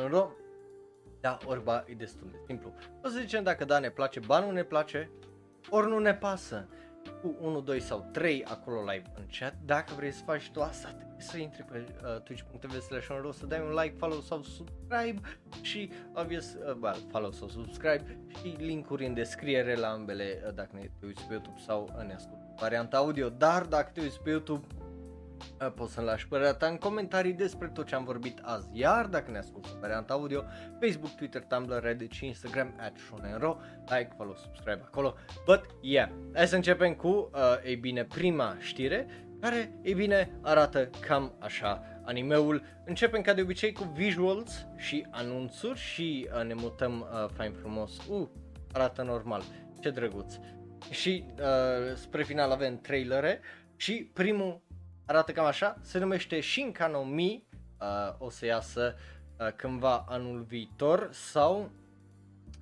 da, 1.21 1.37
orba 1.45 1.83
e 1.87 1.93
destul 1.93 2.27
de 2.31 2.37
simplu. 2.45 2.73
O 3.03 3.07
să 3.07 3.19
zicem 3.19 3.43
dacă 3.43 3.65
da 3.65 3.79
ne 3.79 3.89
place, 3.89 4.19
ba 4.19 4.39
nu 4.39 4.51
ne 4.51 4.63
place, 4.63 5.11
ori 5.69 5.87
nu 5.87 5.99
ne 5.99 6.13
pasă. 6.13 6.67
Cu 7.21 7.35
1, 7.41 7.61
2 7.61 7.79
sau 7.79 8.09
3 8.11 8.43
acolo 8.43 8.79
live 8.79 9.11
în 9.15 9.23
chat. 9.39 9.55
Dacă 9.65 9.93
vrei 9.95 10.11
să 10.11 10.23
faci 10.23 10.49
tu 10.51 10.61
asta, 10.61 10.89
trebuie 10.89 11.21
să 11.21 11.37
intri 11.37 11.63
pe 11.63 11.85
uh, 12.03 12.21
twitch.tv 12.21 12.79
slash 12.79 13.07
să 13.31 13.45
dai 13.45 13.59
un 13.59 13.73
like, 13.81 13.95
follow 13.97 14.19
sau 14.19 14.43
subscribe 14.43 15.19
și, 15.61 15.91
obvious, 16.13 16.53
uh, 16.53 16.77
well, 16.81 16.97
follow 17.11 17.31
sau 17.31 17.47
subscribe 17.47 18.17
și 18.39 18.55
linkuri 18.57 19.05
în 19.05 19.13
descriere 19.13 19.75
la 19.75 19.87
ambele 19.87 20.41
uh, 20.45 20.53
dacă 20.53 20.69
ne 20.73 20.89
uiți 21.03 21.23
pe 21.23 21.33
YouTube 21.33 21.59
sau 21.65 21.89
ne 22.07 22.13
asculti 22.13 22.39
varianta 22.59 22.97
audio. 22.97 23.29
Dar 23.29 23.63
dacă 23.63 23.89
te 23.93 24.01
uiți 24.01 24.21
pe 24.21 24.29
YouTube, 24.29 24.65
poți 25.75 25.93
să-mi 25.93 26.05
lași 26.05 26.27
părerea 26.27 26.53
ta 26.53 26.67
în 26.67 26.77
comentarii 26.77 27.33
despre 27.33 27.67
tot 27.67 27.87
ce 27.87 27.95
am 27.95 28.03
vorbit 28.03 28.39
azi. 28.41 28.67
Iar 28.71 29.05
dacă 29.05 29.31
ne 29.31 29.37
asculti 29.37 29.69
varianta 29.79 30.13
audio, 30.13 30.43
Facebook, 30.81 31.15
Twitter, 31.15 31.43
Tumblr, 31.43 31.81
Reddit 31.81 32.11
și 32.11 32.25
Instagram 32.25 32.73
at 32.79 32.97
Shonenro, 32.97 33.59
like, 33.85 34.09
follow, 34.17 34.35
subscribe 34.35 34.81
acolo. 34.85 35.15
But 35.45 35.65
yeah, 35.81 36.09
hai 36.33 36.47
să 36.47 36.55
începem 36.55 36.93
cu, 36.93 37.07
uh, 37.07 37.39
ei 37.63 37.75
bine, 37.75 38.03
prima 38.03 38.55
știre, 38.59 39.07
care, 39.41 39.71
ei 39.81 39.93
bine, 39.93 40.39
arată 40.41 40.89
cam 41.07 41.35
așa 41.39 41.83
animeul. 42.03 42.63
Începem 42.85 43.21
ca 43.21 43.33
de 43.33 43.41
obicei 43.41 43.73
cu 43.73 43.83
visuals 43.83 44.67
și 44.75 45.07
anunțuri 45.11 45.79
și 45.79 46.29
uh, 46.33 46.45
ne 46.45 46.53
mutăm 46.53 46.99
uh, 46.99 47.29
fain 47.33 47.51
frumos. 47.51 47.97
Uh, 48.07 48.27
arată 48.71 49.03
normal, 49.03 49.43
ce 49.79 49.89
drăguț. 49.89 50.33
Și 50.89 51.25
uh, 51.39 51.95
spre 51.95 52.23
final 52.23 52.51
avem 52.51 52.77
trailere 52.77 53.39
și 53.75 54.09
primul 54.13 54.61
arată 55.09 55.31
cam 55.31 55.45
așa, 55.45 55.77
se 55.81 55.99
numește 55.99 56.39
Shinkano 56.41 57.03
Mi, 57.03 57.43
uh, 57.79 58.15
o 58.17 58.29
să 58.29 58.45
iasă 58.45 58.95
uh, 59.39 59.47
cândva 59.55 60.05
anul 60.07 60.41
viitor 60.41 61.09
sau, 61.11 61.71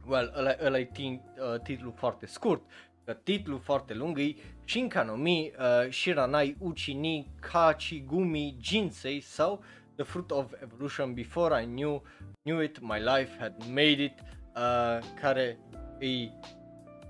well, 0.05 0.33
ăla, 0.37 0.55
ăla 0.63 0.79
e 0.79 0.85
tin, 0.85 1.21
uh, 1.53 1.61
titlul 1.61 1.93
foarte 1.95 2.25
scurt, 2.25 2.61
că 3.05 3.13
titlul 3.13 3.59
foarte 3.59 3.93
lung 3.93 4.19
e 4.19 4.35
Shinkano 4.65 5.15
Mi 5.15 5.51
uh, 5.57 5.91
Shiranai 5.91 6.55
Uchi 6.59 6.93
ni 6.93 7.29
Kachigumi 7.39 8.57
Jinsei 8.61 9.19
sau 9.19 9.63
The 9.95 10.03
Fruit 10.05 10.31
of 10.31 10.51
Evolution 10.61 11.13
Before 11.13 11.61
I 11.61 11.65
Knew, 11.65 12.03
knew 12.43 12.61
It, 12.61 12.79
My 12.81 12.99
Life 12.99 13.37
Had 13.39 13.53
Made 13.69 14.03
It, 14.03 14.19
uh, 14.55 14.99
care 15.21 15.59
e 15.99 16.29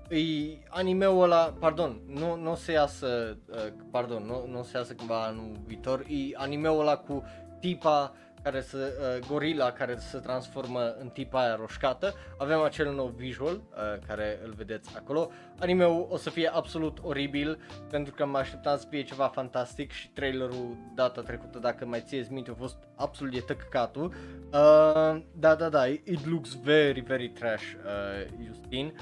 e 0.08 0.58
animeul 0.68 1.22
ăla, 1.22 1.54
pardon, 1.58 2.00
nu, 2.06 2.36
nu 2.36 2.50
o 2.50 2.54
să 2.54 2.72
iasă, 2.72 3.36
uh, 3.50 3.72
pardon, 3.90 4.22
nu, 4.26 4.46
nu 4.50 4.58
o 4.58 4.62
să 4.62 4.76
iasă 4.76 4.92
cândva 4.92 5.24
anul 5.24 5.60
viitor, 5.66 6.00
e 6.00 6.36
animeul 6.36 6.80
ăla 6.80 6.96
cu 6.96 7.24
tipa 7.60 8.12
care 8.42 8.60
se, 8.60 8.76
uh, 8.76 9.26
gorila 9.28 9.72
care 9.72 9.96
se 9.96 10.18
transformă 10.18 10.94
în 11.00 11.08
tipa 11.08 11.40
aia 11.40 11.56
roșcată, 11.56 12.14
avem 12.38 12.60
acel 12.60 12.94
nou 12.94 13.06
visual 13.16 13.54
uh, 13.54 14.06
care 14.06 14.40
îl 14.44 14.54
vedeți 14.56 14.96
acolo. 14.96 15.30
Animeul 15.58 16.06
o 16.10 16.16
să 16.16 16.30
fie 16.30 16.48
absolut 16.48 16.98
oribil 17.02 17.58
pentru 17.90 18.14
că 18.14 18.26
mă 18.26 18.38
așteptam 18.38 18.76
să 18.76 18.86
fie 18.90 19.02
ceva 19.02 19.26
fantastic 19.26 19.90
și 19.90 20.10
trailerul 20.10 20.76
data 20.94 21.20
trecută, 21.20 21.58
dacă 21.58 21.86
mai 21.86 22.02
țineți 22.06 22.32
minte, 22.32 22.50
a 22.50 22.54
fost 22.54 22.76
absolut 22.94 23.32
de 23.32 23.40
tăcăcatul. 23.40 24.04
Uh, 24.52 25.22
da, 25.32 25.54
da, 25.54 25.68
da, 25.68 25.86
it 25.86 26.26
looks 26.26 26.54
very, 26.54 27.00
very 27.00 27.28
trash, 27.28 27.62
uh, 27.62 28.44
Justin. 28.46 28.94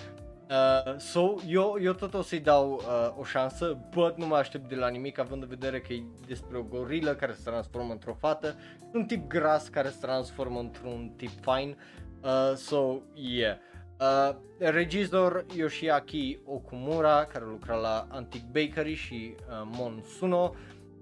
Uh, 0.50 0.98
so, 0.98 1.34
eu, 1.46 1.76
eu 1.80 1.92
tot 1.92 2.14
o 2.14 2.22
să-i 2.22 2.40
dau 2.40 2.72
uh, 2.72 3.18
o 3.18 3.24
șansă, 3.24 3.78
but 3.90 4.16
nu 4.16 4.26
mă 4.26 4.36
aștept 4.36 4.68
de 4.68 4.74
la 4.74 4.88
nimic 4.88 5.18
având 5.18 5.42
în 5.42 5.48
vedere 5.48 5.80
că 5.80 5.92
e 5.92 6.02
despre 6.26 6.56
o 6.56 6.62
gorilă 6.62 7.14
care 7.14 7.32
se 7.32 7.50
transformă 7.50 7.92
într-o 7.92 8.14
fată, 8.14 8.54
un 8.92 9.04
tip 9.04 9.28
gras 9.28 9.68
care 9.68 9.88
se 9.88 9.96
transformă 10.00 10.58
într-un 10.58 11.12
tip 11.16 11.30
fine, 11.40 11.76
uh, 12.22 12.56
so, 12.56 12.98
yeah. 13.14 13.56
Uh, 14.00 14.36
regizor 14.58 15.46
Yoshiaki 15.54 16.38
Okumura, 16.44 17.24
care 17.24 17.44
lucra 17.44 17.74
la 17.74 18.06
Antique 18.10 18.48
Bakery 18.52 18.94
și 18.94 19.34
uh, 19.36 19.68
Monsuno, 19.76 20.54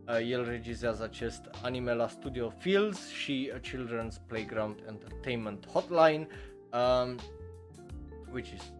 uh, 0.09 0.31
el 0.31 0.45
regizează 0.45 1.03
acest 1.03 1.51
anime 1.63 1.95
la 1.95 2.09
Studio 2.09 2.53
Fields 2.59 3.09
și 3.09 3.53
A 3.55 3.59
Children's 3.59 4.27
Playground 4.27 4.79
Entertainment 4.89 5.67
Hotline, 5.67 6.27
um, 6.73 7.19
which 8.33 8.53
is 8.53 8.74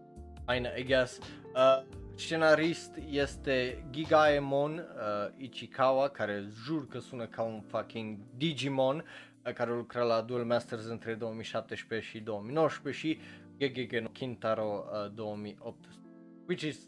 fine, 0.45 0.73
I 0.77 0.83
guess. 0.83 1.19
Uh, 1.55 1.83
scenarist 2.15 2.95
este 3.09 3.85
Gigaemon 3.91 4.73
uh, 4.73 5.33
Ichikawa, 5.37 6.09
care 6.09 6.43
jur 6.65 6.87
că 6.87 6.99
sună 6.99 7.25
ca 7.25 7.41
un 7.41 7.61
fucking 7.61 8.17
Digimon, 8.37 9.03
uh, 9.45 9.53
care 9.53 9.71
lucra 9.71 10.03
la 10.03 10.21
Duel 10.21 10.45
Masters 10.45 10.85
între 10.85 11.13
2017 11.13 12.09
și 12.09 12.19
2019 12.19 13.07
și 13.07 13.19
Gegege 13.57 13.99
no 13.99 14.09
Kintaro 14.09 14.85
uh, 14.91 15.11
2018, 15.13 15.99
which 16.47 16.63
is, 16.63 16.87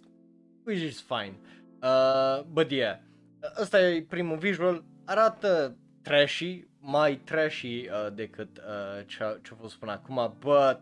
which 0.66 0.82
is 0.82 1.02
fine. 1.02 1.34
Uh, 1.82 2.44
but 2.52 2.72
yeah, 2.72 3.00
ăsta 3.62 3.82
e 3.82 4.06
primul 4.10 4.38
visual, 4.38 4.84
arată 5.06 5.78
trashy, 6.02 6.66
mai 6.80 7.16
trashy 7.16 7.88
uh, 7.88 8.14
decât 8.14 8.58
uh, 8.58 9.06
ce, 9.06 9.40
ce 9.44 9.52
a 9.54 9.56
fost 9.56 9.76
până 9.76 9.92
acum, 9.92 10.36
but 10.40 10.80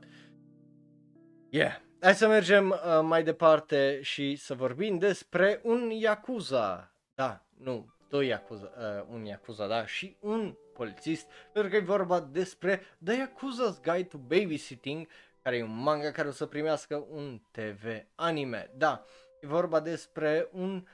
yeah. 1.50 1.84
Hai 2.06 2.16
să 2.16 2.28
mergem 2.28 2.70
uh, 2.70 3.00
mai 3.02 3.24
departe 3.24 4.00
și 4.02 4.36
să 4.36 4.54
vorbim 4.54 4.98
despre 4.98 5.60
un 5.64 5.90
Yakuza. 5.90 6.92
Da, 7.16 7.46
nu, 7.58 7.94
doi 8.10 8.28
Yakuza, 8.28 8.72
uh, 8.78 9.06
un 9.12 9.26
Yakuza, 9.26 9.68
da, 9.68 9.86
și 9.86 10.16
un 10.20 10.56
polițist, 10.74 11.28
pentru 11.54 11.72
că 11.72 11.78
e 11.78 11.80
vorba 11.80 12.20
despre 12.20 12.82
The 13.04 13.14
Yakuza's 13.14 13.82
Guide 13.84 14.04
to 14.04 14.18
Babysitting, 14.18 15.08
care 15.42 15.58
e 15.58 15.64
un 15.64 15.78
manga 15.78 16.12
care 16.12 16.28
o 16.28 16.32
să 16.32 16.46
primească 16.46 17.06
un 17.10 17.42
TV 17.52 17.84
anime. 18.16 18.72
Da, 18.78 19.06
e 19.42 19.48
vorba 19.48 19.80
despre 19.80 20.50
un 20.52 20.88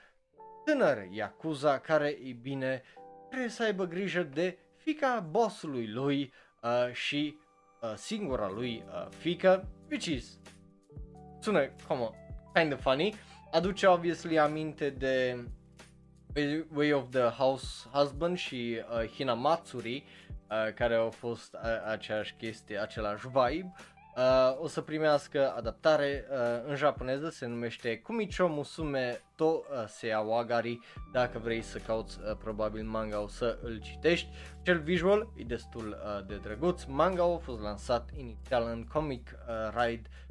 tânăr 0.65 1.07
Yakuza 1.09 1.79
care, 1.79 2.07
e 2.07 2.31
bine, 2.41 2.83
trebuie 3.29 3.49
să 3.49 3.63
aibă 3.63 3.85
grijă 3.85 4.23
de 4.23 4.57
fica 4.75 5.27
bossului 5.29 5.87
lui 5.87 6.33
uh, 6.61 6.93
și 6.93 7.37
uh, 7.81 7.93
singura 7.95 8.49
lui 8.49 8.83
uh, 8.87 9.07
fică, 9.09 9.67
which 9.89 10.05
is, 10.05 10.39
sună, 11.41 11.69
come 11.87 12.01
on, 12.01 12.13
kind 12.53 12.73
of 12.73 12.81
funny, 12.81 13.15
aduce 13.51 13.87
obviously 13.87 14.39
aminte 14.39 14.89
de 14.89 15.45
Way 16.75 16.93
of 16.93 17.09
the 17.09 17.29
House 17.29 17.87
Husband 17.91 18.37
și 18.37 18.77
uh, 18.79 19.07
Hinamatsuri, 19.07 20.03
uh, 20.49 20.73
care 20.73 20.95
au 20.95 21.09
fost 21.09 21.53
uh, 21.53 21.59
aceeași 21.91 22.33
chestie, 22.33 22.77
același 22.77 23.27
vibe. 23.27 23.73
Uh, 24.15 24.61
o 24.61 24.67
să 24.67 24.81
primească 24.81 25.53
adaptare 25.57 26.25
uh, 26.31 26.37
în 26.67 26.75
japoneză, 26.75 27.29
se 27.29 27.45
numește 27.45 27.97
Kumicho 27.97 28.47
Musume 28.47 29.21
to 29.35 29.45
uh, 29.45 29.61
Seawagari, 29.87 30.79
dacă 31.11 31.39
vrei 31.39 31.61
să 31.61 31.77
cauți 31.77 32.19
uh, 32.19 32.35
probabil 32.37 32.83
manga 32.83 33.21
o 33.21 33.27
să 33.27 33.57
îl 33.63 33.81
citești. 33.81 34.29
Cel 34.61 34.79
visual 34.79 35.27
e 35.35 35.43
destul 35.43 35.87
uh, 35.87 36.25
de 36.27 36.35
drăguț, 36.35 36.83
manga 36.83 37.23
a 37.23 37.37
fost 37.37 37.61
lansat 37.61 38.09
inițial 38.17 38.67
în 38.71 38.85
Comic 38.93 39.35
uh, 39.47 39.83
Ride 39.83 40.09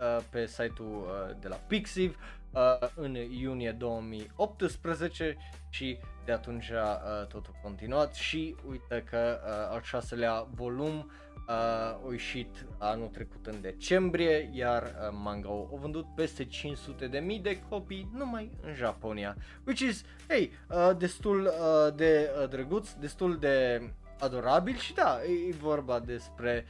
uh, 0.00 0.24
pe 0.30 0.46
site-ul 0.46 0.88
uh, 0.88 1.36
de 1.40 1.48
la 1.48 1.56
Pixiv, 1.66 2.18
uh, 2.50 2.88
în 2.94 3.14
iunie 3.14 3.72
2018 3.72 5.36
și 5.68 5.98
de 6.24 6.32
atunci 6.32 6.68
uh, 6.68 7.26
totul 7.26 7.54
a 7.56 7.60
continuat 7.62 8.14
și 8.14 8.54
uite 8.68 9.04
că 9.10 9.40
uh, 9.44 9.74
al 9.74 9.80
șaselea 9.82 10.46
volum 10.54 10.96
uh, 10.96 11.08
a 11.48 12.00
ieșit 12.10 12.66
anul 12.78 13.08
trecut 13.08 13.46
în 13.46 13.60
decembrie, 13.60 14.50
iar 14.52 14.82
uh, 14.82 15.16
manga 15.22 15.48
a 15.48 15.76
vândut 15.80 16.06
peste 16.14 16.44
500 16.44 17.06
de 17.06 17.18
mii 17.18 17.38
de 17.38 17.60
copii 17.68 18.10
numai 18.14 18.50
în 18.62 18.74
Japonia, 18.74 19.36
which 19.66 19.80
is, 19.80 20.04
hey, 20.28 20.52
uh, 20.70 20.90
destul 20.98 21.44
uh, 21.44 21.94
de 21.94 22.30
uh, 22.42 22.48
drăguț, 22.48 22.92
destul 22.92 23.38
de 23.38 23.82
adorabil 24.18 24.76
și 24.76 24.94
da, 24.94 25.20
e, 25.22 25.48
e 25.48 25.52
vorba 25.52 26.00
despre 26.00 26.66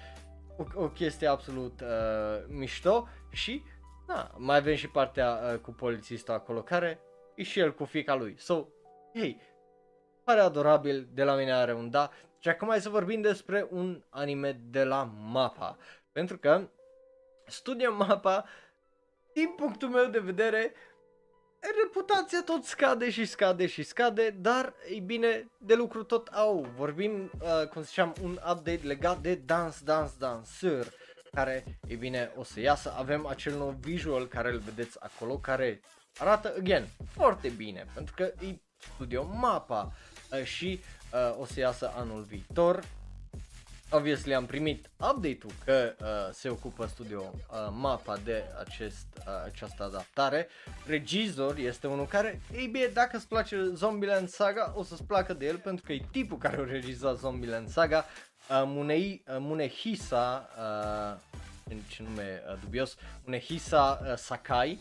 o, 0.56 0.82
o 0.82 0.88
chestie 0.88 1.26
absolut 1.26 1.80
uh, 1.80 2.44
mișto 2.48 3.08
și 3.30 3.62
da, 4.08 4.30
mai 4.36 4.56
avem 4.56 4.74
și 4.74 4.88
partea 4.88 5.40
uh, 5.52 5.58
cu 5.58 5.70
polițistul 5.70 6.34
acolo 6.34 6.62
care 6.62 7.00
e 7.34 7.42
și 7.42 7.58
el 7.58 7.74
cu 7.74 7.84
fica 7.84 8.14
lui. 8.14 8.34
So, 8.38 8.66
hey, 9.14 9.40
pare 10.24 10.40
adorabil, 10.40 11.08
de 11.12 11.24
la 11.24 11.34
mine 11.34 11.52
are 11.52 11.74
un 11.74 11.90
da. 11.90 12.10
Și 12.38 12.48
acum 12.48 12.68
hai 12.68 12.80
să 12.80 12.88
vorbim 12.88 13.20
despre 13.20 13.66
un 13.70 14.02
anime 14.08 14.60
de 14.70 14.84
la 14.84 15.10
MAPA. 15.30 15.78
Pentru 16.12 16.38
că 16.38 16.68
Studio 17.46 17.94
MAPA, 17.94 18.44
din 19.32 19.52
punctul 19.56 19.88
meu 19.88 20.06
de 20.06 20.18
vedere, 20.18 20.72
reputația 21.82 22.42
tot 22.42 22.64
scade 22.64 23.10
și 23.10 23.24
scade 23.24 23.66
și 23.66 23.82
scade, 23.82 24.30
dar, 24.30 24.74
ei 24.88 25.00
bine, 25.00 25.48
de 25.58 25.74
lucru 25.74 26.02
tot 26.02 26.26
au. 26.26 26.66
Vorbim, 26.76 27.30
uh, 27.42 27.68
cum 27.68 27.82
ziceam, 27.82 28.14
un 28.22 28.30
update 28.30 28.80
legat 28.82 29.18
de 29.18 29.34
Dance 29.34 29.76
Dance 29.84 30.12
Dancer 30.18 30.86
care, 31.38 31.64
e 31.86 31.94
bine, 31.94 32.32
o 32.36 32.44
să 32.44 32.60
iasă. 32.60 32.94
Avem 32.96 33.26
acel 33.26 33.56
nou 33.56 33.76
visual 33.80 34.26
care 34.26 34.50
îl 34.50 34.58
vedeți 34.58 34.96
acolo, 35.00 35.38
care 35.38 35.80
arată, 36.16 36.54
again, 36.58 36.86
foarte 37.10 37.48
bine, 37.48 37.86
pentru 37.94 38.14
că 38.16 38.32
e 38.44 38.60
studio 38.94 39.30
mapa 39.34 39.92
uh, 40.32 40.44
și 40.44 40.80
uh, 41.12 41.40
o 41.40 41.44
să 41.44 41.60
iasă 41.60 41.92
anul 41.96 42.22
viitor. 42.22 42.84
Obviously 43.90 44.34
am 44.34 44.46
primit 44.46 44.90
update-ul 44.96 45.52
că 45.64 45.94
uh, 46.00 46.06
se 46.32 46.48
ocupă 46.48 46.86
studio 46.86 47.32
uh, 47.34 47.68
mapa 47.72 48.16
de 48.24 48.44
acest, 48.58 49.06
uh, 49.18 49.24
această 49.44 49.82
adaptare. 49.82 50.48
Regizor 50.86 51.56
este 51.56 51.86
unul 51.86 52.06
care, 52.06 52.40
ei 52.52 52.66
bine, 52.66 52.86
dacă 52.86 53.16
îți 53.16 53.28
place 53.28 53.70
Zombieland 53.74 54.28
Saga, 54.28 54.72
o 54.76 54.82
să-ți 54.82 55.04
placă 55.04 55.32
de 55.32 55.46
el 55.46 55.58
pentru 55.58 55.84
că 55.86 55.92
e 55.92 56.00
tipul 56.10 56.38
care 56.38 56.56
a 56.56 56.64
regizat 56.64 57.16
Zombieland 57.16 57.68
Saga 57.68 57.98
uh, 57.98 58.27
Munei, 58.50 59.22
uh, 59.26 59.36
Munehisa, 59.38 60.48
uh, 61.68 61.76
ce 61.88 62.02
nume 62.02 62.42
uh, 62.48 62.58
dubios, 62.60 62.96
Munehisa 63.24 64.00
uh, 64.02 64.16
Sakai, 64.16 64.78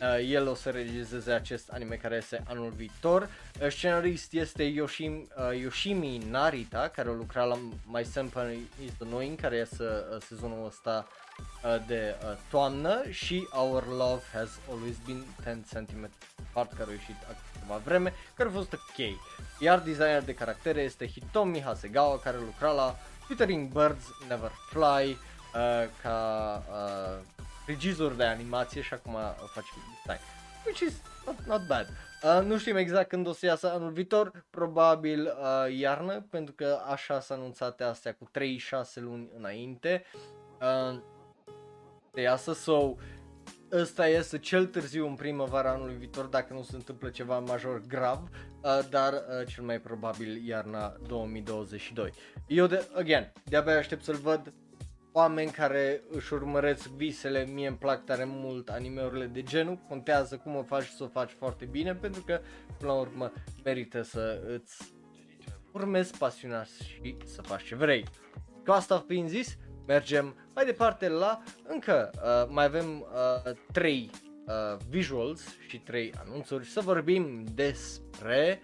Uh, 0.00 0.30
el 0.30 0.48
o 0.48 0.54
să 0.54 0.70
regizeze 0.70 1.32
acest 1.32 1.70
anime 1.70 1.94
care 1.94 2.16
este 2.16 2.42
anul 2.48 2.72
viitor. 2.76 3.28
Uh, 3.60 3.68
scenarist 3.68 4.32
este 4.32 4.62
Yoshim, 4.62 5.12
uh, 5.12 5.60
Yoshimi 5.60 6.18
Narita, 6.30 6.88
care 6.88 7.08
a 7.08 7.12
lucrat 7.12 7.48
la 7.48 7.58
My 7.86 8.04
Senpai 8.04 8.68
is 8.84 8.92
Annoying, 9.00 9.40
care 9.40 9.56
este 9.56 9.82
uh, 9.82 10.22
sezonul 10.22 10.66
ăsta 10.66 11.06
uh, 11.64 11.86
de 11.86 12.14
uh, 12.24 12.36
toamnă 12.50 13.02
și 13.10 13.48
Our 13.52 13.86
Love 13.86 14.22
Has 14.32 14.48
Always 14.70 14.96
Been 15.06 15.24
10 15.42 15.60
cm 15.72 16.10
part 16.52 16.72
care 16.72 16.90
a 16.90 16.92
ieșit 16.92 17.16
acum 17.22 17.82
vreme, 17.84 18.14
care 18.34 18.48
a 18.48 18.52
fost 18.52 18.72
ok. 18.72 19.18
Iar 19.58 19.78
designer 19.78 20.22
de 20.22 20.34
caractere 20.34 20.80
este 20.80 21.06
Hitomi 21.06 21.62
Hasegawa, 21.62 22.18
care 22.18 22.36
lucra 22.36 22.70
la 22.70 22.96
Twittering 23.30 23.72
Birds 23.72 24.10
Never 24.28 24.50
Fly, 24.70 25.10
uh, 25.10 25.88
ca 26.02 26.62
uh, 26.70 27.24
regizor 27.66 28.12
de 28.12 28.24
animație 28.24 28.80
și 28.80 28.94
acum 28.94 29.12
face 29.54 29.68
design. 30.04 30.22
Which 30.66 30.80
is 30.80 31.02
not, 31.26 31.36
not 31.46 31.66
bad. 31.66 31.86
Uh, 32.22 32.46
nu 32.46 32.58
știm 32.58 32.76
exact 32.76 33.08
când 33.08 33.26
o 33.26 33.32
să 33.32 33.46
iasă 33.46 33.70
anul 33.72 33.90
viitor, 33.90 34.44
probabil 34.50 35.20
uh, 35.26 35.78
iarnă, 35.78 36.26
pentru 36.30 36.54
că 36.54 36.80
așa 36.90 37.20
s-a 37.20 37.34
anunțat 37.34 37.80
astea 37.80 38.14
cu 38.14 38.30
3-6 38.38 38.94
luni 38.94 39.30
înainte. 39.36 40.04
Uh, 40.60 40.98
de 42.12 42.20
iasă, 42.20 42.52
so, 42.52 42.94
ăsta 43.72 44.08
este 44.08 44.38
cel 44.38 44.66
târziu 44.66 45.06
în 45.06 45.14
primăvara 45.14 45.70
anului 45.70 45.94
viitor 45.94 46.24
dacă 46.24 46.54
nu 46.54 46.62
se 46.62 46.76
întâmplă 46.76 47.08
ceva 47.08 47.38
major 47.38 47.82
grav, 47.88 48.28
uh, 48.62 48.88
dar 48.90 49.12
uh, 49.12 49.46
cel 49.46 49.64
mai 49.64 49.80
probabil 49.80 50.46
iarna 50.46 50.96
2022. 51.06 52.10
Eu, 52.46 52.66
de, 52.66 52.88
again, 52.94 53.32
de-abia 53.44 53.76
aștept 53.76 54.04
să-l 54.04 54.16
văd, 54.16 54.52
oameni 55.12 55.50
care 55.50 56.02
își 56.10 56.32
urmăresc 56.32 56.88
visele, 56.88 57.46
mie 57.46 57.66
îmi 57.66 57.76
plac 57.76 58.04
tare 58.04 58.24
mult 58.26 58.68
animeurile 58.68 59.26
de 59.26 59.42
genul, 59.42 59.78
contează 59.88 60.36
cum 60.36 60.56
o 60.56 60.62
faci 60.62 60.86
să 60.86 61.04
o 61.04 61.08
faci 61.08 61.30
foarte 61.30 61.64
bine, 61.64 61.94
pentru 61.94 62.22
că, 62.22 62.40
până 62.78 62.92
la 62.92 62.98
urmă, 62.98 63.32
merită 63.64 64.02
să 64.02 64.40
îți 64.46 64.92
urmezi 65.72 66.18
pasiunea 66.18 66.62
și 66.62 67.16
să 67.24 67.42
faci 67.42 67.64
ce 67.64 67.74
vrei. 67.74 68.04
Cu 68.64 68.70
asta 68.70 69.04
fiind 69.06 69.28
zis, 69.28 69.56
mergem 69.90 70.34
mai 70.54 70.64
departe 70.64 71.08
la 71.08 71.42
încă, 71.68 72.10
uh, 72.14 72.52
mai 72.52 72.64
avem 72.64 73.06
uh, 73.44 73.52
3 73.72 74.10
uh, 74.46 74.52
visuals 74.88 75.40
și 75.68 75.78
3 75.78 76.12
anunțuri 76.24 76.66
să 76.66 76.80
vorbim 76.80 77.44
despre 77.54 78.62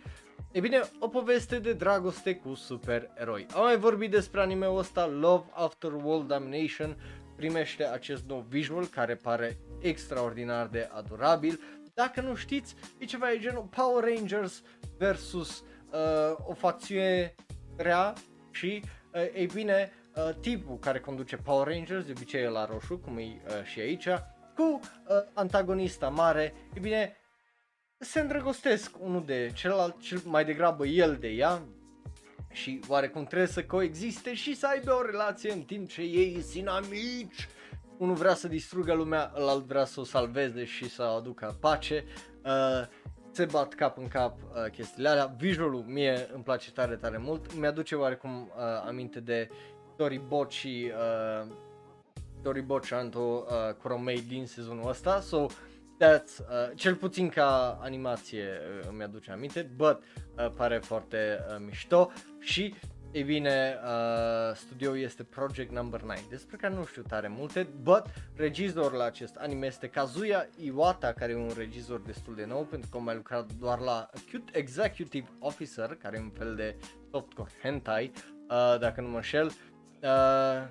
E 0.52 0.60
bine, 0.60 0.80
o 0.98 1.08
poveste 1.08 1.58
de 1.58 1.72
dragoste 1.72 2.34
cu 2.34 2.54
supereroi. 2.54 3.46
Am 3.54 3.62
mai 3.62 3.76
vorbit 3.76 4.10
despre 4.10 4.40
anime-ul 4.40 4.78
ăsta, 4.78 5.06
Love 5.06 5.44
After 5.52 5.92
World 5.92 6.28
Domination, 6.28 6.96
primește 7.36 7.86
acest 7.86 8.24
nou 8.26 8.46
visual 8.48 8.86
care 8.86 9.14
pare 9.14 9.58
extraordinar 9.80 10.66
de 10.66 10.88
adorabil. 10.92 11.60
Dacă 11.94 12.20
nu 12.20 12.34
știți, 12.34 12.74
e 12.98 13.04
ceva 13.04 13.26
de 13.26 13.38
genul 13.38 13.68
Power 13.76 14.04
Rangers 14.14 14.62
versus 14.98 15.64
uh, 15.90 16.36
o 16.46 16.54
facțiune 16.54 17.34
rea 17.76 18.12
și, 18.50 18.82
uh, 19.14 19.20
ei 19.34 19.46
bine, 19.46 19.92
uh, 20.16 20.34
tipul 20.40 20.78
care 20.78 21.00
conduce 21.00 21.36
Power 21.36 21.66
Rangers, 21.66 22.04
de 22.04 22.12
obicei 22.16 22.42
e 22.42 22.48
la 22.48 22.64
roșu, 22.64 22.98
cum 22.98 23.16
e 23.18 23.22
uh, 23.22 23.64
și 23.64 23.80
aici, 23.80 24.08
cu 24.54 24.62
uh, 24.62 24.80
antagonista 25.32 26.08
mare, 26.08 26.54
e 26.74 26.80
bine, 26.80 27.16
se 27.98 28.20
îndrăgostesc 28.20 28.90
unul 28.98 29.24
de 29.24 29.50
celălalt, 29.54 30.00
cel 30.00 30.20
mai 30.24 30.44
degrabă 30.44 30.86
el 30.86 31.16
de 31.16 31.28
ea 31.28 31.62
și 32.56 32.80
oarecum 32.88 33.24
trebuie 33.24 33.48
să 33.48 33.64
coexiste 33.64 34.34
și 34.34 34.54
să 34.54 34.66
aibă 34.66 34.92
o 34.92 35.02
relație 35.02 35.52
în 35.52 35.62
timp 35.62 35.88
ce 35.88 36.02
ei 36.02 36.40
sunt 36.40 36.66
amici. 36.66 37.48
Unul 37.98 38.14
vrea 38.14 38.34
să 38.34 38.48
distrugă 38.48 38.92
lumea, 38.92 39.32
ălalt 39.36 39.64
vrea 39.64 39.84
să 39.84 40.00
o 40.00 40.04
salveze 40.04 40.64
și 40.64 40.90
să 40.90 41.02
o 41.02 41.16
aducă 41.16 41.56
pace. 41.60 42.04
Uh, 42.44 42.86
se 43.30 43.44
bat 43.44 43.74
cap 43.74 43.98
în 43.98 44.08
cap 44.08 44.38
uh, 44.42 44.70
chestiile 44.70 45.08
alea. 45.08 45.34
Visualul 45.38 45.84
mie 45.86 46.28
îmi 46.32 46.42
place 46.42 46.72
tare, 46.72 46.96
tare 46.96 47.18
mult. 47.18 47.54
Mi-aduce 47.54 47.94
oarecum 47.94 48.42
uh, 48.56 48.62
aminte 48.86 49.20
de 49.20 49.48
Tori 49.96 50.18
Boci 50.28 50.64
uh, 50.64 51.46
storyboard 52.38 52.84
Shanto 52.84 53.18
uh, 53.18 53.74
Kuromei 53.82 54.22
din 54.22 54.46
sezonul 54.46 54.88
ăsta, 54.88 55.20
so 55.20 55.46
that's, 56.00 56.38
uh, 56.38 56.70
cel 56.74 56.94
puțin 56.94 57.28
ca 57.28 57.78
animație 57.82 58.44
uh, 58.80 58.88
îmi 58.88 59.02
aduce 59.02 59.30
aminte, 59.30 59.70
but 59.76 60.02
uh, 60.38 60.50
pare 60.56 60.78
foarte 60.78 61.38
uh, 61.48 61.64
mișto 61.66 62.10
și 62.40 62.74
ei 63.16 63.22
bine, 63.22 63.78
uh, 63.84 64.54
studioul 64.54 64.98
este 64.98 65.22
Project 65.22 65.72
Number 65.72 66.00
9, 66.02 66.18
despre 66.28 66.56
care 66.56 66.74
nu 66.74 66.84
știu 66.84 67.02
tare 67.02 67.28
multe, 67.28 67.68
but 67.82 68.04
regizor 68.34 68.92
la 68.92 69.04
acest 69.04 69.36
anime 69.36 69.66
este 69.66 69.88
Kazuya 69.88 70.48
Iwata, 70.56 71.12
care 71.12 71.32
e 71.32 71.36
un 71.36 71.52
regizor 71.56 72.00
destul 72.00 72.34
de 72.34 72.44
nou, 72.44 72.62
pentru 72.62 72.88
că 72.90 72.96
a 72.96 73.00
mai 73.00 73.14
lucrat 73.14 73.52
doar 73.52 73.78
la 73.78 74.10
Acute 74.14 74.58
Executive 74.58 75.28
Officer, 75.38 75.96
care 76.02 76.16
e 76.16 76.20
un 76.20 76.30
fel 76.30 76.54
de 76.54 76.76
softcore 77.10 77.50
hentai, 77.62 78.12
uh, 78.14 78.78
dacă 78.80 79.00
nu 79.00 79.08
mă 79.08 79.20
șel. 79.20 79.52
Uh, 80.02 80.66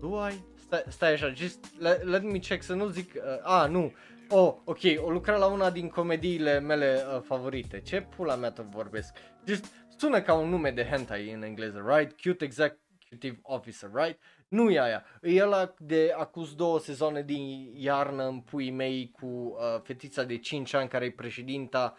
do 0.00 0.28
I? 0.28 0.34
Stai, 0.54 0.84
stai 0.88 1.12
așa, 1.12 1.32
just 1.32 1.80
let, 1.80 2.02
let 2.02 2.22
me 2.22 2.38
check 2.38 2.62
să 2.62 2.74
nu 2.74 2.88
zic, 2.88 3.14
uh, 3.14 3.22
ah, 3.42 3.68
nu, 3.68 3.92
Oh, 4.32 4.54
ok, 4.64 4.78
o 4.96 5.10
lucra 5.10 5.36
la 5.36 5.46
una 5.46 5.70
din 5.70 5.88
comediile 5.88 6.58
mele 6.58 7.02
uh, 7.14 7.20
favorite. 7.22 7.80
Ce 7.80 8.00
pula 8.00 8.36
mea 8.36 8.50
tot 8.50 8.64
vorbesc? 8.64 9.16
Just 9.46 9.72
sună 9.96 10.22
ca 10.22 10.34
un 10.34 10.48
nume 10.48 10.70
de 10.70 10.84
hentai 10.84 11.32
în 11.32 11.42
engleză, 11.42 11.84
right? 11.86 12.20
Cute 12.20 12.44
Executive 12.44 13.38
Officer, 13.42 13.90
right? 13.92 14.20
Nu 14.48 14.70
e 14.70 14.80
aia. 14.80 15.04
E 15.22 15.42
ăla 15.42 15.74
de 15.78 16.14
acuz 16.16 16.54
două 16.54 16.78
sezoane 16.78 17.22
din 17.22 17.72
iarnă 17.76 18.26
în 18.26 18.40
puii 18.40 18.70
mei 18.70 19.10
cu 19.10 19.26
uh, 19.26 19.80
fetița 19.82 20.22
de 20.22 20.38
5 20.38 20.74
ani 20.74 20.88
care 20.88 21.04
e 21.04 21.10
președinta 21.10 21.94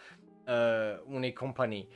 uh, 0.48 1.02
unei 1.06 1.34
companii. 1.34 1.88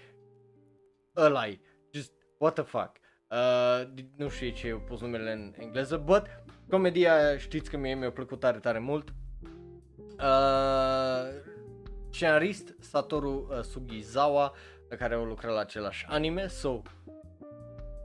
ăla 1.16 1.44
Just, 1.92 2.12
what 2.38 2.54
the 2.54 2.64
fuck. 2.64 2.92
Uh, 3.36 3.88
nu 4.16 4.30
știu 4.30 4.50
ce 4.50 4.68
eu 4.68 4.78
pus 4.78 5.02
numele 5.02 5.32
în 5.32 5.54
engleză, 5.58 5.98
but 5.98 6.24
comedia 6.70 7.16
aia 7.16 7.38
știți 7.38 7.70
că 7.70 7.78
mie 7.78 7.96
mi-a 7.96 8.12
plăcut 8.12 8.40
tare, 8.40 8.58
tare 8.58 8.80
mult. 8.80 9.14
Uh, 10.20 11.42
scenarist 12.12 12.76
Satoru 12.80 13.48
uh, 13.50 13.62
Sugizawa 13.62 14.54
care 14.98 15.14
au 15.14 15.24
lucrat 15.24 15.54
la 15.54 15.60
același 15.60 16.06
anime, 16.10 16.48
so 16.48 16.82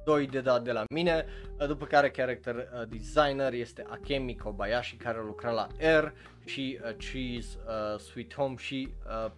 doi 0.04 0.26
de 0.26 0.40
dat 0.40 0.62
de 0.64 0.72
la 0.72 0.84
mine, 0.94 1.26
uh, 1.60 1.66
după 1.66 1.84
care 1.84 2.10
character 2.10 2.54
uh, 2.54 2.88
designer 2.88 3.52
este 3.52 3.84
Akemi 3.88 4.36
Kobayashi 4.36 4.96
care 4.96 5.18
a 5.18 5.22
lucrat 5.22 5.54
la 5.54 5.66
Air 5.80 6.12
și 6.44 6.78
uh, 6.84 6.96
Cheese, 6.96 7.58
uh, 7.66 7.98
Sweet 7.98 8.34
Home 8.34 8.54
și 8.56 8.88
uh, 9.24 9.30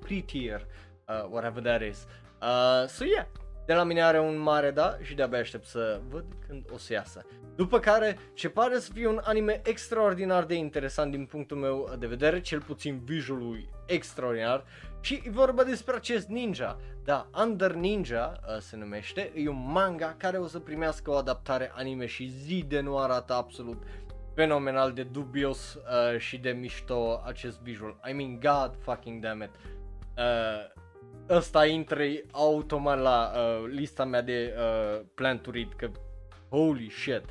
Prettier, 0.00 0.66
uh, 1.08 1.26
whatever 1.30 1.62
that 1.62 1.82
is. 1.82 2.06
Uh, 2.42 2.88
so 2.88 3.04
yeah, 3.04 3.26
de 3.66 3.74
la 3.74 3.82
mine 3.82 4.02
are 4.02 4.20
un 4.20 4.38
mare 4.38 4.70
da 4.70 4.96
și 5.02 5.14
de-abia 5.14 5.38
aștept 5.38 5.66
să 5.66 6.00
văd 6.08 6.24
când 6.46 6.64
o 6.72 6.78
să 6.78 6.92
iasă. 6.92 7.26
După 7.56 7.78
care, 7.78 8.18
ce 8.34 8.48
pare 8.48 8.78
să 8.78 8.92
fie 8.92 9.06
un 9.06 9.20
anime 9.24 9.60
extraordinar 9.64 10.44
de 10.44 10.54
interesant 10.54 11.10
din 11.10 11.26
punctul 11.26 11.56
meu 11.56 11.94
de 11.98 12.06
vedere, 12.06 12.40
cel 12.40 12.60
puțin 12.60 13.00
visualul 13.04 13.68
extraordinar, 13.86 14.64
și 15.00 15.22
e 15.26 15.30
vorba 15.30 15.64
despre 15.64 15.96
acest 15.96 16.28
ninja. 16.28 16.78
Da, 17.04 17.28
Under 17.42 17.72
Ninja 17.72 18.32
uh, 18.40 18.58
se 18.60 18.76
numește, 18.76 19.32
e 19.34 19.48
un 19.48 19.70
manga 19.70 20.14
care 20.18 20.36
o 20.36 20.46
să 20.46 20.58
primească 20.58 21.10
o 21.10 21.14
adaptare 21.14 21.72
anime 21.74 22.06
și 22.06 22.26
zi 22.28 22.64
de 22.68 22.80
nu 22.80 22.98
arată 22.98 23.32
absolut 23.32 23.82
fenomenal 24.34 24.92
de 24.92 25.02
dubios 25.02 25.74
uh, 25.74 26.18
și 26.18 26.38
de 26.38 26.50
mișto 26.50 27.22
acest 27.24 27.60
visual. 27.60 28.00
I 28.10 28.12
mean, 28.12 28.40
god 28.40 28.76
fucking 28.80 29.22
damn 29.22 29.42
it. 29.42 29.50
Uh, 30.16 30.75
ăsta 31.28 31.66
intră 31.66 32.04
automat 32.30 32.98
la 33.00 33.32
uh, 33.34 33.68
lista 33.68 34.04
mea 34.04 34.22
de 34.22 34.54
uh, 34.56 35.04
plan 35.14 35.38
to 35.38 35.50
read, 35.50 35.72
că 35.76 35.90
holy 36.48 36.90
shit. 36.90 37.22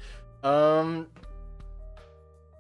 Um, 0.44 1.12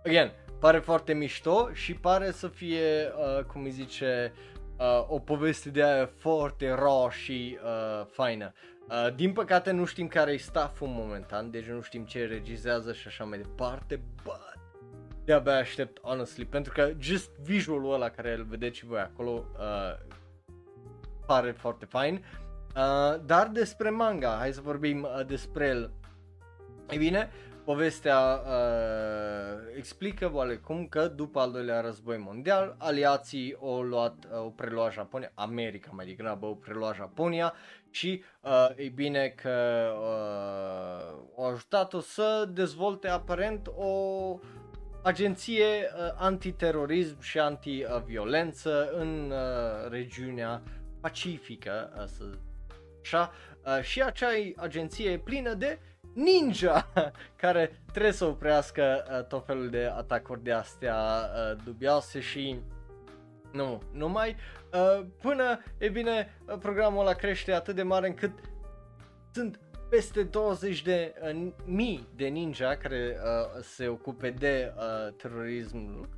again, 0.05 0.31
pare 0.59 0.79
foarte 0.79 1.13
mișto 1.13 1.69
și 1.73 1.93
pare 1.93 2.31
să 2.31 2.47
fie, 2.47 3.11
uh, 3.17 3.43
cum 3.43 3.63
îi 3.63 3.71
zice, 3.71 4.33
uh, 4.77 5.05
o 5.07 5.19
poveste 5.19 5.69
de 5.69 5.83
aia 5.83 6.09
foarte 6.17 6.69
raw 6.69 7.09
și 7.09 7.57
uh, 7.63 8.05
faină. 8.11 8.53
Uh, 8.89 9.15
din 9.15 9.33
păcate 9.33 9.71
nu 9.71 9.85
știm 9.85 10.07
care 10.07 10.31
e 10.31 10.37
stafful 10.37 10.87
momentan, 10.87 11.51
deci 11.51 11.65
nu 11.65 11.81
știm 11.81 12.05
ce 12.05 12.25
regizează 12.25 12.93
și 12.93 13.07
așa 13.07 13.23
mai 13.23 13.37
departe, 13.37 14.01
but 14.23 14.55
de-abia 15.25 15.57
aștept, 15.57 16.01
honestly, 16.01 16.45
pentru 16.45 16.73
că 16.73 16.91
just 16.99 17.29
visualul 17.37 17.93
ăla 17.93 18.09
care 18.09 18.33
îl 18.33 18.43
vedeți 18.43 18.77
și 18.77 18.85
voi 18.85 18.99
acolo, 18.99 19.45
uh, 19.59 20.15
pare 21.25 21.51
foarte 21.51 21.85
fain. 21.85 22.25
Uh, 22.75 23.19
dar 23.25 23.47
despre 23.47 23.89
manga, 23.89 24.35
hai 24.39 24.53
să 24.53 24.61
vorbim 24.61 25.01
uh, 25.03 25.25
despre 25.25 25.67
el. 25.67 25.91
Ei 26.89 26.97
bine, 26.97 27.29
povestea 27.63 28.19
uh, 28.19 29.75
explică 29.77 30.31
oarecum 30.33 30.87
că 30.87 31.07
după 31.07 31.39
al 31.39 31.51
doilea 31.51 31.81
război 31.81 32.17
mondial, 32.17 32.75
aliații 32.77 33.57
au 33.61 33.81
luat, 33.81 34.25
uh, 34.25 34.31
au 34.33 34.51
preluat 34.51 34.91
Japonia, 34.91 35.31
America 35.33 35.89
mai 35.93 36.05
degrabă 36.05 36.45
au 36.45 36.55
preluat 36.55 36.95
Japonia 36.95 37.53
și 37.89 38.23
uh, 38.41 38.69
ei 38.75 38.89
bine 38.89 39.27
că 39.27 39.87
uh, 39.93 41.17
au 41.37 41.51
ajutat-o 41.51 41.99
să 41.99 42.49
dezvolte 42.53 43.07
aparent 43.07 43.67
o 43.75 44.39
agenție 45.03 45.65
uh, 45.65 46.13
antiterorism 46.17 47.21
și 47.21 47.39
antiviolență 47.39 48.89
în 48.93 49.31
uh, 49.31 49.89
regiunea 49.89 50.61
pacifică, 51.05 52.05
să 52.07 52.23
așa, 53.01 53.31
și 53.81 54.01
acea 54.01 54.27
agenție 54.55 55.09
e 55.09 55.17
plină 55.17 55.53
de 55.53 55.79
ninja 56.13 56.91
care 57.41 57.81
trebuie 57.91 58.11
să 58.11 58.25
oprească 58.25 59.05
tot 59.27 59.45
felul 59.45 59.69
de 59.69 59.91
atacuri 59.95 60.43
de 60.43 60.51
astea 60.51 60.95
dubioase 61.63 62.19
și 62.19 62.59
nu, 63.51 63.81
numai 63.93 64.35
până, 65.21 65.63
e 65.77 65.89
bine, 65.89 66.39
programul 66.59 66.99
ăla 66.99 67.13
crește 67.13 67.53
atât 67.53 67.75
de 67.75 67.83
mare 67.83 68.07
încât 68.07 68.31
sunt 69.31 69.59
peste 69.89 70.23
20 70.23 70.81
de 70.81 71.13
uh, 71.21 71.51
mii 71.65 72.07
de 72.15 72.27
ninja 72.27 72.75
care 72.75 73.17
uh, 73.17 73.61
se 73.61 73.87
ocupe 73.87 74.29
de 74.29 74.73
uh, 74.77 75.13
terorism 75.13 76.09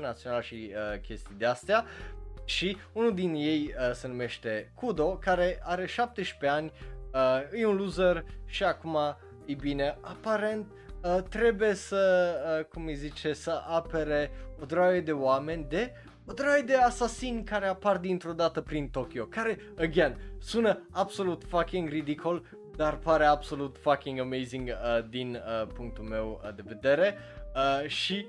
național 0.00 0.42
și 0.42 0.72
uh, 0.74 1.00
chestii 1.00 1.34
de 1.38 1.46
astea 1.46 1.84
și 2.44 2.76
unul 2.92 3.14
din 3.14 3.34
ei 3.34 3.74
uh, 3.78 3.94
se 3.94 4.08
numește 4.08 4.72
Kudo, 4.74 5.16
care 5.16 5.60
are 5.62 5.86
17 5.86 6.58
ani, 6.58 6.72
uh, 7.12 7.60
e 7.60 7.66
un 7.66 7.76
loser 7.76 8.24
și 8.44 8.64
acum, 8.64 8.96
e 9.44 9.54
bine, 9.54 9.98
aparent 10.00 10.66
uh, 11.02 11.22
trebuie 11.28 11.74
să, 11.74 12.34
uh, 12.58 12.64
cum 12.64 12.86
îi 12.86 12.94
zice, 12.94 13.32
să 13.32 13.62
apere 13.66 14.30
o 14.60 14.64
droaie 14.64 15.00
de 15.00 15.12
oameni 15.12 15.66
de 15.68 15.92
o 16.26 16.32
droaie 16.32 16.62
de 16.62 16.74
asasini 16.74 17.44
care 17.44 17.66
apar 17.66 17.96
dintr-o 17.96 18.32
dată 18.32 18.60
prin 18.60 18.88
Tokyo, 18.88 19.24
care, 19.24 19.58
again, 19.78 20.36
sună 20.38 20.88
absolut 20.90 21.44
fucking 21.44 21.88
ridicol, 21.88 22.42
dar 22.76 22.96
pare 22.96 23.24
absolut 23.24 23.76
fucking 23.80 24.20
amazing 24.20 24.68
uh, 24.68 25.08
din 25.08 25.34
uh, 25.34 25.66
punctul 25.74 26.04
meu 26.04 26.40
uh, 26.44 26.54
de 26.54 26.62
vedere. 26.66 27.16
Uh, 27.54 27.88
și, 27.88 28.26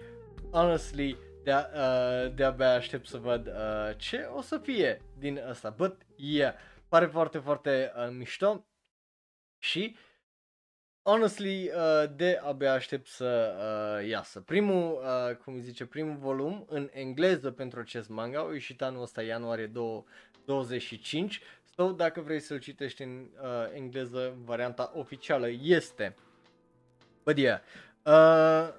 honestly, 0.51 1.17
de, 1.43 1.51
uh, 1.51 2.33
de-abia 2.35 2.73
aștept 2.73 3.07
să 3.07 3.17
văd 3.17 3.47
uh, 3.47 3.97
ce 3.97 4.29
o 4.35 4.41
să 4.41 4.57
fie 4.57 5.01
din 5.17 5.39
asta. 5.49 5.69
But 5.69 6.01
yeah, 6.15 6.53
pare 6.87 7.05
foarte, 7.05 7.37
foarte 7.37 7.91
uh, 7.95 8.09
mișto 8.17 8.65
și 9.57 9.95
honestly 11.01 11.69
uh, 11.69 12.03
de 12.15 12.39
abia 12.43 12.73
aștept 12.73 13.07
să 13.07 13.55
uh, 13.57 14.07
iasă. 14.07 14.39
Primul, 14.39 15.01
uh, 15.03 15.35
cum 15.35 15.59
zice, 15.59 15.85
primul 15.85 16.15
volum 16.15 16.65
în 16.69 16.89
engleză 16.91 17.51
pentru 17.51 17.79
acest 17.79 18.09
manga 18.09 18.39
a 18.39 18.53
ieșit 18.53 18.81
anul 18.81 19.01
ăsta 19.01 19.21
ianuarie 19.21 19.67
2025 19.67 21.41
sau 21.75 21.87
so, 21.87 21.93
dacă 21.93 22.21
vrei 22.21 22.39
să-l 22.39 22.59
citești 22.59 23.01
în 23.01 23.29
uh, 23.41 23.49
engleză, 23.73 24.37
varianta 24.43 24.91
oficială 24.95 25.47
este. 25.61 26.15
But 27.23 27.37
yeah, 27.37 27.59
uh, 28.03 28.73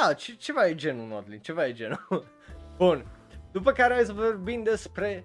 da, 0.00 0.12
ce, 0.12 0.34
ceva 0.34 0.66
e 0.66 0.74
genul, 0.74 1.06
Nodlin, 1.06 1.38
ceva 1.40 1.66
e 1.66 1.72
genul. 1.72 2.26
Bun. 2.78 3.06
După 3.52 3.72
care 3.72 3.94
hai 3.94 4.04
să 4.04 4.12
vorbim 4.12 4.62
despre 4.62 5.24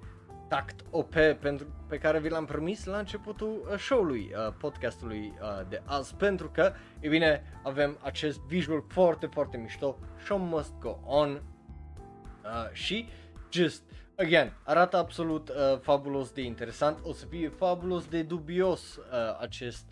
Tact 0.49 0.79
OP 0.89 1.13
pentru, 1.39 1.67
pe 1.87 1.97
care 1.97 2.19
vi 2.19 2.29
l-am 2.29 2.45
promis 2.45 2.85
la 2.85 2.97
începutul 2.97 3.67
uh, 3.71 3.77
show-ului, 3.77 4.31
uh, 4.33 4.53
podcastului 4.57 5.33
uh, 5.41 5.67
de 5.69 5.81
azi, 5.85 6.15
pentru 6.15 6.49
că, 6.49 6.73
e 6.99 7.09
bine, 7.09 7.59
avem 7.63 7.97
acest 8.01 8.39
visual 8.39 8.83
foarte, 8.87 9.25
foarte 9.25 9.57
mișto, 9.57 9.97
Show 10.23 10.37
Must 10.37 10.73
Go 10.79 10.99
On 11.03 11.29
uh, 11.29 12.71
și 12.71 13.07
just, 13.51 13.83
again, 14.17 14.53
arată 14.63 14.97
absolut 14.97 15.49
uh, 15.49 15.79
fabulos 15.81 16.31
de 16.31 16.41
interesant, 16.41 16.99
o 17.03 17.13
să 17.13 17.25
fie 17.25 17.49
fabulos 17.49 18.07
de 18.07 18.21
dubios 18.21 18.95
uh, 18.95 19.03
acest 19.39 19.85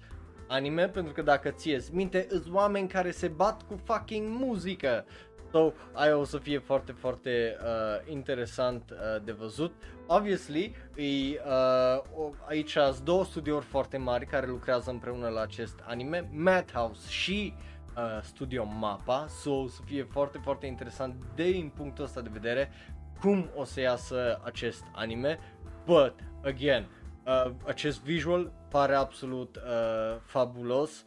anime 0.47 0.87
pentru 0.89 1.13
că 1.13 1.21
dacă 1.21 1.49
ție 1.49 1.79
minte, 1.91 2.27
îți 2.29 2.51
oameni 2.51 2.87
care 2.87 3.11
se 3.11 3.27
bat 3.27 3.61
cu 3.61 3.79
fucking 3.83 4.27
muzică. 4.27 5.05
So, 5.51 5.71
aia 5.93 6.17
o 6.17 6.23
să 6.23 6.37
fie 6.37 6.57
foarte, 6.59 6.91
foarte 6.91 7.57
uh, 7.61 8.11
interesant 8.11 8.91
uh, 8.91 9.23
de 9.23 9.31
văzut. 9.31 9.73
Obviously, 10.07 10.75
e, 10.95 11.03
uh, 11.03 12.31
aici 12.47 12.71
sunt 12.71 12.99
două 12.99 13.25
studiouri 13.25 13.65
foarte 13.65 13.97
mari 13.97 14.25
care 14.25 14.47
lucrează 14.47 14.89
împreună 14.89 15.27
la 15.27 15.41
acest 15.41 15.79
anime, 15.85 16.29
Madhouse 16.33 17.09
și 17.09 17.53
uh, 17.95 18.23
Studio 18.23 18.65
Mappa, 18.65 19.25
so 19.27 19.51
o 19.51 19.67
să 19.67 19.81
fie 19.85 20.03
foarte, 20.03 20.39
foarte 20.43 20.65
interesant 20.65 21.15
din 21.35 21.71
punctul 21.75 22.03
ăsta 22.03 22.21
de 22.21 22.29
vedere 22.31 22.71
cum 23.19 23.49
o 23.55 23.63
să 23.63 23.79
iasă 23.79 24.41
acest 24.43 24.83
anime, 24.91 25.39
but, 25.85 26.13
again, 26.43 26.87
uh, 27.27 27.51
acest 27.65 28.01
visual 28.01 28.51
pare 28.69 28.93
absolut 28.93 29.55
uh, 29.55 30.19
fabulos 30.25 31.05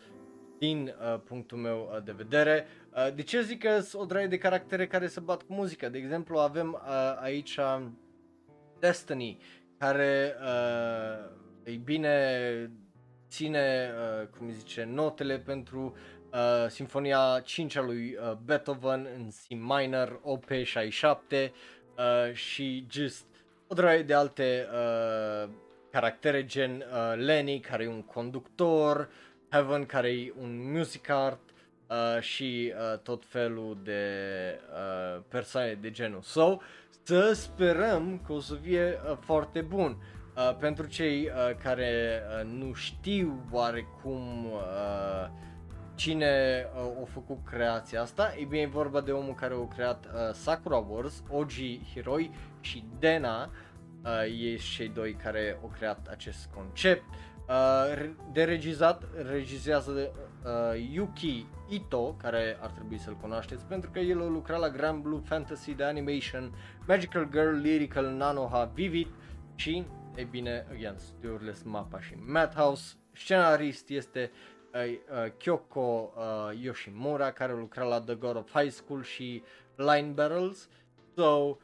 din 0.58 0.94
uh, 1.14 1.20
punctul 1.24 1.58
meu 1.58 1.90
uh, 1.94 2.02
de 2.04 2.12
vedere. 2.12 2.66
Uh, 2.96 3.14
de 3.14 3.22
ce 3.22 3.42
zic 3.42 3.62
că 3.62 3.80
sunt 3.80 4.02
o 4.02 4.06
draie 4.06 4.26
de 4.26 4.38
caractere 4.38 4.86
care 4.86 5.06
se 5.06 5.20
bat 5.20 5.42
cu 5.42 5.52
muzica? 5.52 5.88
De 5.88 5.98
exemplu, 5.98 6.38
avem 6.38 6.72
uh, 6.72 7.18
aici 7.20 7.56
uh, 7.56 7.82
Destiny, 8.78 9.38
care, 9.78 10.34
uh, 10.40 11.30
ei 11.64 11.76
bine, 11.76 12.70
ține, 13.28 13.90
uh, 14.20 14.26
cum 14.38 14.50
zice, 14.50 14.84
notele 14.84 15.38
pentru 15.38 15.96
uh, 16.32 16.68
Sinfonia 16.68 17.40
5 17.44 17.76
a 17.76 17.82
lui 17.82 18.16
uh, 18.20 18.32
Beethoven 18.44 19.08
în 19.16 19.28
C 19.28 19.48
minor, 19.48 20.20
OP67 20.20 21.50
uh, 22.00 22.32
și 22.32 22.86
just 22.90 23.24
o 23.66 23.74
draie 23.74 24.02
de 24.02 24.14
alte 24.14 24.66
uh, 24.72 25.48
caractere 25.90 26.44
gen 26.44 26.84
uh, 26.92 27.24
Lenny, 27.24 27.60
care 27.60 27.84
e 27.84 27.88
un 27.88 28.02
conductor, 28.02 29.08
Heaven, 29.50 29.86
care 29.86 30.08
e 30.08 30.32
un 30.40 30.72
music 30.72 31.08
art 31.08 31.40
uh, 31.86 32.20
și 32.20 32.72
uh, 32.76 32.98
tot 32.98 33.24
felul 33.26 33.78
de 33.82 34.02
uh, 34.70 35.22
persoane 35.28 35.78
de 35.80 35.90
genul. 35.90 36.20
So, 36.22 36.56
să 37.02 37.32
sperăm 37.32 38.20
că 38.26 38.32
o 38.32 38.40
să 38.40 38.54
fie 38.54 39.00
uh, 39.10 39.16
foarte 39.20 39.60
bun. 39.60 39.96
Uh, 40.36 40.56
pentru 40.56 40.86
cei 40.86 41.22
uh, 41.24 41.56
care 41.62 42.22
uh, 42.38 42.50
nu 42.52 42.72
știu 42.72 43.46
oarecum 43.50 44.44
uh, 44.52 45.28
cine 45.94 46.66
uh, 46.74 47.02
a 47.02 47.04
făcut 47.12 47.38
creația 47.44 48.02
asta, 48.02 48.34
e 48.38 48.44
bine 48.44 48.62
e 48.62 48.66
vorba 48.66 49.00
de 49.00 49.10
omul 49.10 49.34
care 49.34 49.54
a 49.54 49.74
creat 49.74 50.04
uh, 50.04 50.32
Sakura 50.32 50.76
Wars, 50.76 51.22
OG 51.30 51.50
Hiroi 51.92 52.30
și 52.60 52.84
Dena, 52.98 53.42
uh, 53.42 53.69
ei 54.24 54.58
cei 54.58 54.88
doi 54.88 55.14
care 55.14 55.58
au 55.62 55.72
creat 55.78 56.06
acest 56.06 56.48
concept. 56.54 57.02
Uh, 57.48 58.10
de 58.32 58.44
regizat, 58.44 59.04
regizează 59.30 59.92
de, 59.92 60.10
uh, 60.44 60.88
Yuki 60.92 61.46
Ito, 61.68 62.14
care 62.14 62.58
ar 62.60 62.70
trebui 62.70 62.98
să-l 62.98 63.16
cunoașteți, 63.16 63.64
pentru 63.64 63.90
că 63.90 63.98
el 63.98 64.22
a 64.22 64.26
lucrat 64.26 64.60
la 64.60 64.68
Grand 64.68 65.02
Blue 65.02 65.20
Fantasy 65.24 65.74
de 65.74 65.84
Animation, 65.84 66.54
Magical 66.86 67.28
Girl, 67.30 67.54
Lyrical, 67.54 68.06
Nanoha, 68.06 68.64
Vivid 68.64 69.08
și, 69.54 69.84
e 70.14 70.24
bine, 70.24 70.66
again, 70.70 70.94
studiourile 70.98 71.54
Mappa 71.64 72.00
și 72.00 72.14
Madhouse. 72.26 72.94
Scenarist 73.12 73.88
este 73.88 74.30
uh, 74.74 74.80
uh, 74.80 75.32
Kyoko 75.36 76.12
uh, 76.16 76.62
Yoshimura, 76.62 77.30
care 77.30 77.52
a 77.52 77.56
lucrat 77.56 77.88
la 77.88 78.00
The 78.00 78.14
God 78.14 78.36
of 78.36 78.52
High 78.52 78.70
School 78.70 79.02
și 79.02 79.42
Line 79.76 80.12
Barrels. 80.14 80.68
So, 81.16 81.56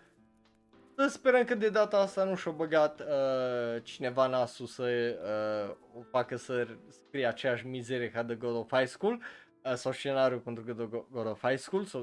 să 0.97 1.09
sperăm 1.09 1.45
că 1.45 1.55
de 1.55 1.69
data 1.69 1.99
asta 1.99 2.25
nu 2.25 2.35
și-a 2.35 2.51
băgat 2.51 3.01
uh, 3.01 3.83
cineva 3.83 4.27
nasul 4.27 4.67
să 4.67 4.83
uh, 4.83 6.01
o 6.01 6.03
facă 6.03 6.37
să 6.37 6.67
scrie 6.89 7.27
aceeași 7.27 7.67
mizerie 7.67 8.11
ca 8.11 8.25
The 8.25 8.35
God 8.35 8.55
of 8.55 8.73
High 8.73 8.89
School 8.89 9.23
uh, 9.65 9.75
sau 9.75 9.93
scenariul 9.93 10.41
pentru 10.41 10.63
The 10.63 10.87
God 11.11 11.27
of 11.27 11.41
High 11.43 11.59
School, 11.59 11.85
so 11.85 12.03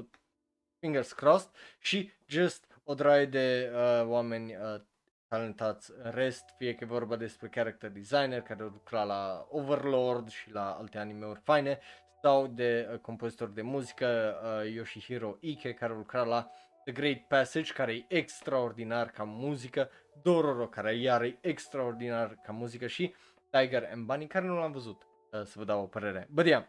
fingers 0.78 1.12
crossed 1.12 1.50
și 1.78 2.10
just 2.26 2.66
o 2.84 2.94
draie 2.94 3.26
de 3.26 3.70
uh, 3.74 4.06
oameni 4.06 4.54
uh, 4.54 4.80
talentați. 5.28 5.92
În 6.02 6.10
rest, 6.10 6.44
fie 6.56 6.74
că 6.74 6.84
e 6.84 6.86
vorba 6.86 7.16
despre 7.16 7.48
character 7.48 7.90
designer 7.90 8.40
care 8.40 8.62
lucra 8.62 9.02
la 9.02 9.46
Overlord 9.50 10.28
și 10.28 10.52
la 10.52 10.70
alte 10.70 10.98
anime-uri 10.98 11.40
faine 11.40 11.78
sau 12.22 12.46
de 12.46 12.88
uh, 12.92 12.98
compozitor 12.98 13.48
de 13.48 13.62
muzică 13.62 14.36
uh, 14.42 14.72
Yoshihiro 14.72 15.36
Ike 15.40 15.72
care 15.72 15.92
lucra 15.92 16.22
la 16.22 16.50
The 16.84 16.92
Great 16.92 17.20
Passage, 17.28 17.72
care 17.72 17.92
e 17.92 18.04
extraordinar 18.08 19.10
ca 19.10 19.24
muzică, 19.24 19.90
Dororo, 20.22 20.66
care 20.66 20.96
iar 20.96 21.22
e 21.22 21.38
extraordinar 21.40 22.34
ca 22.42 22.52
muzică 22.52 22.86
și 22.86 23.14
Tiger 23.50 23.88
and 23.92 24.06
Bunny, 24.06 24.26
care 24.26 24.46
nu 24.46 24.58
l-am 24.58 24.72
văzut, 24.72 25.02
uh, 25.30 25.42
să 25.42 25.54
vă 25.56 25.64
dau 25.64 25.82
o 25.82 25.86
părere. 25.86 26.28
Bă, 26.30 26.46
yeah, 26.46 26.64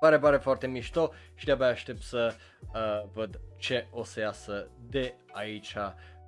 pare, 0.00 0.18
pare 0.18 0.36
foarte 0.36 0.66
mișto 0.66 1.12
și 1.34 1.44
de-abia 1.44 1.66
aștept 1.66 2.02
să 2.02 2.34
uh, 2.74 3.10
văd 3.12 3.40
ce 3.58 3.86
o 3.90 4.04
să 4.04 4.20
iasă 4.20 4.70
de 4.88 5.14
aici 5.32 5.76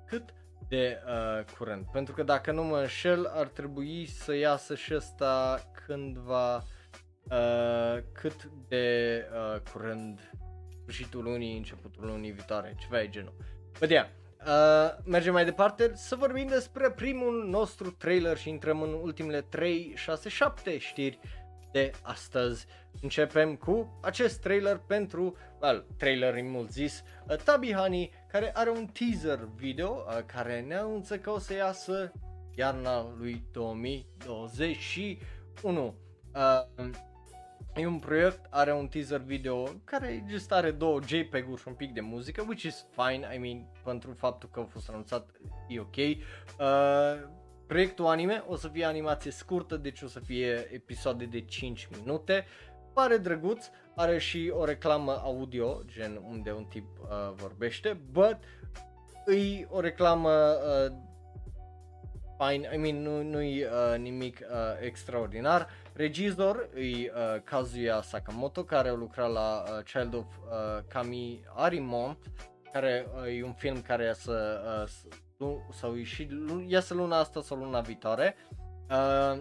cât 0.05 0.33
de 0.67 1.01
uh, 1.05 1.45
curând. 1.57 1.85
Pentru 1.91 2.13
că 2.13 2.23
dacă 2.23 2.51
nu 2.51 2.63
mă 2.63 2.79
înșel, 2.79 3.25
ar 3.25 3.47
trebui 3.47 4.05
să 4.05 4.35
iasă 4.35 4.75
și 4.75 4.95
ăsta 4.95 5.61
cândva 5.85 6.55
uh, 6.55 7.97
cât 8.13 8.49
de 8.67 9.25
uh, 9.31 9.59
curând 9.71 10.31
sfârșitul 10.85 11.23
lunii, 11.23 11.57
începutul 11.57 12.05
lunii 12.05 12.31
viitoare, 12.31 12.75
ceva 12.79 13.01
e 13.01 13.09
genul. 13.09 13.33
But 13.79 13.89
yeah, 13.89 14.07
uh, 14.47 14.97
mergem 15.05 15.33
mai 15.33 15.45
departe 15.45 15.91
să 15.95 16.15
vorbim 16.15 16.47
despre 16.47 16.91
primul 16.91 17.47
nostru 17.49 17.91
trailer 17.91 18.37
și 18.37 18.49
intrăm 18.49 18.81
în 18.81 18.93
ultimele 18.93 19.41
3, 19.41 19.93
6, 19.95 20.29
7 20.29 20.77
știri 20.77 21.19
de 21.71 21.91
astăzi. 22.01 22.65
Începem 23.01 23.55
cu 23.55 23.99
acest 24.01 24.41
trailer 24.41 24.77
pentru, 24.77 25.35
well, 25.61 25.85
trailer 25.97 26.33
în 26.33 26.49
mult 26.49 26.71
zis, 26.71 27.03
uh, 27.29 27.35
Tabi 27.35 27.73
Honey, 27.73 28.11
care 28.31 28.51
are 28.55 28.69
un 28.69 28.85
teaser 28.85 29.39
video 29.55 30.03
uh, 30.07 30.17
care 30.25 30.61
ne 30.61 30.75
anunță 30.75 31.17
că 31.17 31.29
o 31.29 31.39
să 31.39 31.53
iasă 31.53 32.11
iarna 32.55 33.13
lui 33.17 33.43
2021. 33.51 35.95
Uh, 36.35 36.65
E 37.77 37.85
un 37.85 37.99
proiect, 37.99 38.45
are 38.49 38.73
un 38.73 38.87
teaser 38.87 39.19
video 39.19 39.63
care 39.83 40.23
just 40.27 40.51
are 40.51 40.71
două 40.71 40.99
JPEG-uri 41.01 41.61
și 41.61 41.67
un 41.67 41.73
pic 41.73 41.93
de 41.93 42.01
muzică, 42.01 42.43
which 42.47 42.63
is 42.63 42.85
fine, 42.91 43.35
I 43.35 43.37
mean, 43.37 43.67
pentru 43.83 44.13
faptul 44.13 44.49
că 44.49 44.59
a 44.59 44.63
fost 44.63 44.89
anunțat 44.89 45.29
e 45.67 45.79
ok. 45.79 45.95
Uh, 45.95 46.15
proiectul 47.67 48.05
anime 48.05 48.43
o 48.47 48.55
să 48.55 48.67
fie 48.67 48.85
animație 48.85 49.31
scurtă, 49.31 49.77
deci 49.77 50.01
o 50.01 50.07
să 50.07 50.19
fie 50.19 50.69
episoade 50.71 51.25
de 51.25 51.41
5 51.41 51.89
minute. 51.97 52.45
Pare 52.93 53.17
drăguț, 53.17 53.69
are 53.95 54.17
și 54.17 54.51
o 54.53 54.65
reclamă 54.65 55.21
audio, 55.23 55.81
gen 55.85 56.21
unde 56.27 56.51
un 56.51 56.63
tip 56.63 56.85
uh, 57.01 57.33
vorbește, 57.33 58.01
but 58.11 58.37
e 59.27 59.67
o 59.69 59.79
reclamă 59.79 60.31
uh, 60.31 60.95
fine, 62.37 62.69
I 62.73 62.77
mean, 62.77 63.01
nu, 63.01 63.23
nu-i 63.23 63.63
uh, 63.63 63.97
nimic 63.97 64.39
uh, 64.39 64.57
extraordinar. 64.81 65.69
Regizor 65.95 66.69
e 66.75 66.81
uh, 66.81 67.41
Kazuya 67.43 68.01
Sakamoto, 68.01 68.63
care 68.63 68.89
a 68.89 68.93
lucrat 68.93 69.31
la 69.31 69.63
uh, 69.67 69.83
Child 69.83 70.13
of 70.13 70.25
uh, 70.25 70.83
Kami 70.87 71.43
Arimont, 71.55 72.17
care 72.71 73.07
uh, 73.15 73.37
e 73.37 73.43
un 73.43 73.53
film 73.53 73.81
care 73.81 74.03
iasă, 74.03 74.61
uh, 75.37 75.57
sau 75.73 76.03
și 76.03 76.27
iasă 76.67 76.93
luna 76.93 77.17
asta 77.17 77.41
sau 77.41 77.57
luna 77.57 77.79
viitoare, 77.79 78.35
uh, 78.89 79.39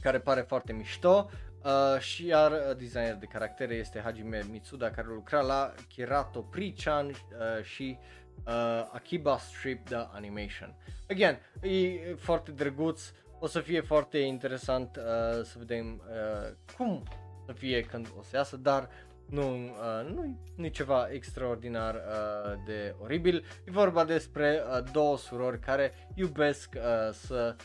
care 0.00 0.20
pare 0.20 0.40
foarte 0.40 0.72
mișto. 0.72 1.30
Uh, 1.64 2.00
și 2.00 2.26
iar 2.26 2.50
uh, 2.50 2.76
designer 2.76 3.14
de 3.14 3.26
caractere 3.26 3.74
este 3.74 4.00
Hajime 4.00 4.46
Mitsuda 4.50 4.90
care 4.90 5.06
lucra 5.06 5.40
la 5.40 5.74
Kirato 5.88 6.40
Prichan 6.40 7.06
uh, 7.06 7.62
și 7.62 7.98
uh, 8.46 8.88
Akiba 8.92 9.38
Strip 9.38 9.84
The 9.84 10.06
Animation. 10.12 10.76
Again, 11.08 11.38
e 11.62 12.14
foarte 12.14 12.50
drăguț, 12.50 13.12
o 13.40 13.46
să 13.46 13.60
fie 13.60 13.80
foarte 13.80 14.18
interesant 14.18 14.96
uh, 14.96 15.44
să 15.44 15.54
vedem 15.58 16.02
uh, 16.08 16.52
cum 16.76 17.02
să 17.46 17.52
fie 17.52 17.80
când 17.80 18.06
o 18.18 18.22
să 18.22 18.36
iasă, 18.36 18.56
dar 18.56 18.88
nu, 19.30 19.54
uh, 19.54 20.10
nu, 20.14 20.38
nu 20.56 20.64
e 20.64 20.68
ceva 20.68 21.08
extraordinar 21.10 21.94
uh, 21.94 22.52
de 22.66 22.94
oribil. 23.02 23.44
E 23.64 23.70
vorba 23.70 24.04
despre 24.04 24.62
uh, 24.62 24.90
două 24.92 25.18
surori 25.18 25.58
care 25.58 25.92
iubesc 26.14 26.74
uh, 26.76 27.12
să 27.12 27.56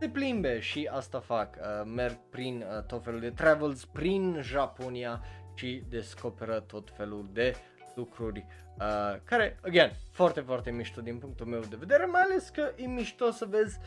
se 0.00 0.08
plimbe 0.08 0.60
și 0.60 0.88
asta 0.92 1.20
fac. 1.20 1.56
Uh, 1.56 1.90
merg 1.94 2.18
prin 2.30 2.64
uh, 2.76 2.82
tot 2.82 3.04
felul 3.04 3.20
de 3.20 3.30
travels 3.30 3.84
prin 3.84 4.38
Japonia 4.42 5.22
și 5.54 5.82
descoperă 5.88 6.60
tot 6.60 6.90
felul 6.96 7.28
de 7.32 7.54
lucruri 7.94 8.46
uh, 8.78 9.16
care, 9.24 9.58
again, 9.62 9.92
foarte, 10.10 10.40
foarte 10.40 10.70
mișto 10.70 11.00
din 11.00 11.18
punctul 11.18 11.46
meu 11.46 11.60
de 11.60 11.76
vedere, 11.78 12.04
mai 12.04 12.20
ales 12.20 12.48
că 12.48 12.72
e 12.76 12.86
mișto 12.86 13.30
să 13.30 13.44
vezi 13.44 13.78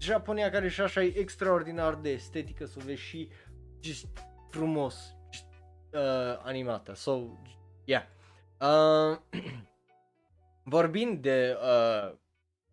Japonia 0.00 0.50
care 0.50 0.68
și 0.68 0.80
așa 0.80 1.02
e 1.02 1.18
extraordinar 1.18 1.94
de 1.94 2.10
estetică, 2.10 2.66
să 2.66 2.78
o 2.80 2.84
vezi 2.84 3.00
și 3.00 3.28
just 3.80 4.06
frumos 4.50 5.14
just, 5.32 5.46
uh, 5.92 6.40
animată. 6.42 6.94
So, 6.94 7.20
yeah. 7.84 8.02
Uh, 8.60 9.18
vorbind 10.74 11.22
de 11.22 11.56
uh, 11.62 12.12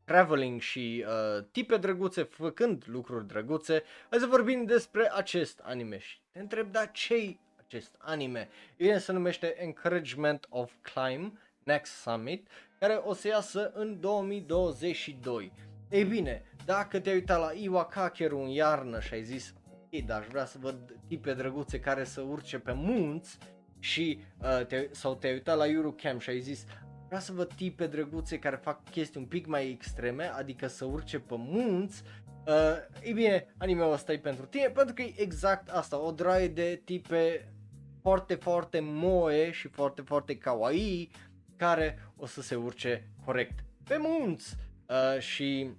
traveling 0.03 0.61
și 0.61 1.05
uh, 1.07 1.45
tipe 1.51 1.77
drăguțe 1.77 2.23
făcând 2.23 2.83
lucruri 2.87 3.27
drăguțe, 3.27 3.83
hai 4.09 4.19
să 4.19 4.25
vorbim 4.25 4.65
despre 4.65 5.11
acest 5.13 5.59
anime 5.63 5.97
și 5.97 6.17
te 6.31 6.39
întreb, 6.39 6.71
da, 6.71 6.85
ce 6.85 7.37
acest 7.65 7.95
anime? 7.97 8.49
El 8.77 8.99
se 8.99 9.11
numește 9.11 9.61
Encouragement 9.61 10.45
of 10.49 10.73
Climb 10.81 11.37
Next 11.63 11.93
Summit, 11.93 12.47
care 12.79 12.93
o 12.93 13.13
să 13.13 13.27
iasă 13.27 13.71
în 13.73 13.99
2022. 13.99 15.51
Ei 15.95 16.03
bine, 16.03 16.43
dacă 16.65 16.99
te-ai 16.99 17.15
uitat 17.15 17.39
la 17.39 17.51
Iwakakeru 17.53 18.39
în 18.39 18.47
iarnă 18.47 18.99
și 18.99 19.13
ai 19.13 19.23
zis, 19.23 19.53
ei, 19.89 20.01
dar 20.01 20.19
aș 20.19 20.27
vrea 20.27 20.45
să 20.45 20.57
văd 20.61 20.99
tipe 21.07 21.33
drăguțe 21.33 21.79
care 21.79 22.03
să 22.03 22.21
urce 22.21 22.59
pe 22.59 22.71
munți 22.73 23.37
și 23.79 24.19
uh, 24.41 24.65
te, 24.65 24.87
sau 24.91 25.15
te-ai 25.15 25.33
uitat 25.33 25.57
la 25.57 25.67
Eurocamp 25.67 26.21
și 26.21 26.29
ai 26.29 26.39
zis 26.39 26.65
vreau 27.05 27.21
să 27.21 27.31
văd 27.31 27.53
tipe 27.53 27.87
drăguțe 27.87 28.39
care 28.39 28.55
fac 28.55 28.89
chestii 28.89 29.19
un 29.19 29.25
pic 29.25 29.45
mai 29.45 29.69
extreme, 29.69 30.23
adică 30.23 30.67
să 30.67 30.85
urce 30.85 31.19
pe 31.19 31.35
munți, 31.37 32.03
uh, 32.47 33.09
e 33.09 33.11
bine, 33.11 33.53
anime-ul 33.57 33.93
ăsta 33.93 34.13
e 34.13 34.19
pentru 34.19 34.45
tine, 34.45 34.69
pentru 34.69 34.93
că 34.93 35.01
e 35.01 35.13
exact 35.17 35.69
asta, 35.69 35.99
o 35.99 36.11
draie 36.11 36.47
de 36.47 36.81
tipe 36.83 37.53
foarte, 38.01 38.35
foarte 38.35 38.79
moe 38.79 39.51
și 39.51 39.67
foarte, 39.67 40.01
foarte 40.01 40.37
kawaii, 40.37 41.11
care 41.55 42.11
o 42.17 42.25
să 42.25 42.41
se 42.41 42.55
urce 42.55 43.09
corect 43.25 43.63
pe 43.83 43.97
munți 43.99 44.55
uh, 44.89 45.19
și 45.19 45.69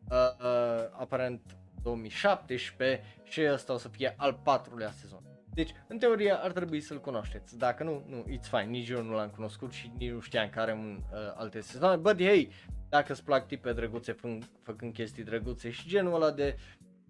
uh, 0.09 0.89
aparent 0.99 1.41
2017 1.83 3.03
și 3.23 3.41
ăsta 3.51 3.73
o 3.73 3.77
să 3.77 3.87
fie 3.87 4.13
al 4.17 4.39
patrulea 4.43 4.91
sezon. 4.91 5.21
Deci, 5.53 5.71
în 5.87 5.97
teorie, 5.97 6.31
ar 6.31 6.51
trebui 6.51 6.81
să-l 6.81 6.99
cunoașteți. 6.99 7.57
Dacă 7.57 7.83
nu, 7.83 8.03
nu, 8.07 8.25
it's 8.27 8.49
fine, 8.49 8.63
nici 8.63 8.89
eu 8.89 9.01
nu 9.01 9.13
l-am 9.13 9.29
cunoscut 9.29 9.71
și 9.71 9.91
nici 9.97 10.11
nu 10.11 10.19
știam 10.19 10.49
că 10.49 10.59
are 10.59 10.71
un, 10.71 11.03
uh, 11.11 11.17
alte 11.35 11.59
sezoane. 11.59 11.95
But 11.95 12.21
hey, 12.21 12.49
dacă 12.89 13.11
îți 13.11 13.23
plac 13.23 13.47
tipe 13.47 13.73
drăguțe 13.73 14.13
fă- 14.13 14.47
făcând 14.63 14.93
chestii 14.93 15.23
drăguțe 15.23 15.69
și 15.69 15.87
genul 15.87 16.13
ăla 16.13 16.31
de 16.31 16.55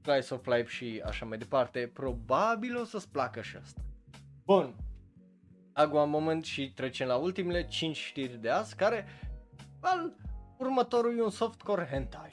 Slice 0.02 0.34
of 0.34 0.46
Life 0.46 0.70
și 0.70 1.02
așa 1.06 1.26
mai 1.26 1.38
departe, 1.38 1.92
probabil 1.94 2.78
o 2.78 2.84
să-ți 2.84 3.10
placă 3.10 3.42
și 3.42 3.56
asta. 3.56 3.82
Bun. 4.46 4.76
Acum 5.74 6.10
moment 6.10 6.44
și 6.44 6.72
trecem 6.76 7.08
la 7.08 7.16
ultimele 7.16 7.66
5 7.66 7.98
știri 7.98 8.42
de 8.42 8.50
azi, 8.50 8.76
care 8.76 9.06
al 9.84 10.16
următorul 10.58 11.18
e 11.18 11.24
un 11.24 11.30
softcore 11.30 11.88
hentai. 11.92 12.30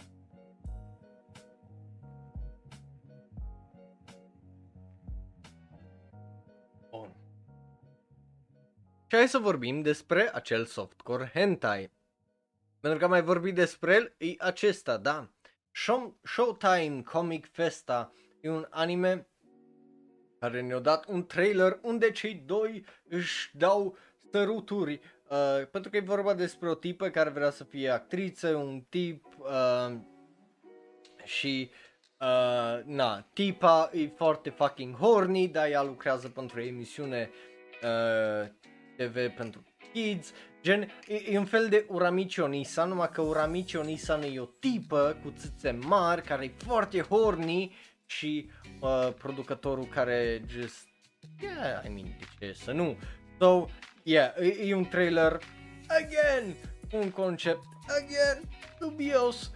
Bun. 6.90 7.16
Și 9.06 9.16
hai 9.16 9.28
să 9.28 9.38
vorbim 9.38 9.82
despre 9.82 10.34
acel 10.34 10.64
softcore 10.64 11.30
hentai. 11.34 11.90
Pentru 12.80 12.98
că 12.98 13.04
am 13.04 13.10
mai 13.10 13.22
vorbit 13.22 13.54
despre 13.54 13.94
el, 13.94 14.14
e 14.18 14.34
acesta, 14.38 14.96
da. 14.96 15.30
Show, 15.72 16.18
Showtime 16.22 17.02
Comic 17.02 17.50
Festa 17.50 18.12
e 18.40 18.50
un 18.50 18.66
anime 18.70 19.26
care 20.38 20.60
ne-a 20.60 20.78
dat 20.78 21.06
un 21.06 21.26
trailer 21.26 21.78
unde 21.82 22.10
cei 22.10 22.34
doi 22.34 22.84
își 23.08 23.56
dau 23.56 23.96
săruturi. 24.30 25.00
Uh, 25.30 25.66
pentru 25.70 25.90
că 25.90 25.96
e 25.96 26.00
vorba 26.00 26.34
despre 26.34 26.68
o 26.68 26.74
tipă 26.74 27.08
care 27.08 27.30
vrea 27.30 27.50
să 27.50 27.64
fie 27.64 27.88
actriță, 27.88 28.48
un 28.54 28.84
tip 28.88 29.24
uh, 29.38 29.96
și 31.24 31.70
uh, 32.20 32.84
na, 32.84 33.28
tipa 33.32 33.90
e 33.92 34.06
foarte 34.16 34.50
fucking 34.50 34.96
horny, 34.96 35.48
dar 35.48 35.68
ea 35.68 35.82
lucrează 35.82 36.28
pentru 36.28 36.58
o 36.58 36.62
emisiune 36.62 37.30
uh, 37.82 38.48
TV 38.96 39.28
pentru 39.36 39.64
kids, 39.92 40.32
gen, 40.62 40.88
e, 41.06 41.14
e 41.30 41.38
un 41.38 41.44
fel 41.44 41.68
de 41.68 41.86
Uramichi 41.88 42.40
Onisa, 42.40 42.84
numai 42.84 43.08
că 43.12 43.20
Uramichi 43.20 43.76
Onisa 43.76 44.26
e 44.26 44.40
o 44.40 44.44
tipă 44.44 45.16
cu 45.22 45.34
țâțe 45.36 45.70
mari, 45.70 46.22
care 46.22 46.44
e 46.44 46.52
foarte 46.56 47.00
horny 47.00 47.74
și 48.06 48.50
uh, 48.80 49.12
producătorul 49.18 49.84
care 49.84 50.44
just, 50.48 50.88
yeah, 51.40 51.84
I 51.84 51.88
mean, 51.88 52.16
de 52.18 52.46
ce 52.46 52.52
să 52.52 52.72
nu? 52.72 52.98
So, 53.38 53.66
yeah, 54.10 54.32
e, 54.38 54.68
e 54.68 54.74
un 54.74 54.84
trailer, 54.84 55.38
again, 55.88 56.56
un 56.92 57.10
concept, 57.10 57.62
again, 57.88 58.42
dubios, 58.80 59.50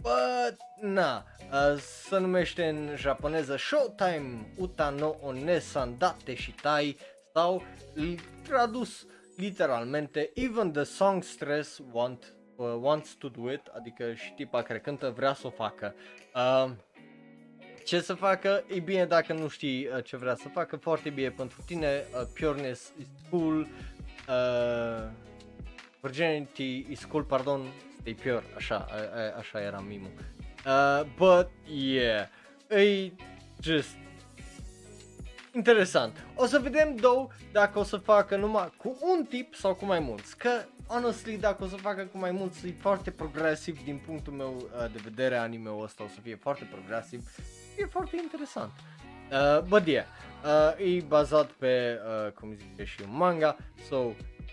but, 0.00 0.56
na, 0.80 1.24
uh, 1.50 1.78
se 1.78 2.18
numește 2.18 2.68
în 2.68 2.96
japoneză 2.96 3.56
Showtime 3.56 4.52
Uta 4.56 4.90
no 4.90 5.14
Onesan 5.20 5.98
Date 5.98 6.34
Shitai 6.34 6.96
sau 7.34 7.62
tradus 8.42 9.06
literalmente 9.36 10.30
Even 10.34 10.72
the 10.72 10.82
song 10.82 11.22
stress 11.22 11.80
want, 11.92 12.34
uh, 12.56 12.66
wants 12.80 13.14
to 13.14 13.28
do 13.28 13.52
it, 13.52 13.66
adică 13.76 14.14
și 14.14 14.32
tipa 14.32 14.62
care 14.62 14.78
cântă 14.80 15.12
vrea 15.16 15.34
să 15.34 15.46
o 15.46 15.50
facă. 15.50 15.94
Uh, 16.34 16.70
ce 17.84 18.00
să 18.00 18.14
facă? 18.14 18.64
E 18.66 18.80
bine 18.80 19.06
dacă 19.06 19.32
nu 19.32 19.48
știi 19.48 19.86
uh, 19.86 20.04
ce 20.04 20.16
vrea 20.16 20.34
să 20.34 20.48
facă, 20.48 20.76
foarte 20.76 21.10
bine 21.10 21.30
pentru 21.30 21.62
tine, 21.66 22.04
uh, 22.12 22.26
pureness 22.34 22.92
is 22.98 23.06
cool, 23.30 23.68
uh, 24.28 25.08
virginity 26.00 26.86
is 26.88 27.04
cool, 27.04 27.22
pardon, 27.22 27.60
stay 28.00 28.14
pure, 28.14 28.44
așa, 28.56 28.86
a, 28.90 28.94
a, 28.94 29.38
așa 29.38 29.60
era 29.60 29.80
mimul. 29.80 30.10
Uh, 30.66 31.06
but, 31.16 31.48
yeah, 31.66 32.26
e 32.68 33.12
just 33.62 33.96
interesant. 35.56 36.26
O 36.34 36.46
să 36.46 36.58
vedem, 36.58 36.96
două, 36.96 37.28
dacă 37.52 37.78
o 37.78 37.82
să 37.82 37.96
facă 37.96 38.36
numai 38.36 38.72
cu 38.76 38.96
un 39.00 39.24
tip 39.24 39.54
sau 39.54 39.74
cu 39.74 39.84
mai 39.84 39.98
mulți. 39.98 40.36
Că, 40.36 40.50
honestly, 40.86 41.36
dacă 41.36 41.64
o 41.64 41.66
să 41.66 41.76
facă 41.76 42.04
cu 42.04 42.18
mai 42.18 42.30
mulți, 42.30 42.66
e 42.66 42.74
foarte 42.80 43.10
progresiv 43.10 43.84
din 43.84 44.00
punctul 44.06 44.32
meu 44.32 44.56
uh, 44.56 44.92
de 44.92 45.00
vedere 45.02 45.36
anime-ul 45.36 45.82
ăsta, 45.82 46.04
o 46.04 46.08
să 46.14 46.20
fie 46.22 46.34
foarte 46.34 46.68
progresiv 46.70 47.20
e 47.76 47.84
foarte 47.84 48.16
interesant. 48.22 48.72
Uh, 48.72 48.95
but 49.68 49.86
yeah, 49.86 50.04
uh, 50.44 50.96
e 50.96 51.00
bazat 51.08 51.50
pe, 51.50 52.00
uh, 52.26 52.32
cum 52.32 52.56
zice 52.56 52.84
și 52.84 53.02
un 53.02 53.16
manga, 53.16 53.56
so 53.88 54.12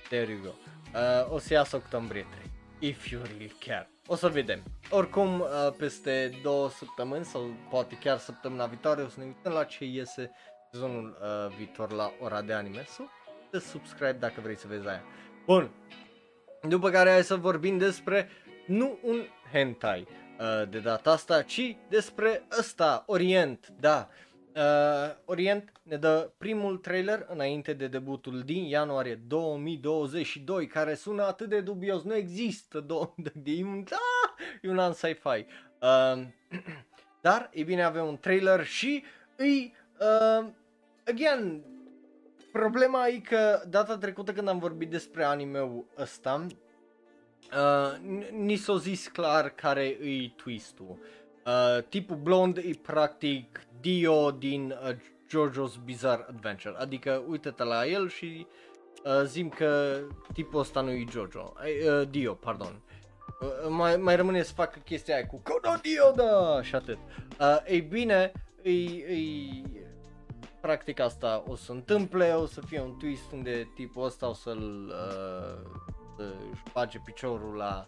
there 0.10 0.32
you 0.32 0.40
go. 0.42 0.52
Uh, 0.94 1.34
o 1.34 1.38
să 1.38 1.54
iasă 1.54 1.76
octombrie 1.76 2.26
3, 2.80 2.90
if 2.90 3.10
you 3.10 3.22
really 3.24 3.56
care. 3.66 3.90
O 4.08 4.16
să 4.16 4.28
vedem. 4.28 4.64
Oricum, 4.90 5.40
uh, 5.40 5.48
peste 5.78 6.40
două 6.44 6.70
săptămâni 6.70 7.26
sau 7.26 7.54
poate 7.70 7.98
chiar 7.98 8.18
săptămâna 8.18 8.66
viitoare 8.66 9.02
o 9.02 9.08
să 9.08 9.20
ne 9.20 9.26
uităm 9.26 9.52
la 9.52 9.64
ce 9.64 9.86
iese 9.86 10.32
sezonul 10.72 11.18
uh, 11.22 11.56
viitor 11.58 11.92
la 11.92 12.12
ora 12.22 12.42
de 12.42 12.54
anime. 12.54 12.84
So, 12.88 13.04
de 13.52 13.60
subscribe 13.60 14.18
dacă 14.20 14.42
vrei 14.44 14.58
să 14.58 14.68
vezi 14.68 14.88
aia. 14.88 15.04
Bun. 15.46 15.70
După 16.62 16.90
care 16.90 17.10
hai 17.10 17.24
să 17.24 17.36
vorbim 17.36 17.78
despre 17.78 18.30
nu 18.66 19.00
un 19.04 19.22
hentai, 19.52 20.08
Uh, 20.40 20.70
de 20.70 20.80
data 20.80 21.12
asta, 21.12 21.42
ci 21.42 21.76
despre 21.90 22.44
ăsta, 22.60 23.04
Orient, 23.08 23.74
da. 23.80 24.10
Uh, 24.10 24.33
Orient 25.26 25.72
ne 25.84 25.98
dă 25.98 26.32
primul 26.38 26.78
trailer 26.78 27.26
înainte 27.30 27.74
de 27.74 27.88
debutul 27.88 28.42
din 28.42 28.64
ianuarie 28.64 29.16
2022, 29.16 30.68
care 30.68 30.94
sună 30.94 31.24
atât 31.24 31.50
de 31.50 31.62
dubios, 31.62 32.04
nu 32.04 32.16
există, 32.16 32.86
do- 32.86 33.14
e 33.44 33.64
un, 33.64 33.84
da, 33.90 33.98
e 34.62 34.70
un 34.70 34.80
an 34.80 34.94
sci-fi. 34.94 35.46
Uh, 35.82 36.24
dar, 37.22 37.50
e 37.54 37.64
bine, 37.64 37.84
avem 37.84 38.06
un 38.06 38.18
trailer 38.18 38.66
și 38.66 39.04
îi, 39.36 39.76
uh, 40.00 40.48
again, 41.08 41.64
problema 42.52 43.08
e 43.08 43.20
că 43.20 43.64
data 43.70 43.98
trecută 43.98 44.34
când 44.34 44.48
am 44.48 44.60
vorbit 44.60 44.90
despre 44.90 45.24
anime-ul 45.24 45.86
ăsta, 45.98 46.46
Uh, 47.52 47.98
ni 48.32 48.56
s-a 48.56 48.78
zis 48.78 49.08
clar 49.08 49.50
care 49.50 49.84
e 49.86 50.32
twist-ul. 50.36 50.98
Uh, 51.00 51.23
tipul 51.90 52.16
blond 52.16 52.58
e 52.58 52.80
practic 52.82 53.62
Dio 53.82 54.32
din 54.32 54.76
uh, 54.84 54.96
JoJo's 55.30 55.84
Bizarre 55.84 56.26
Adventure, 56.30 56.76
adică 56.78 57.24
uite-te 57.28 57.64
la 57.64 57.86
el 57.86 58.10
și 58.10 58.48
uh, 59.04 59.26
zim 59.26 59.50
că 59.50 60.00
tipul 60.34 60.60
ăsta 60.60 60.82
nu 60.82 60.92
e 60.92 61.06
Jojo, 61.10 61.54
uh, 61.58 62.10
Dio, 62.10 62.34
pardon. 62.34 62.82
Uh, 63.42 63.70
mai, 63.70 63.98
mai 63.98 64.16
rămâne 64.16 64.44
să 64.44 64.54
facă 64.54 64.80
chestia 64.80 65.16
aia 65.16 65.26
cu 65.26 65.42
Kono 65.44 65.76
Dio, 65.82 66.12
da, 66.16 66.62
și 66.62 66.76
atât. 66.76 66.98
Uh, 67.40 67.58
ei 67.66 67.82
bine, 67.82 68.32
e, 68.62 68.72
e, 68.72 69.18
practic 70.62 71.00
asta 71.00 71.44
o 71.48 71.56
să 71.56 71.72
întâmple, 71.72 72.34
o 72.34 72.46
să 72.46 72.62
fie 72.62 72.82
un 72.82 72.98
twist 72.98 73.32
unde 73.32 73.72
tipul 73.76 74.06
ăsta 74.06 74.30
o 74.30 74.34
să-l 74.34 74.92
uh, 74.92 75.82
își 76.52 76.64
bage 76.74 77.00
piciorul 77.06 77.56
la 77.56 77.88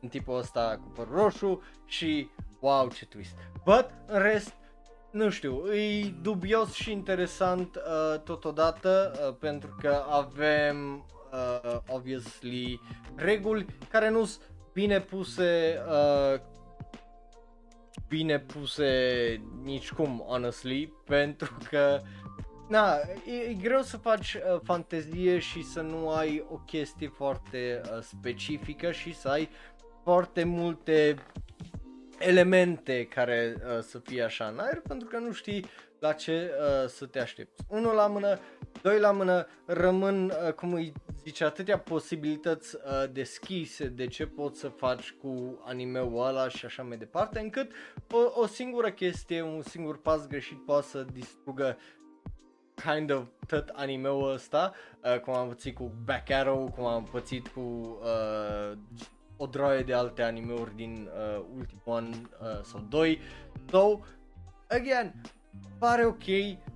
în 0.00 0.08
tipul 0.08 0.36
ăsta 0.36 0.80
cu 0.82 0.88
păr 0.88 1.08
roșu 1.10 1.62
și 1.84 2.30
wow 2.60 2.88
ce 2.88 3.06
twist. 3.06 3.36
But 3.64 3.90
în 4.06 4.18
rest 4.22 4.54
nu 5.10 5.30
știu, 5.30 5.72
e 5.72 6.14
dubios 6.22 6.72
și 6.72 6.92
interesant 6.92 7.76
uh, 7.76 8.20
totodată 8.20 9.12
uh, 9.28 9.36
pentru 9.40 9.76
că 9.80 10.04
avem 10.08 11.06
uh, 11.32 11.78
obviously 11.88 12.80
reguli 13.16 13.66
care 13.88 14.08
nu 14.08 14.24
sunt 14.24 14.50
bine 14.72 15.00
puse 15.00 15.82
uh, 15.88 16.40
bine 18.08 18.38
puse 18.38 18.90
nici 19.62 19.92
cum 19.92 20.24
honestly 20.26 20.92
pentru 21.04 21.56
că 21.70 22.00
na, 22.68 22.96
e, 23.26 23.50
e 23.50 23.54
greu 23.54 23.82
să 23.82 23.96
faci 23.96 24.34
uh, 24.34 24.60
fantezie 24.62 25.38
și 25.38 25.62
să 25.62 25.80
nu 25.80 26.10
ai 26.10 26.44
o 26.50 26.56
chestie 26.56 27.08
foarte 27.08 27.80
uh, 27.84 28.02
specifică 28.02 28.92
și 28.92 29.14
să 29.14 29.28
ai 29.28 29.48
foarte 30.02 30.44
multe 30.44 31.16
elemente 32.20 33.04
care 33.04 33.56
uh, 33.56 33.82
să 33.82 33.98
fie 33.98 34.22
așa 34.22 34.44
în 34.44 34.58
aer 34.58 34.80
pentru 34.80 35.08
că 35.08 35.18
nu 35.18 35.32
știi 35.32 35.64
la 36.00 36.12
ce 36.12 36.50
uh, 36.58 36.88
să 36.88 37.06
te 37.06 37.20
aștepți. 37.20 37.64
Unul 37.68 37.94
la 37.94 38.06
mână, 38.06 38.38
doi 38.82 38.98
la 38.98 39.12
mână, 39.12 39.46
rămân, 39.66 40.24
uh, 40.24 40.52
cum 40.52 40.72
îi 40.72 40.92
zice, 41.24 41.44
atâtea 41.44 41.78
posibilități 41.78 42.76
uh, 42.76 43.10
deschise 43.12 43.86
de 43.86 44.06
ce 44.06 44.26
poți 44.26 44.60
să 44.60 44.68
faci 44.68 45.10
cu 45.10 45.62
animeul 45.64 46.26
ăla 46.26 46.48
și 46.48 46.64
așa 46.64 46.82
mai 46.82 46.96
departe, 46.96 47.38
încât 47.38 47.72
o, 48.10 48.40
o 48.40 48.46
singură 48.46 48.90
chestie, 48.90 49.42
un 49.42 49.62
singur 49.62 50.00
pas 50.00 50.26
greșit 50.26 50.64
poate 50.64 50.86
să 50.86 51.06
distrugă 51.12 51.78
kind 52.74 53.10
of 53.10 53.26
tot 53.46 53.68
animeul 53.68 54.32
ăsta, 54.32 54.72
uh, 55.04 55.20
cum 55.20 55.34
am 55.34 55.48
pățit 55.48 55.76
cu 55.76 55.92
Back 56.04 56.30
Arrow, 56.30 56.70
cum 56.76 56.84
am 56.84 57.04
pățit 57.04 57.48
cu 57.48 57.60
uh, 57.60 58.78
o 59.40 59.46
droaie 59.46 59.82
de 59.82 59.94
alte 59.94 60.22
animeuri 60.22 60.76
din 60.76 61.08
uh, 61.14 61.44
ultimul 61.56 61.96
an 61.98 62.08
uh, 62.08 62.62
sau 62.62 62.86
doi. 62.88 63.20
So, 63.70 64.00
again, 64.68 65.20
pare 65.78 66.04
ok, 66.04 66.24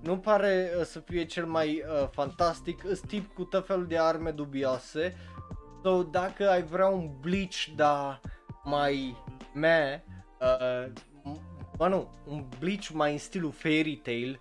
nu 0.01 0.17
pare 0.17 0.71
uh, 0.77 0.83
să 0.83 0.99
fie 0.99 1.25
cel 1.25 1.45
mai 1.45 1.83
uh, 1.87 2.07
fantastic, 2.11 2.83
îs 2.83 2.99
tip 2.99 3.33
cu 3.33 3.43
tot 3.43 3.65
felul 3.65 3.87
de 3.87 3.97
arme 3.97 4.31
dubioase. 4.31 5.15
So, 5.83 6.03
dacă 6.03 6.49
ai 6.49 6.63
vrea 6.63 6.87
un 6.87 7.09
Bleach, 7.21 7.65
da, 7.75 8.19
mai 8.63 9.17
me, 9.53 10.03
uh, 10.39 10.91
uh, 11.77 11.87
nu, 11.87 12.09
un 12.27 12.45
Bleach 12.59 12.89
mai 12.93 13.11
în 13.11 13.17
stilul 13.17 13.51
Fairy 13.51 13.95
Tail, 13.95 14.39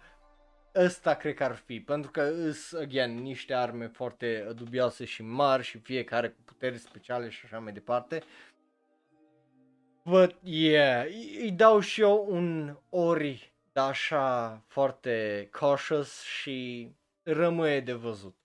ăsta 0.75 1.15
cred 1.15 1.35
că 1.35 1.45
ar 1.45 1.55
fi, 1.55 1.81
pentru 1.81 2.11
că 2.11 2.23
îs, 2.23 2.73
again, 2.73 3.23
niște 3.23 3.55
arme 3.55 3.87
foarte 3.87 4.53
dubioase 4.57 5.05
și 5.05 5.23
mari 5.23 5.63
și 5.63 5.79
fiecare 5.79 6.29
cu 6.29 6.41
puteri 6.45 6.79
speciale 6.79 7.29
și 7.29 7.41
așa 7.45 7.59
mai 7.59 7.73
departe. 7.73 8.23
But, 10.05 10.37
yeah, 10.43 11.07
îi 11.41 11.51
dau 11.51 11.81
și 11.81 12.01
eu 12.01 12.27
un 12.29 12.77
ori 12.91 13.55
dar 13.75 13.89
așa 13.89 14.63
foarte 14.67 15.49
cautious 15.51 16.23
și 16.23 16.89
rămâne 17.23 17.81
de 17.81 17.93
văzut, 17.93 18.37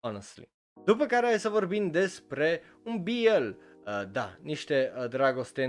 honestly. 0.00 0.48
După 0.84 1.06
care 1.06 1.26
hai 1.26 1.38
să 1.38 1.48
vorbim 1.48 1.90
despre 1.90 2.62
un 2.84 3.02
BL, 3.02 3.46
uh, 3.48 4.02
da, 4.10 4.36
niște 4.42 4.92
uh, 4.96 5.08
dragoste 5.08 5.64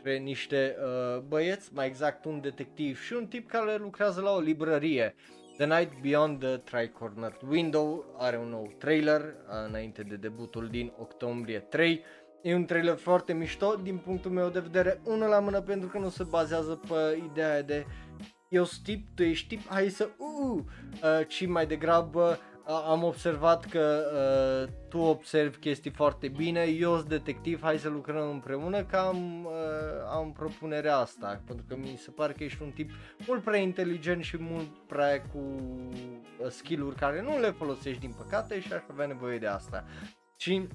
între 0.00 0.18
niște 0.18 0.76
uh, 0.78 1.22
băieți, 1.28 1.70
mai 1.74 1.86
exact 1.86 2.24
un 2.24 2.40
detectiv 2.40 3.00
și 3.00 3.12
un 3.12 3.26
tip 3.26 3.48
care 3.48 3.76
lucrează 3.76 4.20
la 4.20 4.30
o 4.30 4.40
librărie. 4.40 5.14
The 5.56 5.66
Night 5.66 6.00
Beyond 6.02 6.38
the 6.38 6.56
Tri-Cornered 6.56 7.40
Window 7.48 8.04
are 8.18 8.38
un 8.38 8.48
nou 8.48 8.72
trailer 8.78 9.20
uh, 9.20 9.68
înainte 9.68 10.02
de 10.02 10.16
debutul 10.16 10.68
din 10.68 10.92
octombrie 10.98 11.58
3. 11.58 12.04
E 12.42 12.54
un 12.54 12.64
trailer 12.64 12.96
foarte 12.96 13.32
mișto 13.32 13.74
din 13.82 13.96
punctul 13.96 14.30
meu 14.30 14.48
de 14.48 14.60
vedere, 14.60 15.00
unul 15.04 15.28
la 15.28 15.38
mână 15.38 15.60
pentru 15.60 15.88
că 15.88 15.98
nu 15.98 16.08
se 16.08 16.24
bazează 16.24 16.80
pe 16.88 17.22
ideea 17.30 17.62
de 17.62 17.86
eu 18.48 18.68
tip, 18.84 19.06
tu 19.14 19.22
ești 19.22 19.48
tip, 19.48 19.68
hai 19.68 19.88
să 19.88 20.08
uh, 20.16 20.62
uh, 21.02 21.26
ci 21.26 21.46
mai 21.46 21.66
degrabă 21.66 22.38
uh, 22.38 22.49
am 22.64 23.02
observat 23.02 23.64
că 23.64 24.02
uh, 24.14 24.72
tu 24.88 24.98
observi 24.98 25.58
chestii 25.58 25.90
foarte 25.90 26.28
bine, 26.28 26.62
eu 26.62 26.96
sunt 26.96 27.08
detectiv, 27.08 27.60
hai 27.62 27.78
să 27.78 27.88
lucrăm 27.88 28.30
împreună 28.30 28.84
că 28.84 28.96
am, 28.96 29.44
uh, 29.44 29.52
am 30.10 30.32
propunerea 30.32 30.96
asta, 30.96 31.42
pentru 31.46 31.64
că 31.68 31.76
mi 31.76 31.96
se 31.96 32.10
pare 32.10 32.32
că 32.32 32.44
ești 32.44 32.62
un 32.62 32.70
tip 32.70 32.90
mult 33.26 33.42
prea 33.42 33.58
inteligent 33.58 34.22
și 34.22 34.36
mult 34.40 34.68
prea 34.86 35.22
cu 35.22 35.38
uh, 35.38 36.48
skill-uri 36.48 36.96
care 36.96 37.22
nu 37.22 37.38
le 37.38 37.50
folosești 37.50 38.00
din 38.00 38.14
păcate 38.18 38.60
și 38.60 38.72
aș 38.72 38.82
avea 38.90 39.06
nevoie 39.06 39.38
de 39.38 39.46
asta. 39.46 39.84
Și 40.36 40.66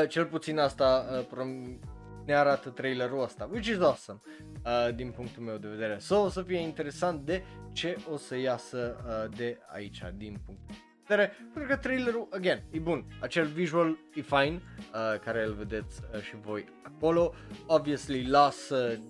uh, 0.00 0.08
cel 0.08 0.26
puțin 0.26 0.58
asta 0.58 1.06
uh, 1.12 1.26
prom- 1.26 1.78
ne 2.24 2.34
arată 2.34 2.70
trailerul 2.70 3.22
ăsta, 3.22 3.48
which 3.52 3.66
is 3.68 3.80
awesome 3.80 4.20
uh, 4.64 4.94
din 4.94 5.10
punctul 5.10 5.42
meu 5.42 5.56
de 5.56 5.68
vedere. 5.68 5.98
So, 5.98 6.16
o 6.16 6.28
să 6.28 6.42
fie 6.42 6.58
interesant 6.58 7.20
de 7.20 7.42
ce 7.72 7.96
o 8.10 8.16
să 8.16 8.36
iasă 8.36 8.96
uh, 9.06 9.36
de 9.36 9.58
aici, 9.72 10.02
din 10.16 10.36
punctul 10.46 10.88
de 11.10 11.16
vedere, 11.16 11.50
pentru 11.52 11.74
că 11.74 11.76
trailerul, 11.76 12.28
again, 12.30 12.62
e 12.70 12.78
bun, 12.78 13.04
acel 13.20 13.46
visual 13.46 13.98
e 14.14 14.20
fine, 14.20 14.60
uh, 14.94 15.18
care 15.24 15.44
îl 15.44 15.52
vedeți 15.52 16.00
uh, 16.14 16.22
și 16.22 16.36
voi 16.40 16.64
acolo, 16.82 17.34
obviously 17.66 18.26
lasă 18.26 19.00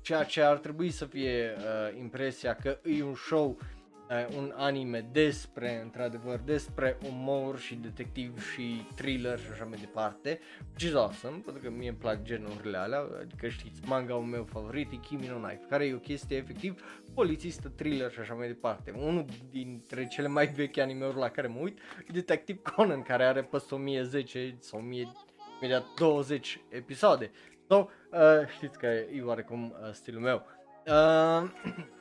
ceea 0.00 0.22
ce 0.22 0.42
ar 0.42 0.58
trebui 0.58 0.90
să 0.90 1.04
fie 1.04 1.56
uh, 1.56 1.98
impresia 1.98 2.54
că 2.54 2.78
e 2.84 3.02
un 3.02 3.14
show 3.14 3.48
uh, 3.48 3.75
un 4.36 4.52
anime 4.56 5.08
despre, 5.12 5.80
într-adevăr, 5.82 6.40
despre 6.44 6.98
umor 7.08 7.58
și 7.58 7.74
detectiv 7.74 8.52
și 8.52 8.86
thriller 8.94 9.38
și 9.38 9.50
așa 9.52 9.64
mai 9.64 9.78
departe, 9.78 10.40
which 10.68 10.84
is 10.84 10.94
awesome, 10.94 11.42
pentru 11.44 11.62
că 11.62 11.70
mie 11.70 11.88
îmi 11.88 11.98
plac 11.98 12.22
genurile 12.22 12.76
alea, 12.76 13.06
adică 13.20 13.48
știți, 13.48 13.80
manga-ul 13.84 14.22
meu 14.22 14.44
favorit 14.44 14.92
e 14.92 14.96
Kimi 14.96 15.26
no 15.26 15.36
Knife, 15.36 15.66
care 15.68 15.86
e 15.86 15.94
o 15.94 15.98
chestie 15.98 16.36
efectiv 16.36 17.02
polițistă, 17.14 17.68
thriller 17.68 18.10
și 18.10 18.20
așa 18.20 18.34
mai 18.34 18.46
departe. 18.46 18.90
Unul 18.90 19.24
dintre 19.50 20.06
cele 20.06 20.28
mai 20.28 20.46
vechi 20.46 20.78
anime-uri 20.78 21.16
la 21.16 21.28
care 21.28 21.46
mă 21.46 21.58
uit 21.60 21.78
e 22.08 22.12
Detective 22.12 22.60
Conan, 22.74 23.02
care 23.02 23.24
are 23.24 23.42
peste 23.42 23.74
1010 23.74 24.56
sau 24.60 24.78
1000, 24.78 25.12
imediat 25.60 25.84
20 25.96 26.60
episoade. 26.68 27.30
So, 27.68 27.76
uh, 27.76 28.48
știți 28.54 28.78
că 28.78 28.86
e 28.86 29.22
oarecum 29.24 29.74
uh, 29.80 29.92
stilul 29.92 30.20
meu. 30.20 30.46
Uh, 30.86 31.50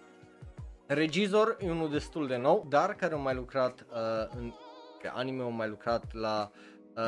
Regizor 0.88 1.58
e 1.60 1.70
unul 1.70 1.90
destul 1.90 2.28
de 2.28 2.38
nou, 2.38 2.66
dar 2.70 2.96
care 2.96 3.14
a 3.14 3.18
mai 3.18 3.36
lucrat 3.36 3.86
uh, 3.90 4.38
în 4.38 4.54
pe 5.02 5.12
anime, 5.14 5.44
a 5.44 5.48
mai 5.48 5.70
lucrat 5.70 6.14
la 6.14 6.52
uh, 6.96 7.04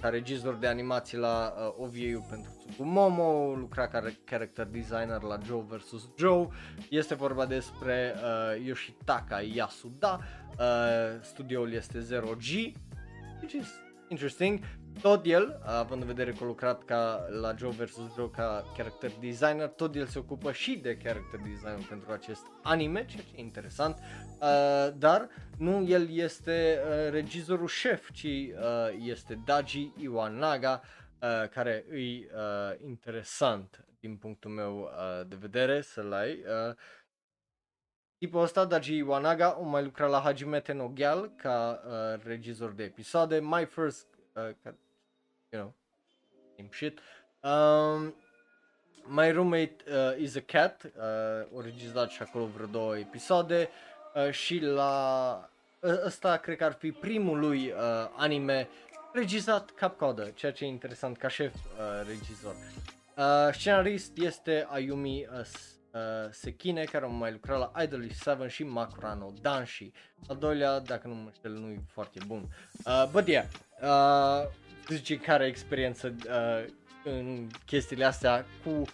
ca 0.00 0.08
regizor 0.08 0.54
de 0.54 0.66
animații 0.66 1.18
la 1.18 1.54
uh, 1.56 1.84
OVA 1.84 2.26
pentru 2.28 2.50
Tsukumomo, 2.58 3.54
lucra 3.54 3.88
ca 3.88 4.02
character 4.24 4.66
designer 4.66 5.22
la 5.22 5.38
Joe 5.46 5.64
vs. 5.68 6.08
Joe. 6.16 6.48
Este 6.90 7.14
vorba 7.14 7.46
despre 7.46 8.14
uh, 8.14 8.66
Yoshitaka 8.66 9.40
Yasuda, 9.40 10.20
uh, 10.58 10.64
studioul 11.22 11.72
este 11.72 11.98
0G, 11.98 12.72
which 13.40 13.52
is 13.52 13.68
interesting. 14.08 14.60
Tot 15.00 15.24
el, 15.24 15.60
având 15.64 16.00
în 16.00 16.06
vedere 16.06 16.32
că 16.32 16.44
a 16.44 16.46
lucrat 16.46 16.84
ca 16.84 17.26
la 17.40 17.54
Joe 17.56 17.70
vs. 17.70 17.96
Joe 18.14 18.30
ca 18.30 18.64
character 18.76 19.10
designer, 19.20 19.68
tot 19.68 19.94
el 19.94 20.06
se 20.06 20.18
ocupă 20.18 20.52
și 20.52 20.76
de 20.76 20.96
character 20.96 21.40
design 21.40 21.86
pentru 21.88 22.12
acest 22.12 22.42
anime, 22.62 23.06
ceea 23.06 23.22
ce 23.22 23.36
e 23.36 23.40
interesant, 23.40 23.98
uh, 23.98 24.88
dar 24.96 25.28
nu 25.58 25.86
el 25.88 26.08
este 26.10 26.78
uh, 26.84 27.10
regizorul 27.10 27.66
șef, 27.66 28.10
ci 28.12 28.22
uh, 28.24 28.50
este 28.98 29.42
Daji 29.44 29.92
Iwanaga, 29.96 30.82
uh, 30.82 31.48
care 31.48 31.84
e 31.90 31.96
uh, 31.96 32.86
interesant 32.86 33.84
din 34.00 34.16
punctul 34.16 34.50
meu 34.50 34.78
uh, 34.78 35.26
de 35.28 35.36
vedere 35.40 35.80
să-l 35.80 36.12
ai. 36.12 36.32
Uh, 36.68 36.74
Tipul 38.18 38.42
ăsta, 38.42 38.64
Daji 38.64 38.96
Iwanaga, 38.96 39.58
o 39.60 39.62
mai 39.62 39.84
lucra 39.84 40.06
la 40.06 40.20
Hajime 40.20 40.60
Tenogyal 40.60 41.32
ca 41.36 41.82
uh, 41.86 42.24
regizor 42.24 42.72
de 42.72 42.82
episoade. 42.82 43.38
My 43.38 43.64
First 43.64 44.17
uh, 44.46 44.72
you 45.50 45.60
know, 45.60 45.72
same 46.56 46.68
shit. 46.70 46.98
Um, 47.42 48.14
My 49.10 49.30
Roommate 49.30 49.76
uh, 49.86 50.22
is 50.22 50.36
a 50.36 50.40
Cat, 50.40 50.82
uh, 50.84 51.56
o 51.56 51.60
regizat 51.60 52.10
și 52.10 52.22
acolo 52.22 52.46
vreo 52.46 52.66
două 52.66 52.98
episoade 52.98 53.68
uh, 54.14 54.30
și 54.30 54.58
la 54.58 55.50
uh, 55.80 56.04
ăsta 56.04 56.36
cred 56.36 56.56
că 56.56 56.64
ar 56.64 56.72
fi 56.72 56.92
primul 56.92 57.38
lui 57.38 57.66
uh, 57.66 57.74
anime 58.16 58.68
regizat 59.12 59.70
cap 59.70 59.96
codă, 59.96 60.30
ceea 60.34 60.52
ce 60.52 60.64
e 60.64 60.68
interesant 60.68 61.16
ca 61.16 61.28
șef 61.28 61.54
uh, 61.54 62.06
regizor. 62.06 62.54
Uh, 63.16 63.52
scenarist 63.52 64.16
este 64.16 64.66
Ayumi 64.70 65.26
uh, 65.32 65.44
uh, 65.98 66.30
Sekine, 66.30 66.84
care 66.84 67.04
a 67.04 67.08
mai 67.08 67.32
lucrat 67.32 67.58
la 67.58 67.82
Idol 67.82 68.10
7 68.10 68.48
și 68.48 68.64
Makurano 68.64 69.32
Danshi. 69.40 69.90
Al 70.28 70.36
doilea, 70.36 70.80
dacă 70.80 71.08
nu 71.08 71.14
mă 71.14 71.30
știu, 71.34 71.50
nu 71.50 71.68
e 71.68 71.82
foarte 71.86 72.20
bun. 72.26 72.48
Uh, 72.84 73.08
but 73.12 73.26
yeah, 73.26 73.44
uh, 73.82 74.48
zice 74.88 75.16
care 75.16 75.46
experiență 75.46 76.14
uh, 76.26 76.72
în 77.04 77.48
chestiile 77.66 78.04
astea 78.04 78.44
cu 78.64 78.70
uh, 78.70 78.86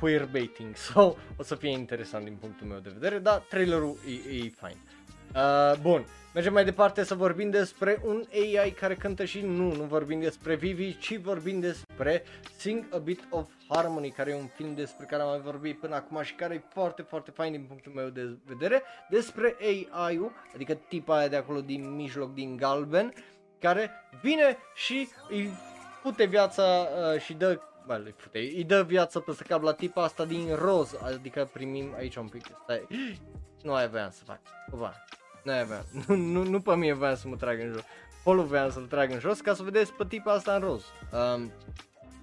queerbaiting. 0.00 0.76
So, 0.90 1.14
o 1.36 1.42
să 1.42 1.54
fie 1.54 1.70
interesant 1.70 2.24
din 2.24 2.36
punctul 2.40 2.66
meu 2.66 2.78
de 2.78 2.90
vedere, 2.92 3.18
dar 3.18 3.38
trailerul 3.38 3.98
e, 4.06 4.36
e 4.36 4.40
fine. 4.40 4.82
Uh, 5.34 5.78
bun, 5.80 6.06
mergem 6.34 6.52
mai 6.52 6.64
departe 6.64 7.04
să 7.04 7.14
vorbim 7.14 7.50
despre 7.50 8.00
un 8.04 8.24
AI 8.32 8.70
care 8.70 8.94
cântă 8.94 9.24
și 9.24 9.40
nu, 9.40 9.72
nu 9.72 9.82
vorbim 9.82 10.20
despre 10.20 10.54
Vivi, 10.54 10.98
ci 10.98 11.16
vorbim 11.16 11.60
despre 11.60 12.22
Sing 12.56 12.84
a 12.92 12.96
Bit 12.96 13.26
of 13.30 13.48
Harmony, 13.68 14.10
care 14.10 14.30
e 14.30 14.34
un 14.34 14.46
film 14.46 14.74
despre 14.74 15.06
care 15.06 15.22
am 15.22 15.28
mai 15.28 15.40
vorbit 15.40 15.78
până 15.78 15.94
acum 15.94 16.22
și 16.22 16.34
care 16.34 16.54
e 16.54 16.62
foarte, 16.72 17.02
foarte 17.02 17.30
fain 17.30 17.52
din 17.52 17.64
punctul 17.68 17.92
meu 17.92 18.08
de 18.08 18.36
vedere, 18.44 18.82
despre 19.10 19.56
AI-ul, 19.60 20.32
adică 20.54 20.74
tipa 20.74 21.16
aia 21.16 21.28
de 21.28 21.36
acolo 21.36 21.60
din 21.60 21.94
mijloc, 21.94 22.34
din 22.34 22.56
galben, 22.56 23.12
care 23.58 23.90
vine 24.22 24.56
și 24.74 25.08
îi 25.28 25.50
pute 26.02 26.24
viața 26.24 26.62
uh, 27.12 27.20
și 27.20 27.34
dă 27.34 27.60
well, 27.88 28.02
îi, 28.04 28.12
pute, 28.12 28.38
îi 28.38 28.64
dă 28.64 28.82
viața 28.82 29.20
peste 29.20 29.44
cap 29.44 29.62
la 29.62 29.72
tipa 29.72 30.02
asta 30.02 30.24
din 30.24 30.54
roz, 30.54 30.94
adică 31.02 31.48
primim 31.52 31.94
aici 31.96 32.16
un 32.16 32.28
pic, 32.28 32.44
stai, 32.62 32.86
nu 33.62 33.74
aia 33.74 33.88
voiam 33.88 34.10
să 34.10 34.24
fac. 34.24 34.40
Cumva. 34.70 34.94
Nu 35.48 35.54
aia 35.54 35.64
voiam. 35.64 35.84
Nu, 36.06 36.14
nu, 36.14 36.42
nu 36.42 36.60
pe 36.60 36.74
mine 36.74 36.92
voiam 36.92 37.16
să 37.16 37.28
mă 37.28 37.36
trag 37.36 37.60
în 37.60 37.70
jos. 37.72 37.82
Polo 38.24 38.42
voiam 38.42 38.70
să-l 38.70 38.86
trag 38.86 39.10
în 39.10 39.18
jos 39.18 39.40
ca 39.40 39.54
să 39.54 39.62
vedeți 39.62 39.92
pe 39.92 40.04
tipa 40.08 40.32
asta 40.32 40.54
în 40.54 40.60
roz. 40.60 40.84
Um, 41.12 41.52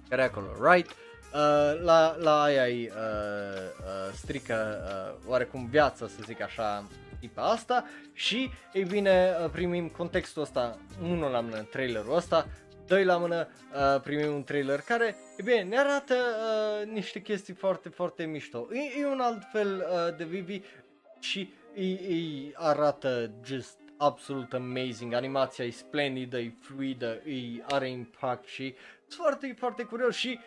care 0.08 0.22
e 0.22 0.24
acolo, 0.24 0.46
right? 0.70 0.90
Uh, 0.90 1.80
la, 1.82 2.16
la 2.18 2.42
aia 2.42 2.62
îi 2.62 2.86
uh, 2.86 2.92
uh, 3.80 4.12
strică 4.14 4.78
uh, 4.84 5.30
oarecum 5.30 5.66
viața, 5.66 6.06
să 6.06 6.16
zic 6.24 6.40
așa, 6.40 6.88
tipa 7.20 7.42
asta 7.42 7.84
și, 8.12 8.50
ei 8.72 8.84
bine, 8.84 9.36
uh, 9.42 9.50
primim 9.50 9.88
contextul 9.88 10.42
ăsta, 10.42 10.78
unul 11.02 11.30
la 11.30 11.40
mână, 11.40 11.62
trailerul 11.62 12.16
ăsta, 12.16 12.46
doi 12.86 13.04
la 13.04 13.16
mână, 13.16 13.48
uh, 13.74 14.00
primim 14.00 14.34
un 14.34 14.44
trailer 14.44 14.80
care, 14.80 15.16
e 15.36 15.42
bine, 15.42 15.62
ne 15.62 15.78
arată 15.78 16.14
uh, 16.14 16.92
niște 16.92 17.20
chestii 17.20 17.54
foarte, 17.54 17.88
foarte 17.88 18.24
mișto. 18.24 18.66
E, 18.72 19.00
e 19.00 19.06
un 19.06 19.20
alt 19.20 19.42
fel 19.52 19.86
uh, 19.90 20.16
de 20.16 20.24
Vivi 20.24 20.60
și 21.20 21.52
îi, 21.76 22.06
îi 22.06 22.52
arată 22.56 23.30
just 23.44 23.80
absolut 23.96 24.52
amazing, 24.52 25.12
animația 25.12 25.64
e 25.64 25.70
splendidă, 25.70 26.38
e 26.38 26.52
fluidă, 26.60 27.20
îi 27.24 27.62
are 27.66 27.88
impact 27.88 28.46
și 28.46 28.74
sunt 29.08 29.20
foarte, 29.20 29.54
foarte 29.58 29.84
curios 29.84 30.14
și 30.14 30.38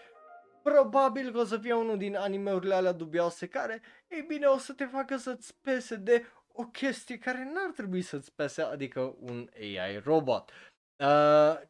probabil 0.64 1.32
că 1.32 1.38
o 1.38 1.44
să 1.44 1.58
fie 1.58 1.74
unul 1.74 1.98
din 1.98 2.16
animeurile 2.16 2.74
alea 2.74 2.92
dubioase 2.92 3.48
care, 3.48 3.82
ei 4.08 4.22
bine, 4.28 4.46
o 4.46 4.58
să 4.58 4.74
te 4.74 4.86
facă 4.86 5.18
să-ți 5.18 5.56
pese 5.62 5.96
de 5.96 6.26
o 6.54 6.64
chestie 6.64 7.18
care 7.18 7.44
n-ar 7.54 7.72
trebui 7.76 8.02
să-ți 8.02 8.36
pese, 8.36 8.62
adică 8.62 9.16
un 9.20 9.50
AI 9.60 9.98
robot. 10.04 10.52
Uh, 10.98 11.62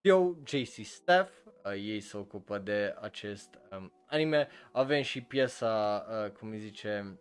eu, 0.00 0.42
JC 0.46 0.84
Staff, 0.84 1.32
uh, 1.64 1.72
ei 1.72 2.00
se 2.00 2.16
ocupă 2.16 2.58
de 2.58 2.94
acest 3.00 3.58
um, 3.70 3.92
anime. 4.06 4.48
Avem 4.72 5.02
și 5.02 5.22
piesa, 5.22 6.06
uh, 6.08 6.30
cum 6.30 6.50
îi 6.50 6.58
zice, 6.58 7.18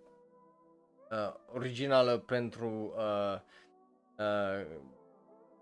uh, 1.13 1.33
originală 1.53 2.17
pentru 2.17 2.93
uh, 2.97 3.39
uh, 4.17 4.65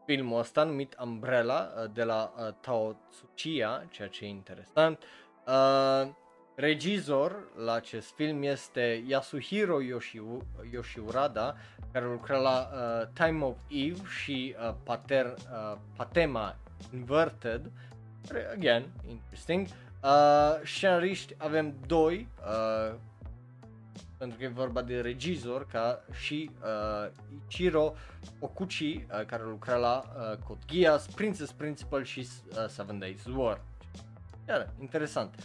filmul 0.06 0.40
ăsta 0.40 0.64
numit 0.64 0.96
Umbrella 1.04 1.72
uh, 1.76 1.92
de 1.94 2.04
la 2.04 2.34
uh, 2.38 2.54
Tao 2.60 2.98
Tsuchiya, 3.10 3.86
ceea 3.90 4.08
ce 4.08 4.26
e 4.26 4.28
interesant. 4.28 5.04
Uh, 5.48 6.10
regizor 6.56 7.48
la 7.56 7.74
acest 7.74 8.14
film 8.16 8.44
este 8.44 9.04
Yasuhiro 9.08 9.82
Yoshi, 9.82 10.22
Yoshiurada, 10.72 11.56
care 11.92 12.06
lucra 12.06 12.38
la 12.38 12.70
uh, 12.74 13.08
Time 13.14 13.46
of 13.46 13.58
Eve 13.68 14.02
și 14.22 14.56
uh, 14.58 14.74
Pater, 14.84 15.26
uh, 15.26 15.78
Patema 15.96 16.56
Inverted, 16.94 17.72
care, 18.28 18.50
again, 18.52 18.86
interesting. 19.08 19.68
Uh, 20.04 20.62
scenariști 20.64 21.36
avem 21.38 21.74
doi, 21.88 22.28
uh, 22.46 22.96
pentru 24.22 24.40
că 24.40 24.44
e 24.44 24.48
vorba 24.48 24.82
de 24.82 25.00
regizor 25.00 25.66
ca 25.66 26.04
și 26.12 26.50
uh, 26.62 27.12
Ichiro 27.48 27.94
Okuchi, 28.40 28.84
uh, 28.84 29.26
care 29.26 29.44
lucra 29.44 29.76
la 29.76 30.04
uh, 30.06 30.38
Code 30.48 30.60
Geass, 30.68 31.06
Princess 31.06 31.52
Principal 31.52 32.04
și 32.04 32.20
uh, 32.20 32.68
Seven 32.68 33.00
Days 33.00 33.26
War. 33.36 33.62
Iar, 34.48 34.70
interesant. 34.80 35.36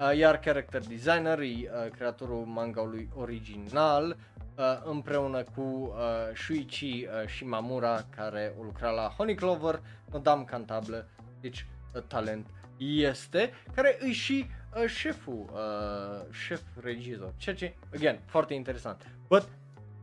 Uh, 0.00 0.16
iar 0.16 0.40
character 0.40 0.86
designer 0.86 1.38
e 1.38 1.44
uh, 1.44 1.90
creatorul 1.90 2.44
mangaului 2.44 3.08
original 3.14 4.16
uh, 4.56 4.64
împreună 4.84 5.42
cu 5.54 5.60
uh, 5.60 6.36
Shuichi 6.36 6.84
uh, 7.04 7.28
Shimamura 7.28 8.04
care 8.16 8.54
o 8.58 8.62
lucra 8.62 8.90
la 8.90 9.14
Honey 9.16 9.34
Clover, 9.34 9.80
Madame 10.10 10.44
Cantabile, 10.44 11.08
deci 11.40 11.66
uh, 11.94 12.02
talent 12.06 12.46
este, 12.78 13.50
care 13.74 13.96
îi 14.00 14.12
și 14.12 14.46
uh, 14.76 14.86
șeful, 14.86 15.50
uh, 15.52 16.32
șef 16.32 16.62
regizor, 16.82 17.32
ceea 17.36 17.54
ce, 17.54 17.74
again, 17.94 18.20
foarte 18.26 18.54
interesant. 18.54 19.06
But, 19.28 19.48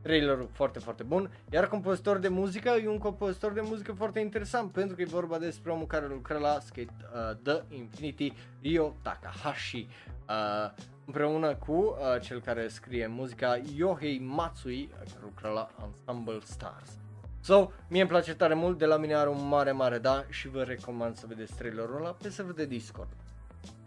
trailerul 0.02 0.50
foarte, 0.52 0.80
foarte 0.80 1.04
bun, 1.04 1.32
iar 1.52 1.68
compozitor 1.68 2.18
de 2.18 2.28
muzică 2.28 2.70
e 2.70 2.88
un 2.88 2.98
compozitor 2.98 3.52
de 3.52 3.62
muzică 3.62 3.92
foarte 3.92 4.20
interesant 4.20 4.72
pentru 4.72 4.96
că 4.96 5.02
e 5.02 5.06
vorba 5.06 5.38
despre 5.38 5.72
omul 5.72 5.86
care 5.86 6.08
lucră 6.08 6.38
la 6.38 6.60
Skate 6.60 6.96
uh, 7.14 7.36
The 7.44 7.76
Infinity, 7.76 8.34
Ryo 8.62 8.96
Takahashi, 9.02 9.88
uh, 10.30 10.72
împreună 11.06 11.56
cu 11.56 11.72
uh, 11.72 12.22
cel 12.22 12.42
care 12.42 12.68
scrie 12.68 13.08
muzica 13.08 13.62
Yohei 13.76 14.20
Matsui, 14.20 14.90
care 14.98 15.10
lucră 15.22 15.50
la 15.50 15.70
Ensemble 15.86 16.40
Stars. 16.44 16.98
So, 17.42 17.72
mie 17.88 18.02
îmi 18.02 18.10
place 18.10 18.36
tare 18.36 18.54
mult, 18.54 18.78
de 18.78 18.86
la 18.86 18.98
mine 18.98 19.16
are 19.16 19.30
un 19.30 19.48
mare, 19.48 19.72
mare 19.72 19.98
da 19.98 20.24
și 20.30 20.48
vă 20.48 20.64
recomand 20.64 21.16
să 21.16 21.26
vedeți 21.28 21.56
trailerul 21.56 21.96
ăla 21.96 22.10
pe 22.10 22.30
server 22.30 22.54
de 22.56 22.66
Discord. 22.66 23.08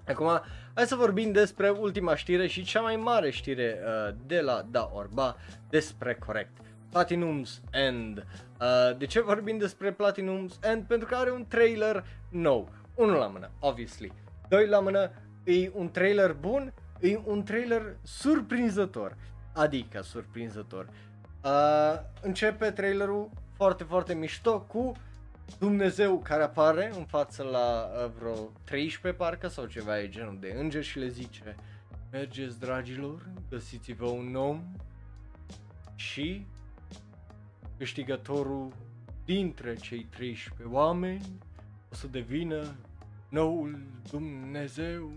Acum, 0.09 0.42
hai 0.74 0.86
să 0.86 0.94
vorbim 0.94 1.32
despre 1.32 1.68
ultima 1.68 2.16
știre 2.16 2.46
și 2.46 2.64
cea 2.64 2.80
mai 2.80 2.96
mare 2.96 3.30
știre 3.30 3.78
uh, 3.84 4.14
de 4.26 4.40
la 4.40 4.66
Da 4.70 4.90
Orba 4.94 5.36
despre 5.68 6.14
corect. 6.14 6.50
Platinum's 6.88 7.61
End. 7.70 8.26
Uh, 8.61 8.96
de 8.98 9.07
ce 9.07 9.20
vorbim 9.20 9.59
despre 9.59 9.92
Platinum's 9.94 10.61
End? 10.62 10.84
Pentru 10.86 11.09
că 11.09 11.14
are 11.14 11.30
un 11.30 11.46
trailer 11.48 12.05
nou. 12.28 12.68
Unul 12.94 13.16
la 13.16 13.26
mână, 13.26 13.50
obviously. 13.61 14.12
Doi 14.48 14.66
la 14.66 14.80
mână, 14.80 15.11
e 15.44 15.70
un 15.74 15.90
trailer 15.90 16.32
bun, 16.32 16.72
e 17.00 17.20
un 17.24 17.42
trailer 17.42 17.96
surprinzător. 18.03 19.16
Adică 19.53 20.03
surprinzător. 20.03 20.88
Uh, 21.44 22.00
începe 22.20 22.70
trailerul 22.70 23.30
foarte, 23.57 23.84
foarte 23.84 24.14
mișto 24.14 24.61
cu 24.61 24.92
Dumnezeu 25.59 26.18
care 26.18 26.43
apare 26.43 26.93
în 26.95 27.05
față 27.05 27.43
la 27.43 27.90
uh, 28.05 28.11
vreo 28.18 28.51
13 28.64 29.22
parcă 29.22 29.49
sau 29.49 29.66
ceva 29.66 30.01
e 30.01 30.09
genul 30.09 30.36
de 30.40 30.55
înger 30.59 30.82
și 30.82 30.99
le 30.99 31.09
zice 31.09 31.57
Mergeți 32.11 32.59
dragilor, 32.59 33.28
găsiți-vă 33.51 34.07
un 34.07 34.34
om 34.34 34.62
și 35.95 36.47
câștigătorul 37.78 38.72
dintre 39.24 39.74
cei 39.74 40.07
13 40.11 40.74
oameni 40.74 41.38
o 41.93 41.95
să 41.95 42.07
devină 42.07 42.74
noul 43.28 43.78
Dumnezeu. 44.11 45.11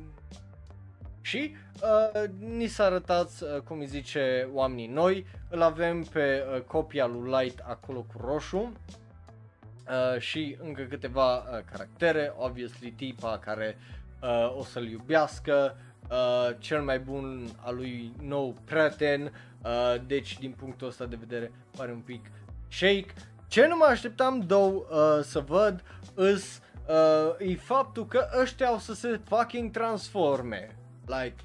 Și 1.21 1.55
uh, 1.82 2.30
ni 2.39 2.67
s-a 2.67 2.84
arătat, 2.84 3.30
uh, 3.41 3.61
cum 3.61 3.80
îi 3.80 3.86
zice, 3.86 4.49
oamenii 4.53 4.88
noi. 4.88 5.26
Îl 5.49 5.61
avem 5.61 6.03
pe 6.03 6.43
uh, 6.55 6.61
copia 6.61 7.05
lui 7.05 7.32
Light 7.32 7.59
acolo 7.59 7.99
cu 8.01 8.21
roșu. 8.26 8.71
Uh, 9.89 10.19
și 10.19 10.57
încă 10.61 10.81
câteva 10.81 11.38
uh, 11.38 11.43
caractere, 11.71 12.33
obviously 12.38 12.91
tipa 12.91 13.38
care 13.38 13.77
uh, 14.21 14.57
o 14.57 14.63
să-l 14.63 14.88
iubească, 14.88 15.77
uh, 16.09 16.55
cel 16.59 16.81
mai 16.81 16.99
bun 16.99 17.47
al 17.61 17.75
lui 17.75 18.11
nou 18.21 18.55
prieten, 18.65 19.31
uh, 19.63 19.95
deci 20.07 20.39
din 20.39 20.51
punctul 20.51 20.88
ăsta 20.88 21.05
de 21.05 21.15
vedere 21.19 21.51
pare 21.77 21.91
un 21.91 21.99
pic 21.99 22.31
shake. 22.69 23.13
Ce 23.47 23.67
nu 23.67 23.75
mă 23.75 23.86
așteptam 23.86 24.39
două 24.39 24.86
uh, 24.89 25.23
să 25.23 25.39
văd 25.39 25.83
îs 26.13 26.61
uh, 26.87 27.47
e 27.47 27.55
faptul 27.55 28.05
că 28.05 28.28
ăștia 28.41 28.74
o 28.74 28.78
să 28.78 28.93
se 28.93 29.20
fucking 29.25 29.71
transforme. 29.71 30.78
Like, 31.05 31.36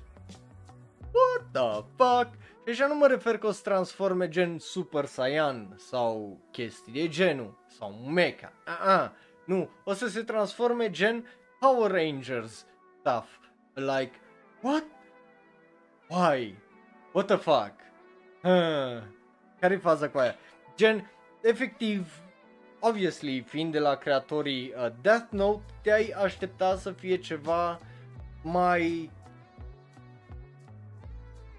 what 1.12 1.47
the 1.53 1.85
fuck? 1.97 2.39
Și 2.65 2.71
așa 2.71 2.87
nu 2.87 2.95
mă 2.99 3.07
refer 3.07 3.39
că 3.39 3.47
o 3.47 3.51
să 3.51 3.61
transforme 3.62 4.29
gen 4.29 4.59
Super 4.59 5.05
Saiyan 5.05 5.75
sau 5.77 6.41
chestii 6.51 6.93
de 6.93 7.09
genul 7.09 7.60
sau 7.81 7.93
Mecha. 7.93 8.52
Uh-uh. 8.66 9.11
Nu, 9.44 9.69
o 9.85 9.93
să 9.93 10.09
se 10.09 10.23
transforme 10.23 10.90
gen 10.90 11.24
Power 11.61 11.90
Rangers 11.90 12.66
stuff. 12.98 13.28
Like, 13.74 14.12
what? 14.61 14.85
Why? 16.09 16.55
What 17.12 17.27
the 17.27 17.36
fuck? 17.36 17.73
Huh. 18.43 19.02
Care-i 19.61 19.78
faza 19.78 20.09
cu 20.09 20.19
aia? 20.19 20.35
Gen, 20.77 21.11
efectiv, 21.43 22.23
obviously, 22.81 23.40
fiind 23.40 23.73
de 23.73 23.78
la 23.78 23.94
creatorii 23.94 24.73
uh, 24.77 24.93
Death 25.01 25.27
Note, 25.31 25.62
te-ai 25.82 26.09
aștepta 26.09 26.77
să 26.77 26.93
fie 26.93 27.16
ceva 27.16 27.81
mai 28.43 29.11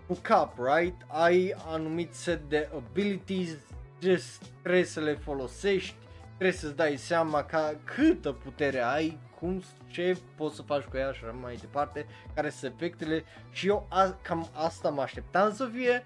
cu 0.07 0.17
cap, 0.21 0.57
right? 0.57 1.01
Ai 1.07 1.55
anumit 1.67 2.13
set 2.13 2.49
de 2.49 2.69
abilities, 2.75 3.57
just 4.01 4.45
trebuie 4.61 4.83
să 4.83 4.99
le 4.99 5.13
folosești, 5.13 5.95
trebuie 6.41 6.61
să-ți 6.61 6.75
dai 6.75 6.97
seama 6.97 7.43
ca 7.43 7.79
câtă 7.83 8.31
putere 8.31 8.79
ai, 8.79 9.17
cum, 9.39 9.61
ce 9.87 10.17
poți 10.35 10.55
să 10.55 10.61
faci 10.61 10.83
cu 10.83 10.97
ea 10.97 11.11
și 11.11 11.23
mai 11.41 11.55
departe, 11.55 12.05
care 12.35 12.49
sunt 12.49 12.73
efectele. 12.73 13.23
Și 13.51 13.67
eu 13.67 13.87
a, 13.89 14.19
cam 14.21 14.49
asta 14.53 14.89
mă 14.89 15.01
așteptam 15.01 15.53
să 15.53 15.69
fie, 15.73 16.03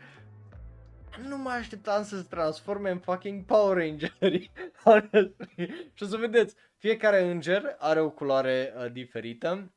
nu 1.27 1.37
mă 1.37 1.49
așteptam 1.49 2.03
să 2.03 2.17
se 2.17 2.27
transforme 2.29 2.89
în 2.89 2.99
fucking 2.99 3.45
Power 3.45 3.77
Rangeri, 3.77 4.51
și 5.93 6.03
o 6.03 6.05
să 6.05 6.17
vedeți, 6.17 6.55
fiecare 6.77 7.31
înger 7.31 7.75
are 7.79 7.99
o 7.99 8.09
culoare 8.09 8.73
uh, 8.77 8.91
diferită, 8.91 9.73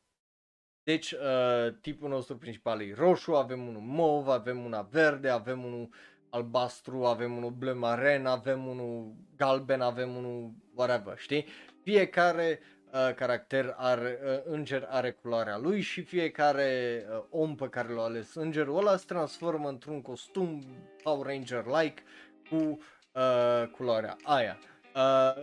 deci, 0.82 1.12
uh, 1.12 1.74
tipul 1.80 2.08
nostru 2.08 2.36
principal 2.36 2.82
e 2.82 2.94
roșu, 2.94 3.34
avem 3.34 3.66
unul 3.66 3.82
mov, 3.82 4.28
avem 4.28 4.64
una 4.64 4.82
verde, 4.82 5.28
avem 5.28 5.64
unul 5.64 5.88
albastru, 6.30 7.04
avem 7.04 7.36
unul 7.36 7.50
bleu 7.50 7.78
maren, 7.78 8.26
avem 8.26 8.66
unul 8.66 9.14
galben, 9.36 9.80
avem 9.80 10.16
unul 10.16 10.52
whatever, 10.74 11.18
știi? 11.18 11.46
Fiecare 11.82 12.60
uh, 12.92 13.14
caracter 13.14 13.74
are, 13.76 14.18
uh, 14.24 14.52
înger 14.52 14.86
are 14.90 15.10
culoarea 15.10 15.58
lui 15.58 15.80
și 15.80 16.02
fiecare 16.02 17.04
uh, 17.10 17.22
om 17.30 17.54
pe 17.54 17.68
care 17.68 17.92
l-a 17.92 18.02
ales 18.02 18.34
îngerul 18.34 18.78
ăla 18.78 18.96
se 18.96 19.04
transformă 19.06 19.68
într-un 19.68 20.02
costum 20.02 20.64
Power 21.02 21.26
Ranger-like 21.26 22.02
cu 22.50 22.78
uh, 23.12 23.68
culoarea 23.76 24.16
aia. 24.22 24.58
Uh, 24.94 25.42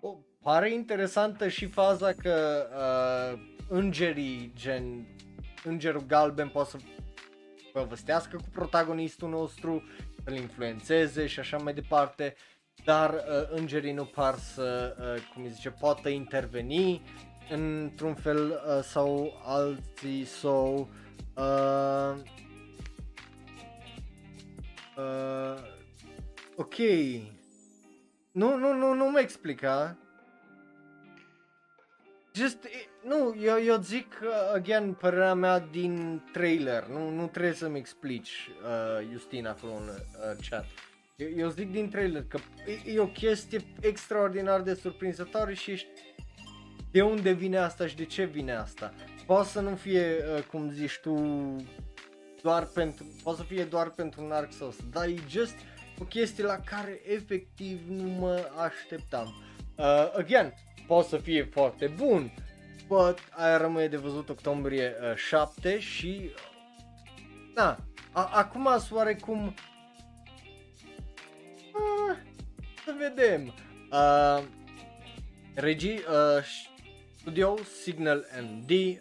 o, 0.00 0.16
pare 0.42 0.72
interesantă 0.72 1.48
și 1.48 1.66
faza 1.66 2.12
că 2.12 2.66
uh, 2.72 3.40
îngerii 3.68 4.52
gen 4.54 5.06
îngerul 5.64 6.04
galben 6.06 6.48
poate 6.48 6.70
să 6.70 6.76
povestească 7.80 8.36
cu 8.36 8.48
protagonistul 8.52 9.28
nostru, 9.28 9.82
să-l 10.24 10.34
influențeze 10.34 11.26
și 11.26 11.40
așa 11.40 11.56
mai 11.56 11.74
departe, 11.74 12.34
dar 12.84 13.10
uh, 13.14 13.48
îngerii 13.48 13.92
nu 13.92 14.04
par 14.04 14.34
să, 14.34 14.96
uh, 15.00 15.22
cum 15.34 15.42
îi 15.42 15.50
zice, 15.50 15.70
poată 15.70 16.08
interveni. 16.08 17.02
Într-un 17.50 18.14
fel 18.14 18.48
uh, 18.50 18.82
sau 18.82 19.40
alții 19.44 20.24
sau 20.24 20.88
uh, 21.36 22.16
uh, 24.96 25.58
ok. 26.56 26.76
Nu, 28.32 28.56
nu, 28.56 28.72
nu, 28.72 28.94
nu 28.94 29.10
mă 29.10 29.18
explica 29.20 29.96
Just, 32.36 32.68
nu, 33.06 33.36
eu, 33.42 33.62
eu 33.64 33.80
zic, 33.80 34.18
uh, 34.22 34.28
again, 34.54 34.92
părerea 34.92 35.34
mea 35.34 35.58
din 35.58 36.22
trailer, 36.32 36.86
nu, 36.86 37.10
nu 37.10 37.26
trebuie 37.26 37.52
să-mi 37.52 37.78
explici, 37.78 38.50
uh, 38.62 39.08
Justin, 39.12 39.46
acolo 39.46 39.72
în 39.72 39.88
uh, 39.88 40.46
chat. 40.50 40.64
Eu, 41.16 41.28
eu 41.36 41.48
zic 41.48 41.70
din 41.70 41.90
trailer 41.90 42.24
că 42.28 42.38
e, 42.66 42.92
e 42.92 42.98
o 42.98 43.06
chestie 43.06 43.60
extraordinar 43.80 44.60
de 44.60 44.74
surprinzătoare 44.74 45.54
și 45.54 45.70
ești 45.70 45.88
de 46.90 47.02
unde 47.02 47.32
vine 47.32 47.56
asta 47.56 47.86
și 47.86 47.96
de 47.96 48.04
ce 48.04 48.24
vine 48.24 48.52
asta. 48.52 48.94
Poate 49.26 49.48
să 49.48 49.60
nu 49.60 49.74
fie, 49.74 50.16
uh, 50.36 50.42
cum 50.42 50.70
zici 50.70 50.98
tu, 51.02 51.16
doar 52.42 52.64
pentru, 52.64 53.06
poate 53.22 53.38
să 53.38 53.44
fie 53.44 53.64
doar 53.64 53.90
pentru 53.90 54.24
un 54.24 54.30
arc 54.30 54.52
sau 54.52 54.74
dar 54.90 55.06
e 55.06 55.14
just 55.28 55.54
o 55.98 56.04
chestie 56.04 56.44
la 56.44 56.60
care 56.64 57.00
efectiv 57.04 57.80
nu 57.88 58.08
mă 58.08 58.50
așteptam. 58.56 59.34
Uh, 59.76 60.12
again, 60.16 60.52
poate 60.86 61.08
să 61.08 61.16
fie 61.16 61.48
foarte 61.52 61.86
bun, 61.96 62.32
but 62.86 63.18
aia 63.30 63.56
rămâne 63.56 63.86
de 63.86 63.96
văzut 63.96 64.28
octombrie 64.28 64.94
uh, 65.10 65.16
7 65.16 65.78
și 65.80 66.30
da, 67.54 67.76
a- 68.12 68.30
acum 68.32 68.68
oarecum 68.90 69.46
uh, 71.72 72.16
să 72.84 72.94
vedem. 72.98 73.54
Uh, 73.92 74.42
regi, 75.54 75.90
uh, 75.92 76.44
studio 77.18 77.56
Signal 77.82 78.24
MD, 78.42 78.70
uh, 78.70 78.96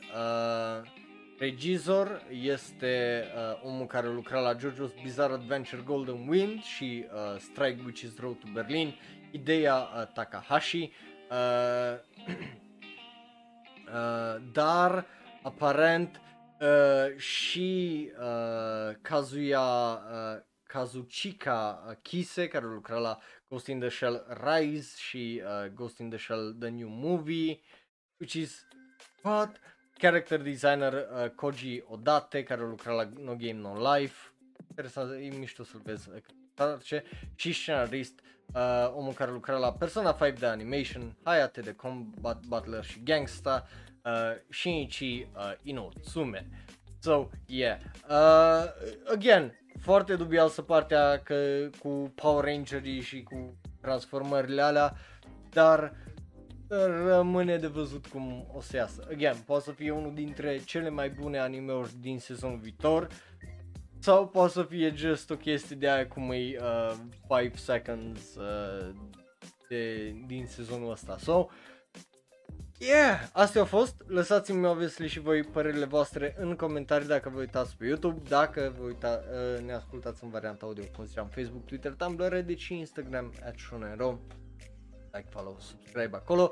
regizor 1.40 2.26
este 2.30 3.24
uh, 3.36 3.60
omul 3.64 3.86
care 3.86 4.07
lucra 4.07 4.40
la 4.40 4.56
JoJo's 4.56 5.02
Bizarre 5.03 5.34
Adventure 5.34 5.82
Golden 5.86 6.28
Wind 6.28 6.64
și 6.64 7.06
uh, 7.14 7.40
Strike 7.40 7.82
Witches 7.86 8.18
Road 8.20 8.36
to 8.40 8.48
Berlin, 8.53 8.95
Ideea 9.32 9.76
uh, 9.76 10.07
Takahashi, 10.14 10.91
Uh, 11.32 11.98
uh, 13.88 14.41
dar 14.52 15.06
aparent 15.44 16.22
uh, 16.62 17.18
și 17.18 18.12
uh, 18.20 18.95
Kazuya 19.02 19.91
uh, 19.91 20.41
Kazuchika 20.64 21.98
Kise 22.02 22.48
care 22.48 22.66
lucra 22.66 22.98
la 22.98 23.18
Ghost 23.48 23.68
in 23.68 23.80
the 23.80 23.90
Shell 23.90 24.26
Rise 24.44 24.95
și 24.98 25.41
uh, 25.44 25.72
Ghost 25.74 25.99
in 25.99 26.10
the 26.10 26.18
Shell 26.18 26.56
The 26.60 26.70
New 26.70 26.90
Movie 26.90 27.60
which 28.18 28.34
is 28.34 28.66
what 29.22 29.60
character 29.98 30.41
designer 30.41 30.94
uh, 30.94 31.30
Koji 31.30 31.84
Odate 31.88 32.44
care 32.44 32.62
lucra 32.62 32.94
la 32.94 33.10
No 33.18 33.36
Game 33.36 33.60
No 33.60 33.94
Life. 33.94 34.32
Interesant, 34.70 35.12
e 35.12 35.38
mișto 35.38 35.64
să-l 35.64 35.82
vezi 35.84 36.10
și 37.36 37.53
scenarist 37.53 38.19
uh, 38.53 38.94
omul 38.95 39.14
care 39.14 39.32
lucra 39.32 39.57
la 39.57 39.73
Persona 39.73 40.18
5 40.22 40.40
de 40.40 40.45
animation, 40.45 41.15
Hayate 41.23 41.61
de 41.61 41.73
Combat 41.73 42.40
Butler 42.48 42.84
și 42.84 43.03
Gangsta, 43.03 43.68
uh, 44.03 44.11
Shinichi 44.49 45.27
uh, 45.36 45.53
Inotsume. 45.64 46.48
So, 46.99 47.30
yeah. 47.45 47.77
Uh, 48.10 48.64
again, 49.14 49.60
foarte 49.80 50.15
dubioasă 50.15 50.61
partea 50.61 51.22
că 51.23 51.69
cu 51.80 52.11
Power 52.15 52.44
Rangerii 52.44 53.02
și 53.02 53.23
cu 53.23 53.57
transformările 53.82 54.61
alea, 54.61 54.95
dar 55.49 55.94
rămâne 57.07 57.57
de 57.57 57.68
văzut 57.68 58.07
cum 58.07 58.48
o 58.53 58.61
să 58.61 58.76
iasă. 58.76 59.07
Again, 59.11 59.36
poate 59.45 59.64
să 59.64 59.72
fie 59.72 59.91
unul 59.91 60.14
dintre 60.14 60.57
cele 60.65 60.90
mai 60.90 61.10
bune 61.10 61.40
anime-uri 61.40 61.91
din 61.99 62.19
sezonul 62.19 62.57
viitor 62.57 63.07
sau 64.06 64.27
poate 64.27 64.52
să 64.52 64.64
fie 64.64 64.94
just 64.95 65.30
o 65.30 65.36
chestie 65.36 65.76
de 65.76 65.90
aia 65.90 66.07
cum 66.07 66.32
e 66.32 66.38
5 66.38 66.60
uh, 67.27 67.52
seconds 67.53 68.36
uh, 68.36 68.95
de, 69.69 70.14
din 70.27 70.45
sezonul 70.45 70.91
ăsta. 70.91 71.18
So, 71.18 71.48
yeah, 72.77 73.30
astea 73.34 73.61
au 73.61 73.68
fost. 73.68 73.95
Lăsați-mi 74.07 74.68
obviously 74.68 75.07
și 75.07 75.19
voi 75.19 75.44
părerile 75.44 75.86
voastre 75.86 76.36
în 76.38 76.56
comentarii 76.56 77.07
dacă 77.07 77.30
vă 77.30 77.40
uitați 77.40 77.77
pe 77.77 77.86
YouTube, 77.86 78.22
dacă 78.30 78.73
vă 78.77 78.84
uita, 78.84 79.23
uh, 79.32 79.64
ne 79.65 79.73
ascultați 79.73 80.23
în 80.23 80.30
varianta 80.30 80.65
audio, 80.65 80.84
cum 80.95 81.06
ziceam, 81.06 81.27
Facebook, 81.27 81.65
Twitter, 81.65 81.91
Tumblr, 81.91 82.30
Reddit 82.30 82.57
și 82.57 82.77
Instagram, 82.77 83.34
at 83.45 83.56
Like, 85.11 85.27
follow, 85.30 85.57
subscribe 85.60 86.15
acolo. 86.15 86.52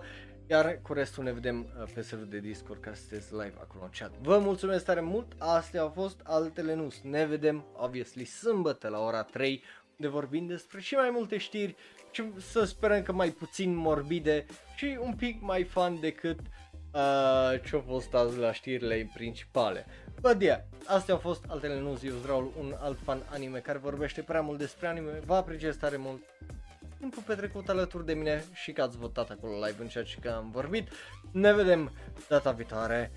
Iar 0.49 0.79
cu 0.81 0.93
restul 0.93 1.23
ne 1.23 1.31
vedem 1.31 1.59
uh, 1.59 1.91
pe 1.93 2.01
serverul 2.01 2.31
de 2.31 2.39
Discord 2.39 2.81
ca 2.81 2.93
să 2.93 3.01
sunteți 3.01 3.31
live 3.31 3.53
acolo 3.61 3.83
în 3.83 3.89
chat. 3.99 4.11
Vă 4.21 4.37
mulțumesc 4.37 4.85
tare 4.85 5.01
mult, 5.01 5.27
astea 5.37 5.81
au 5.81 5.89
fost 5.89 6.19
altele 6.23 6.73
nu. 6.73 6.93
Ne 7.03 7.25
vedem, 7.25 7.65
obviously, 7.75 8.25
sâmbătă 8.25 8.87
la 8.87 8.99
ora 8.99 9.23
3, 9.23 9.63
unde 9.97 10.11
vorbim 10.11 10.45
despre 10.47 10.79
și 10.79 10.95
mai 10.95 11.09
multe 11.09 11.37
știri 11.37 11.75
și 12.11 12.23
să 12.39 12.63
sperăm 12.63 13.01
că 13.01 13.11
mai 13.11 13.29
puțin 13.29 13.75
morbide 13.75 14.45
și 14.75 14.97
un 15.01 15.13
pic 15.13 15.41
mai 15.41 15.63
fun 15.63 15.97
decât 15.99 16.39
uh, 16.39 17.61
ce-a 17.69 17.83
fost 17.87 18.13
azi 18.13 18.37
la 18.37 18.51
știrile 18.51 19.09
principale. 19.13 19.85
But 20.21 20.41
yeah, 20.41 20.59
astea 20.85 21.13
au 21.13 21.19
fost 21.19 21.43
altele 21.47 21.79
nu, 21.79 21.99
eu 22.03 22.13
Raul, 22.25 22.51
un 22.59 22.75
alt 22.79 22.99
fan 23.03 23.21
anime 23.29 23.59
care 23.59 23.77
vorbește 23.77 24.21
prea 24.21 24.41
mult 24.41 24.57
despre 24.57 24.87
anime, 24.87 25.19
vă 25.25 25.35
apreciez 25.35 25.75
tare 25.75 25.97
mult 25.97 26.21
timpul 27.03 27.35
petrecut 27.35 27.69
alături 27.69 28.05
de 28.05 28.13
mine 28.13 28.43
și 28.53 28.71
că 28.71 28.81
ați 28.81 28.97
votat 28.97 29.29
acolo 29.29 29.65
live 29.65 29.81
în 29.81 29.87
ceea 29.87 30.03
ce 30.03 30.29
am 30.29 30.51
vorbit. 30.51 30.89
Ne 31.31 31.53
vedem 31.53 31.91
data 32.29 32.51
viitoare 32.51 33.11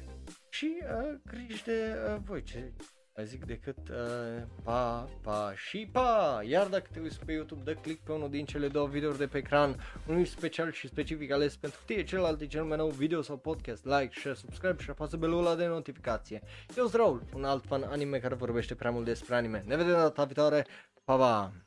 și 0.48 0.78
uh, 0.82 1.18
griji 1.24 1.64
de 1.64 1.94
uh, 2.14 2.16
voi 2.24 2.42
ce 2.42 2.72
mai 3.16 3.26
zic 3.26 3.44
decât 3.44 3.88
uh, 3.88 4.42
pa, 4.62 5.08
pa 5.22 5.52
și 5.56 5.88
pa! 5.92 6.40
Iar 6.48 6.66
dacă 6.66 6.88
te 6.92 7.00
uiți 7.00 7.24
pe 7.24 7.32
YouTube, 7.32 7.62
dă 7.64 7.74
click 7.80 8.04
pe 8.04 8.12
unul 8.12 8.30
din 8.30 8.44
cele 8.44 8.68
două 8.68 8.86
videouri 8.86 9.18
de 9.18 9.26
pe 9.26 9.38
ecran, 9.38 9.76
unul 10.06 10.24
special 10.24 10.72
și 10.72 10.88
specific 10.88 11.32
ales 11.32 11.56
pentru 11.56 11.80
tine, 11.86 12.04
celălalt 12.04 12.40
e 12.40 12.46
cel 12.46 12.64
mai 12.64 12.76
nou 12.76 12.88
video 12.88 13.22
sau 13.22 13.36
podcast, 13.36 13.84
like, 13.84 14.10
share, 14.10 14.34
subscribe 14.34 14.82
și 14.82 14.90
apasă 14.90 15.16
belul 15.16 15.38
ăla 15.38 15.54
de 15.54 15.66
notificație. 15.66 16.42
Eu 16.76 16.82
sunt 16.86 16.94
Raul, 16.94 17.22
un 17.34 17.44
alt 17.44 17.64
fan 17.66 17.82
anime 17.82 18.18
care 18.18 18.34
vorbește 18.34 18.74
prea 18.74 18.90
mult 18.90 19.04
despre 19.04 19.34
anime. 19.34 19.64
Ne 19.66 19.76
vedem 19.76 19.92
data 19.92 20.24
viitoare, 20.24 20.66
pa, 21.04 21.16
pa! 21.16 21.65